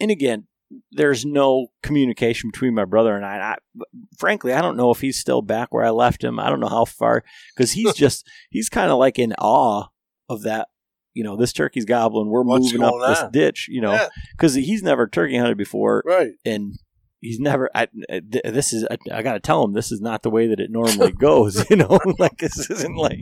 [0.00, 0.46] and again,
[0.92, 3.34] there's no communication between my brother and I.
[3.34, 3.56] And I
[4.18, 6.38] frankly, I don't know if he's still back where I left him.
[6.40, 7.22] I don't know how far
[7.54, 9.86] because he's just he's kind of like in awe
[10.28, 10.68] of that.
[11.12, 12.28] You know, this turkey's gobbling.
[12.28, 13.68] We're What's moving up going this ditch.
[13.70, 14.08] You know, Yeah.
[14.32, 16.32] because he's never turkey hunted before, Right.
[16.44, 16.74] and
[17.24, 17.70] he's never.
[17.74, 18.86] I, uh, this is.
[18.90, 21.68] I, I got to tell him this is not the way that it normally goes.
[21.70, 23.20] You know, like this isn't like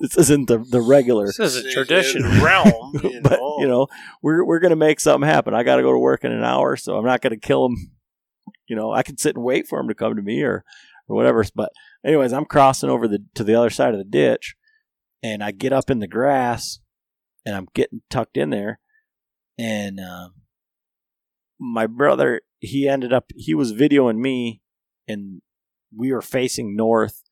[0.00, 1.26] this isn't the the regular.
[1.26, 2.22] This is a tradition.
[2.42, 2.92] realm.
[3.02, 3.56] You but know.
[3.60, 3.86] you know,
[4.22, 5.54] we're we're gonna make something happen.
[5.54, 7.92] I got to go to work in an hour, so I'm not gonna kill him.
[8.68, 10.64] You know, I can sit and wait for him to come to me or
[11.08, 11.44] or whatever.
[11.54, 11.70] But
[12.04, 14.56] anyways, I'm crossing over the to the other side of the ditch,
[15.22, 16.80] and I get up in the grass,
[17.46, 18.80] and I'm getting tucked in there,
[19.58, 20.28] and uh,
[21.58, 24.62] my brother he ended up he was videoing me,
[25.08, 25.42] and
[25.94, 27.22] we were facing north,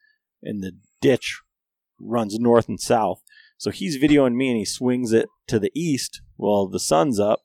[0.42, 1.40] and the ditch
[2.00, 3.22] runs north and south.
[3.56, 7.40] So he's videoing me and he swings it to the east while the sun's up.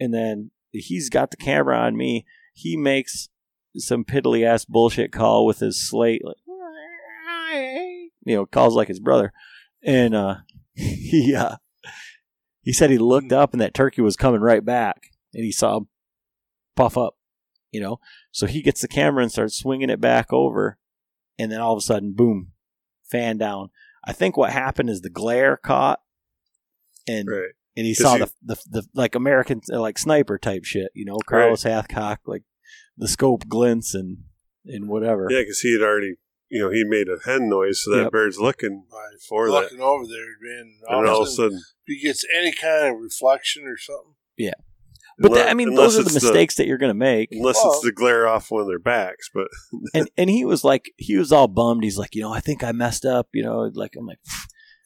[0.00, 2.26] And then he's got the camera on me.
[2.54, 3.28] He makes
[3.76, 6.36] some piddly ass bullshit call with his slate, like,
[8.24, 9.32] you know, calls like his brother.
[9.84, 10.36] And uh,
[10.74, 11.56] he, uh,
[12.62, 15.80] he said he looked up and that turkey was coming right back and he saw
[16.78, 17.14] puff up,
[17.72, 17.98] you know.
[18.30, 20.78] So he gets the camera and starts swinging it back over.
[21.38, 22.52] And then all of a sudden, boom,
[23.10, 23.70] fan down.
[24.04, 26.00] I think what happened is the glare caught,
[27.06, 27.50] and Right.
[27.76, 31.04] and he saw he- the, the the like American uh, like sniper type shit, you
[31.04, 32.42] know, Carlos Hathcock, like
[32.96, 34.18] the scope glints and
[34.64, 35.28] and whatever.
[35.30, 36.14] Yeah, because he had already,
[36.48, 38.12] you know, he made a hen noise, so that Yep.
[38.12, 39.20] bird's looking Right.
[39.28, 39.62] for that.
[39.62, 40.80] Looking over there, man.
[40.88, 44.14] All And all of a sudden, sudden, he gets any kind of reflection or something,
[45.20, 47.30] But unless- that, I mean, those are the it's mistakes that you're going to make.
[47.32, 49.48] unless Well- it's the glare off one of their backs, but
[49.94, 51.82] and and he was like, he was all bummed.
[51.84, 53.28] He's like, you know, I think I messed up.
[53.32, 54.20] You know, like I'm like,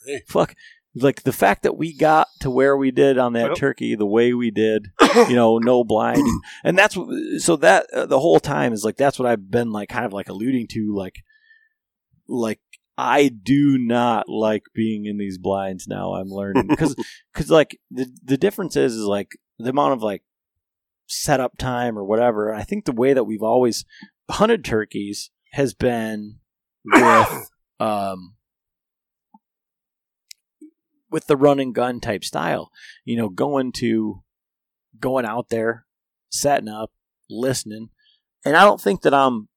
[0.06, 0.22] Hey.
[0.28, 0.54] fuck.
[0.94, 3.56] Like the fact that we got to where we did on that Yep.
[3.56, 4.88] turkey, the way we did,
[5.28, 6.22] you know, no blind,
[6.64, 6.98] and that's
[7.38, 10.12] so that uh, the whole time is like that's what I've been like, kind of
[10.12, 11.22] like alluding to, like,
[12.28, 12.60] like
[12.98, 16.12] I do not like being in these blinds now.
[16.12, 16.94] I'm learning because
[17.32, 19.30] because like the the difference is is like
[19.62, 20.22] the amount of like
[21.06, 22.54] setup time or whatever.
[22.54, 23.84] I think the way that we've always
[24.30, 26.38] hunted turkeys has been
[26.84, 28.34] with um
[31.10, 32.70] with the run and gun type style.
[33.04, 34.22] You know, going to
[34.98, 35.86] going out there,
[36.30, 36.90] setting up,
[37.28, 37.90] listening.
[38.44, 39.48] And I don't think that I'm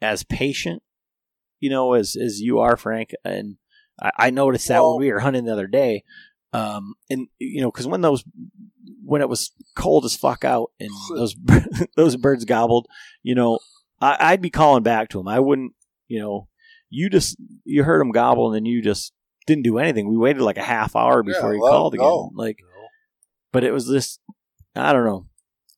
[0.00, 0.82] as patient,
[1.60, 3.10] you know, as as you are, Frank.
[3.24, 3.56] And
[4.00, 6.04] I, I noticed that Well- when we were hunting the other day.
[6.56, 8.24] Um, and you know, because when those
[9.04, 11.34] when it was cold as fuck out and those
[11.96, 12.86] those birds gobbled,
[13.22, 13.58] you know,
[14.00, 15.28] I, I'd be calling back to them.
[15.28, 15.72] I wouldn't,
[16.08, 16.48] you know,
[16.90, 19.12] you just you heard him gobble and then you just
[19.46, 20.08] didn't do anything.
[20.08, 22.04] We waited like a half hour Yeah, before he let called again.
[22.04, 22.30] go.
[22.34, 22.58] Like,
[23.52, 24.18] but it was this
[24.74, 25.26] I don't know.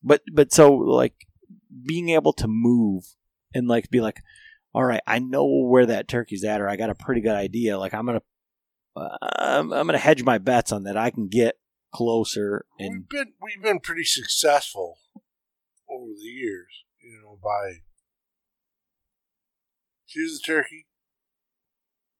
[0.03, 1.13] But but so like
[1.85, 3.03] being able to move
[3.53, 4.21] and like be like,
[4.73, 7.77] all right, I know where that turkey's at, or I got a pretty good idea.
[7.77, 8.21] Like I'm gonna
[8.99, 10.97] uh, I'm, I'm gonna hedge my bets on that.
[10.97, 11.55] I can get
[11.91, 14.97] closer and we've been we've been pretty successful
[15.89, 17.79] over the years, you know, by
[20.07, 20.85] choose the turkey,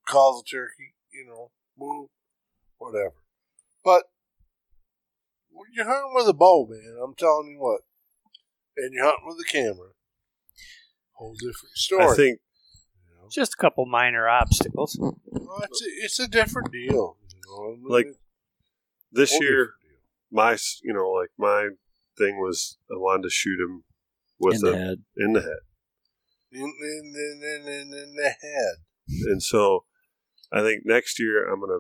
[0.07, 2.10] call the turkey, you know, move,
[2.77, 3.15] whatever.
[3.84, 4.03] But
[5.51, 7.81] when you're hunting with a bow, man, I'm telling you what,
[8.77, 9.89] and you're hunting with a camera,
[11.14, 12.06] whole different story.
[12.06, 12.48] I think you know?
[13.31, 14.95] Just a couple minor obstacles.
[14.99, 15.10] Hmm.
[15.26, 17.18] Well, it's, a, it's a different deal.
[17.34, 17.64] You know?
[17.64, 18.19] I mean, Like, it's a
[19.11, 19.99] this whole year, different deal.
[20.31, 21.69] my s- you know like my
[22.18, 23.84] thing was I wanted to shoot him
[24.39, 24.97] with in the a head.
[25.18, 25.60] in the head,
[26.51, 28.76] in, in, in, in, in, in the head.
[29.31, 29.85] and so
[30.51, 31.80] I think next year I'm gonna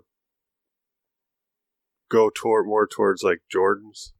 [2.09, 4.13] go toward more towards like Jordan's,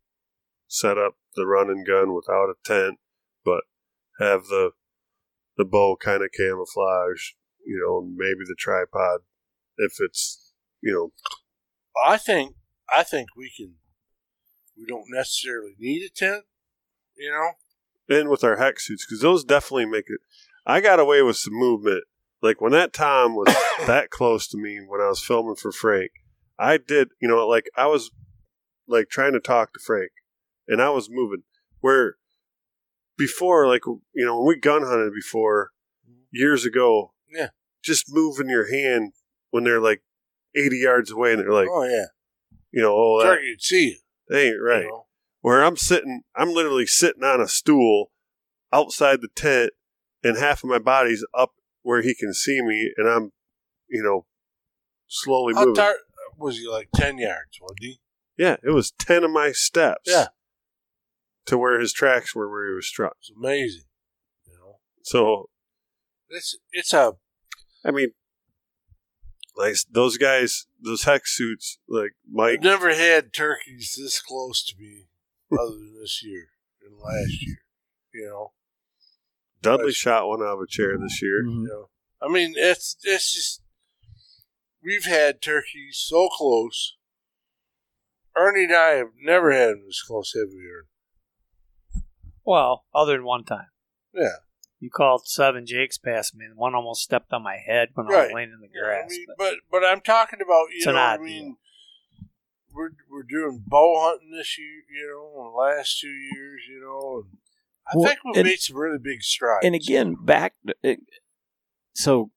[0.67, 2.99] set up the run and gun without a tent,
[3.43, 3.61] but
[4.19, 4.71] have the
[5.59, 7.33] the bow kind of camouflage,
[7.63, 9.19] you know, maybe the tripod
[9.77, 11.11] if it's you know
[12.05, 12.55] I think
[12.93, 13.75] I think we can.
[14.77, 16.45] We don't necessarily need a tent,
[17.17, 18.15] you know.
[18.15, 20.21] and with our hex suits because those definitely make it.
[20.65, 22.05] I got away with some movement.
[22.41, 23.53] Like when that Tom was
[23.87, 26.11] that close to me when I was filming for Frank,
[26.57, 28.09] I did, you know, like I was
[28.87, 30.11] like trying to talk to Frank
[30.67, 31.43] and I was moving.
[31.81, 32.15] Where
[33.19, 35.71] before, like, you know, when we gun hunted before
[36.09, 36.21] mm-hmm.
[36.31, 37.49] years ago, Yeah.
[37.83, 39.13] just moving your hand
[39.51, 40.01] when they're like
[40.55, 42.05] 80 yards away and they're like, oh yeah,
[42.71, 43.95] you know, oh, that, would see you.
[44.29, 45.05] that ain't right You know?
[45.41, 48.11] where I'm sitting, I'm literally sitting on a stool
[48.73, 49.71] outside the tent,
[50.23, 51.51] and half of my body's up
[51.83, 53.31] where he can see me, and I'm,
[53.89, 54.25] you know,
[55.07, 55.75] slowly How moving.
[55.75, 56.67] tar- uh, was he?
[56.67, 57.59] Like ten yards?
[57.61, 57.99] Wasn't he?
[58.37, 60.03] yeah, it was ten of my steps.
[60.05, 60.27] Yeah.
[61.49, 63.15] To where his tracks were where he was struck.
[63.19, 63.83] It's amazing.
[64.47, 65.49] You know, So
[66.29, 67.13] it's it's a
[67.83, 68.09] I mean,
[69.55, 72.59] like those guys, those hex suits, like Mike.
[72.59, 75.07] I've never had turkeys this close to me
[75.51, 76.49] other than this year
[76.85, 77.57] and last year.
[78.13, 78.51] You know,
[79.61, 81.43] Dudley shot one out of a chair this year.
[81.43, 81.63] Mhm.
[81.63, 81.89] you know.
[82.21, 83.61] I mean, it's it's just
[84.83, 86.95] we've had turkeys so close.
[88.37, 90.63] Ernie and I have never had them this close, have we?
[92.39, 92.43] Ernie?
[92.45, 93.67] Well, other than one time.
[94.13, 94.37] Yeah,
[94.79, 98.11] You called seven Jakes past me, and one almost stepped on my head when I
[98.11, 98.23] Right.
[98.27, 99.09] was laying in the I grass.
[99.09, 101.57] mean, but- but but I'm talking about you It's know an what I odd mean.
[102.71, 106.79] We're we're doing bow hunting this year, you know, in the last two years, you
[106.81, 107.37] know, and
[107.87, 109.65] I Well, think we've and- made some really big strides.
[109.65, 110.53] and again back
[110.83, 110.99] it,
[111.93, 112.31] so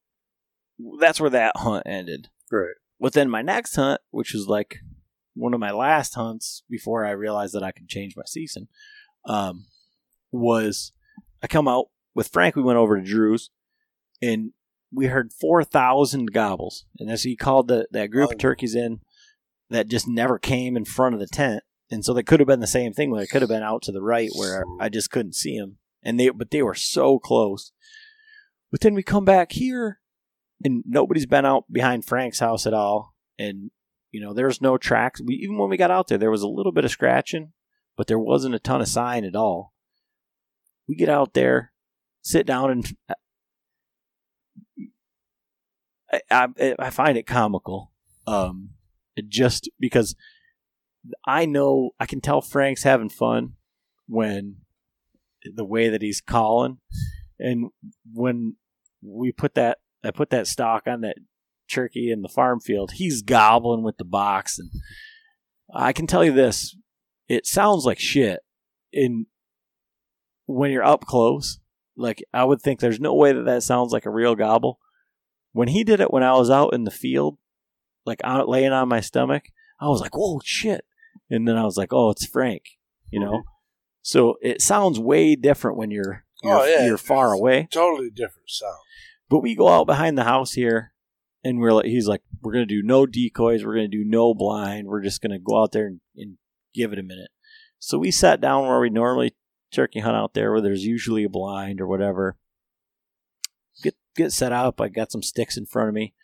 [0.99, 2.75] that's where that hunt ended Right.
[2.99, 4.79] but then my next hunt which was like
[5.35, 8.69] one of my last hunts before i realized that i could change my season
[9.27, 9.67] um,
[10.33, 10.93] was
[11.43, 13.51] i come out with frank we went over to drew's
[14.21, 14.53] and
[14.95, 16.85] we heard 4000 gobbles.
[16.99, 18.39] And as he called the, that group of oh.
[18.39, 19.01] turkeys in
[19.71, 22.61] that just never came in front of the tent and so they could have been
[22.61, 25.11] the same thing where it could have been out to the right where i just
[25.11, 27.73] couldn't see them and they but they were so close.
[28.71, 30.01] But then we come back here
[30.63, 33.15] and nobody's been out behind frank's house at all.
[33.39, 33.71] And
[34.11, 35.23] you know there's no tracks.
[35.25, 37.53] We even when we got out there there was a little bit of scratching
[37.97, 39.73] but there wasn't a ton of sign at all
[40.89, 41.73] we get out there
[42.23, 42.97] sit down and
[46.13, 47.93] i, I, I find it comical
[48.27, 48.71] um
[49.29, 50.15] just because
[51.27, 53.55] i know i can tell frank's having fun
[54.07, 54.57] when
[55.45, 56.79] the way that he's calling
[57.39, 57.71] and
[58.13, 58.57] when
[59.03, 61.17] we put that I put that stock on that
[61.71, 64.71] turkey in the farm field, he's gobbling with the box and
[65.75, 66.77] I can tell you this,
[67.29, 68.41] it sounds like shit.
[68.93, 69.27] And
[70.55, 71.59] when you're up close,
[71.97, 74.79] like I would think there's no way that that sounds like a real gobble.
[75.53, 77.39] When he did it when I was out in the field,
[78.07, 79.45] like out laying on my stomach,
[79.81, 80.85] I was like, "Whoa, shit!"
[81.31, 82.63] And then I was like, "Oh, it's Frank,"
[83.11, 83.33] you know.
[83.33, 83.49] Mm-hmm.
[84.03, 87.69] So it sounds way different when you're oh, you're, Oh, yeah, you're far away.
[87.71, 88.77] totally different sound.
[89.29, 90.93] But we go out behind the house here,
[91.45, 94.89] and we're like, he's like, we're gonna do no decoys, we're gonna do no blind,
[94.89, 96.39] we're just gonna go out there and, and
[96.75, 97.31] give it a minute.
[97.79, 99.35] So we sat down where we normally
[99.73, 102.37] turkey hunt out there, where there's usually a blind or whatever.
[103.83, 104.81] Get get set up.
[104.81, 106.15] I got some sticks in front of me,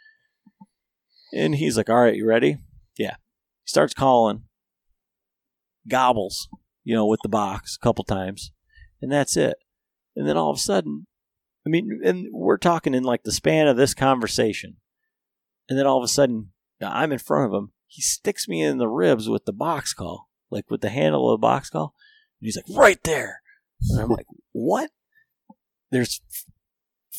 [1.32, 2.58] and he's like, "All right, you ready?"
[2.96, 3.16] Yeah.
[3.64, 4.44] He starts calling,
[5.88, 6.48] gobbles,
[6.84, 8.52] you know, with the box a couple times,
[9.00, 9.56] and that's it.
[10.14, 11.06] And then all of a sudden,
[11.66, 14.76] I mean, and we're talking in like the span of this conversation,
[15.68, 17.72] and then all of a sudden, I'm in front of him.
[17.86, 21.40] He sticks me in the ribs with the box call, like with the handle of
[21.40, 21.94] the box call.
[22.40, 23.40] And he's like, right there.
[23.90, 24.90] And I'm like, what?
[25.90, 26.20] There's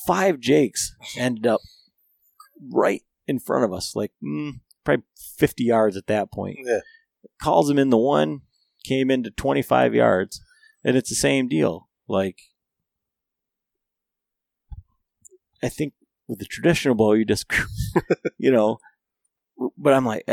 [0.06, 1.62] five Jakes ended up
[2.72, 5.04] right in front of us, like mm, probably
[5.38, 6.58] 50 yards at that point.
[6.64, 6.80] Yeah.
[7.42, 8.42] Calls him in the one,
[8.84, 10.42] came into 25 yards,
[10.84, 11.90] and it's the same deal.
[12.08, 12.40] Like,
[15.62, 15.94] I think
[16.28, 17.46] with the traditional bow, you just,
[18.38, 18.80] you know,
[19.78, 20.28] but I'm like,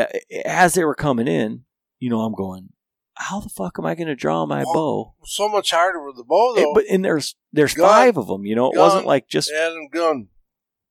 [0.44, 1.64] as they were coming in,
[1.98, 2.70] you know, I'm going,
[3.16, 5.14] how the fuck am I going to draw my Well, bow?
[5.24, 6.74] So much harder with the bow, It- though.
[6.74, 7.88] but and there's there's Gun.
[7.88, 8.44] five of them.
[8.44, 8.82] You know, it Gun.
[8.84, 10.28] wasn't like just Adam Gunn.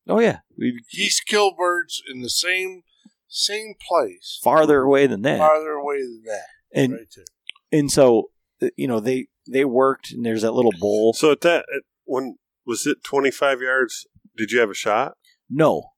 [0.08, 2.84] oh yeah, we He's killed birds in the same
[3.28, 5.40] same place, farther away than that.
[5.40, 6.46] farther away than that.
[6.74, 7.26] and right there.
[7.80, 8.30] and so
[8.62, 11.14] uh, you know they they worked and there's that little bowl.
[11.14, 14.08] So at that, at when was it twenty five yards?
[14.38, 15.14] Did you have a shot?
[15.50, 15.92] No,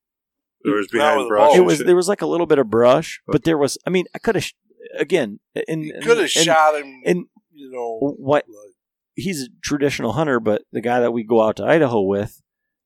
[0.63, 1.55] there was behind brush?
[1.55, 3.77] it was there was like a little bit of brush, but there was.
[3.87, 4.53] I mean, I could have sh-
[4.99, 5.39] again.
[5.67, 7.97] And, could have shot him, And you know.
[8.17, 8.73] what like-
[9.15, 12.41] he's a traditional hunter, but the guy that we go out to Idaho with,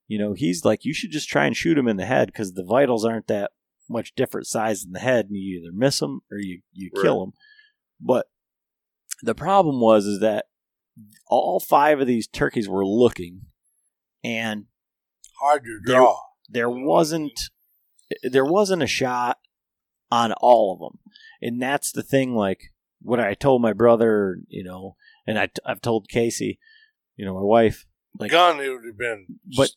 [0.08, 2.52] you know, he's like, you should just try and shoot him in the head because
[2.54, 3.50] the vitals aren't that
[3.90, 7.22] much different size in the head, and you either miss him or you you kill
[7.24, 7.32] him.
[8.00, 8.26] But
[9.22, 10.46] the problem was is that
[11.28, 13.42] all five of these turkeys were looking,
[14.24, 14.66] and
[15.40, 16.18] hard to There- draw.
[16.48, 17.38] there wasn't
[18.10, 19.38] eh, there wasn't a shot
[20.12, 20.98] on all of them
[21.40, 24.94] and that's the thing like what i told my brother you know
[25.26, 26.58] and I, i've told casey
[27.16, 27.86] you know my wife
[28.18, 29.26] like Gun, it would have been.
[29.56, 29.70] But-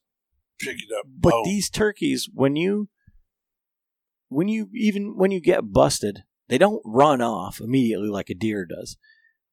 [0.60, 1.06] pick it up.
[1.07, 1.41] but bow.
[1.45, 2.90] these turkeys when you
[4.30, 8.66] when you even when you get busted they don't run off immediately like a deer
[8.66, 8.98] does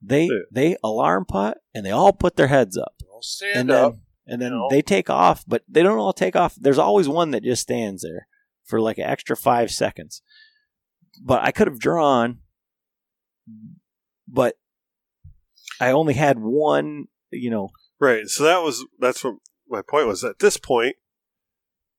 [0.01, 0.39] they Yeah.
[0.51, 3.93] they alarm putt and they all put their heads up I'll stand and up.
[3.93, 4.69] then and then know?
[4.71, 6.55] they take off, but they don't all take off.
[6.55, 8.29] There's always one that just stands there
[8.65, 10.23] for like an extra five seconds.
[11.25, 12.39] But I could have drawn,
[14.27, 14.57] but
[15.81, 17.07] I only had one.
[17.31, 17.71] You know,
[18.01, 18.29] Right.
[18.29, 19.37] So that was that's what
[19.69, 20.25] my point was.
[20.25, 20.97] At this point,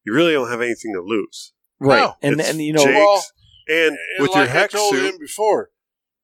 [0.04, 1.54] you really don't have anything to lose.
[1.80, 2.16] No.
[2.22, 3.24] and It's and you know, Jake's, Well,
[3.70, 5.70] and, And with like your I hex told suit, him before,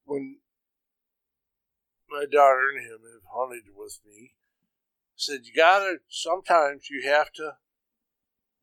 [0.05, 0.37] when
[2.09, 5.97] my daughter and him have hunted with me, I said you gotta.
[6.09, 7.53] Sometimes you have to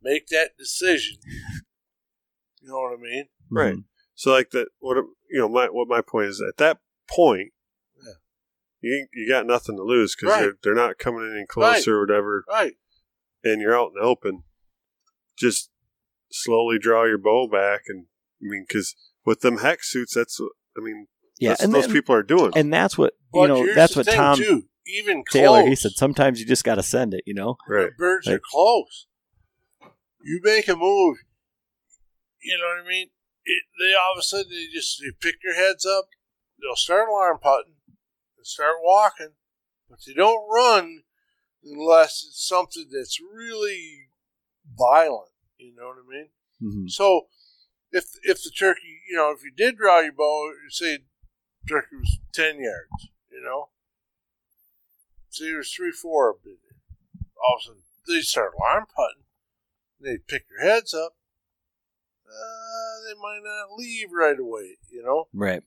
[0.03, 1.17] make that decision.
[2.63, 3.25] You know what I mean?
[3.49, 3.75] Right.
[3.77, 3.85] mhm.
[4.17, 4.69] So like that.
[4.81, 4.97] What
[5.31, 6.79] you know, my what my point is at that
[7.09, 7.53] point,
[8.05, 8.13] Yeah.
[8.81, 10.41] you you got nothing to lose because Right.
[10.43, 12.75] they're they're not coming any closer or whatever, Right.
[13.45, 14.43] and you're out in the open.
[15.39, 15.71] Just
[16.33, 18.07] slowly draw your bow back, and
[18.43, 21.07] I mean, because with them hex suits, that's what I mean.
[21.39, 22.53] yeah, that's and what those then- people are doing.
[22.57, 23.75] and that's what But you know.
[23.75, 24.69] That's what Tom too.
[24.89, 25.93] Even Taylor close, he said.
[25.97, 27.23] Sometimes you just got to send it.
[27.27, 27.91] You know, right.
[27.99, 29.07] birds Like- are close.
[30.23, 31.19] You make a move,
[32.41, 33.11] you know what I mean?
[33.47, 36.07] It, they all of a sudden they just they pick their heads up.
[36.61, 37.75] They'll start alarm putting
[38.37, 39.35] and start walking,
[39.89, 41.05] but they don't run
[41.65, 44.09] unless it's something that's really
[44.77, 45.31] violent.
[45.59, 46.29] You know what I mean?
[46.61, 46.91] Mhm.
[46.91, 47.29] So
[47.93, 50.99] if if the turkey, you know, if you did draw your bow, you say
[51.69, 53.71] turkey was ten yards, you know,
[55.31, 56.59] say there's three, four of them.
[57.37, 59.25] All of a sudden they start alarm putting.
[60.01, 61.17] They pick their heads up.
[62.37, 65.29] Uh, they might not leave right away, you know.
[65.33, 65.63] right.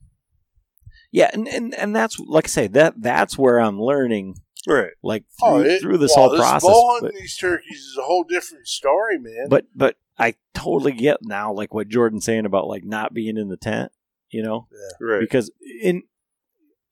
[1.12, 4.36] Yeah, and, and and that's like I say that that's where I'm learning
[4.68, 4.92] Right.
[5.02, 6.62] like through, Oh, it- through this whole process.
[6.64, 9.48] bow but- these turkeys is a whole different story, man.
[9.50, 13.48] But but I totally get now like what Jordan's saying about like not being in
[13.50, 13.92] the tent,
[14.30, 14.68] you know,
[15.02, 15.20] Right.
[15.22, 15.50] because
[15.82, 16.04] in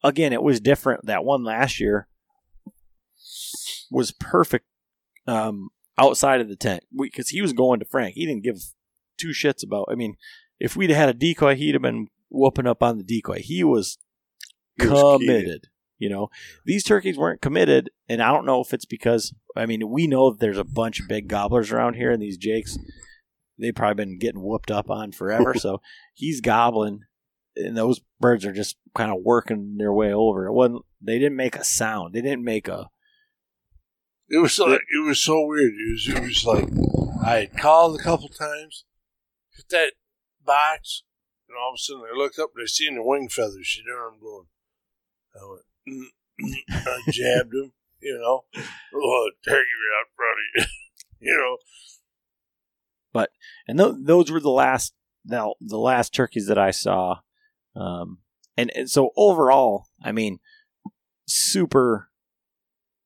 [0.04, 1.06] again it was different.
[1.06, 2.08] That one last year
[3.92, 4.66] was perfect
[5.28, 8.16] um, outside of the tent because he was going to Frank.
[8.16, 8.58] He didn't give
[9.18, 9.88] two shits about.
[9.92, 10.16] I mean,
[10.60, 13.40] if we'd had a decoy, he'd have been whooping up on the decoy.
[13.42, 13.98] He was
[14.80, 15.68] He was committed.
[16.00, 16.30] You know,
[16.64, 20.30] these turkeys weren't committed, and I don't know if it's because I mean we know
[20.30, 22.78] that there's a bunch of big gobblers around here, and these jakes
[23.60, 25.54] they've probably been getting whooped up on forever.
[25.56, 25.82] so
[26.14, 27.02] he's gobbling,
[27.56, 30.46] and those birds are just kind of working their way over.
[30.46, 30.84] It wasn't.
[31.02, 32.14] They didn't make a sound.
[32.14, 32.90] They didn't make a.
[34.30, 35.72] It was like it was so weird.
[35.74, 36.70] It was it was like
[37.26, 38.84] I had called a couple times,
[39.58, 39.94] hit that
[40.46, 41.04] box,
[41.50, 43.78] and all of a sudden I looked up and I seen the wing feathers.
[43.78, 44.48] You know, I'm going.
[45.36, 45.66] I went.
[45.90, 46.88] Mm, mm.
[46.88, 47.74] I jabbed him.
[48.00, 48.44] You know,
[48.96, 50.66] oh, turkey right out front of you.
[51.32, 51.58] you know,
[53.12, 53.32] But
[53.68, 54.94] And th- those were the last.
[55.26, 57.18] Now the last turkeys that I saw,
[57.76, 58.20] um,
[58.56, 60.40] and, and so overall, I mean,
[61.28, 62.10] super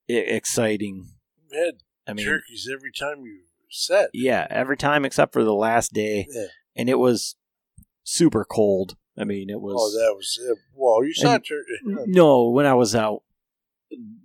[0.07, 1.13] e- exciting
[1.51, 1.79] head.
[2.05, 3.41] I mean, turkeys every time you
[3.71, 4.09] set.
[4.13, 6.45] yeah, every time except for the last day, Yeah.
[6.75, 7.35] and it was
[8.03, 8.95] super cold.
[9.17, 9.75] I mean, it was.
[9.77, 10.57] Oh, that was it.
[10.73, 12.11] Well, you saw And- turkey.
[12.11, 13.23] no, when I was out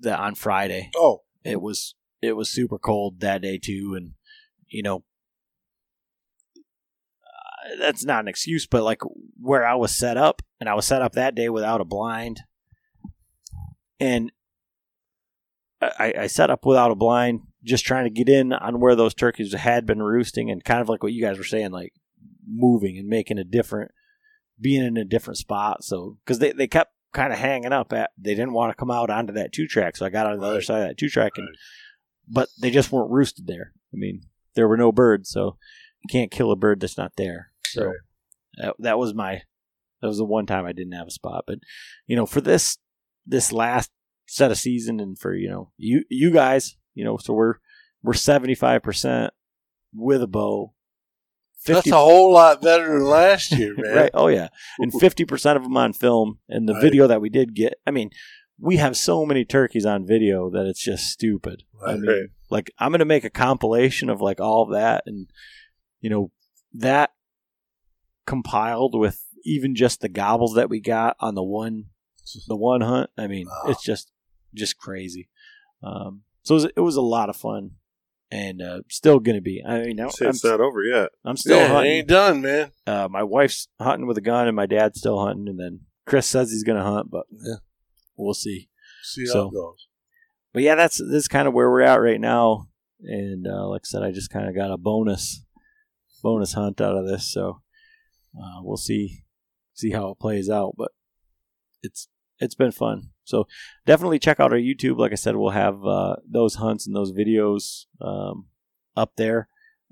[0.01, 4.13] the, on Friday, Oh, it was it was super cold that day too, and
[4.69, 5.05] you know.
[7.25, 9.01] uh, That's not an excuse, but like
[9.41, 12.43] where I was set up, and I was set up that day without a blind,
[14.01, 14.31] and
[15.81, 19.15] I, I set up without a blind, just trying to get in on where those
[19.15, 21.93] turkeys had been roosting, and kind of like what you guys were saying, like
[22.49, 23.91] moving and making a different,
[24.61, 25.83] being in a different spot.
[25.85, 28.91] So because they they kept kind of hanging up at, they didn't want to come
[28.91, 31.09] out onto that two track, so I got on the other side of that two
[31.09, 31.57] track, and Right.
[32.29, 33.73] but they just weren't roosted there.
[33.93, 34.23] I mean,
[34.55, 35.57] there were no birds, so
[36.03, 37.51] you can't kill a bird that's not there.
[37.67, 37.97] So Right.
[38.59, 39.43] that, that was my
[40.03, 41.45] that was the one time I didn't have a spot.
[41.47, 41.59] But
[42.07, 42.79] you know, for this
[43.27, 43.91] this last
[44.29, 47.55] set of season, and for you know you you guys, you know, so we're
[48.03, 49.33] we're seventy five percent
[49.95, 50.73] with a bow.
[51.65, 53.95] that's a whole lot better than last year, man.
[53.95, 54.11] right?
[54.15, 54.49] Oh yeah,
[54.81, 56.39] and fifty percent of them on film.
[56.49, 56.83] And the Right.
[56.83, 58.11] video that we did get, I mean,
[58.59, 61.63] we have so many turkeys on video that it's just stupid.
[61.87, 62.29] I mean, Right.
[62.51, 65.29] like I'm gonna make a compilation of like all of that, and
[66.01, 66.31] you know
[66.75, 67.11] that
[68.27, 71.85] compiled with even just the gobbles that we got on the one
[72.49, 73.11] the one hunt.
[73.17, 73.71] I mean, Wow.
[73.71, 74.11] it's just
[74.55, 75.29] just crazy.
[75.83, 77.73] Um, so it was, it was a lot of fun.
[78.31, 79.63] And uh, still gonna be.
[79.65, 81.11] I mean, I'm, Say it's not over yet.
[81.25, 82.73] I'm still yeah, hunting ain't done, man.
[82.87, 86.27] uh, my wife's hunting with a gun and my dad's still hunting and then chris
[86.27, 87.57] says he's going to hunt but Yeah.
[88.17, 88.69] we'll see
[89.05, 89.87] See how So- it goes.
[90.53, 92.69] but yeah that's this kind of where we're at right now
[93.01, 95.45] and uh, like i said i just kind of got a bonus
[96.23, 97.61] bonus hunt out of this so
[98.41, 99.23] uh, we'll see
[99.75, 100.91] see how it plays out but
[101.83, 103.11] it's it's been fun.
[103.25, 103.47] So
[103.87, 104.99] definitely check out our youtube.
[104.99, 108.47] Like i said we'll have uh, those hunts and those videos um,
[108.97, 109.49] up there.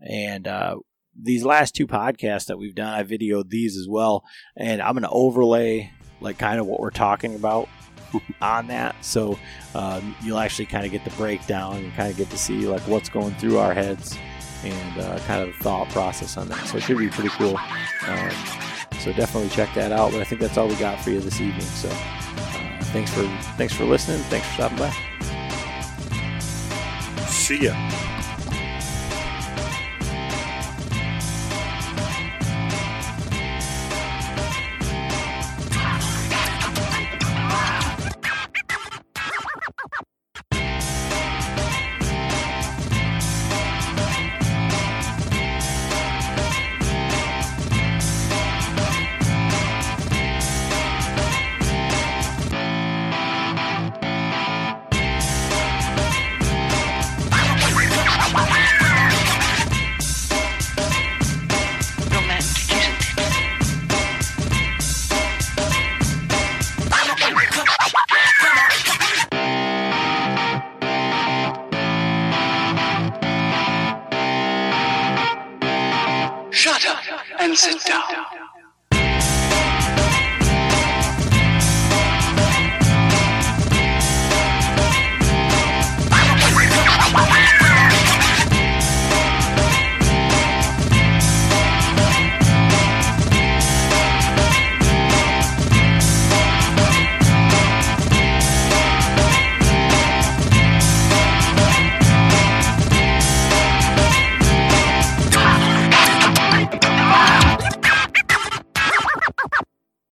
[0.09, 0.77] And uh,
[1.21, 4.25] these last two podcasts that we've done i videoed these as well.
[4.57, 7.69] And i'm going to overlay like kind of what we're talking about
[8.43, 8.97] on that.
[9.05, 9.39] So
[9.75, 12.83] um, you'll actually kind of get the breakdown and kind of get to see like
[12.83, 14.17] what's going through our heads
[14.65, 16.67] and uh, kind of the thought process on that.
[16.67, 17.59] So it should be pretty cool.
[18.09, 18.31] Um,
[19.05, 21.39] so definitely check that out but i think that's all we got for you this
[21.39, 21.61] evening.
[21.61, 23.23] So uh, thanks for
[23.59, 24.21] thanks for listening.
[24.31, 24.91] Thanks for stopping by.
[27.27, 28.14] See ya.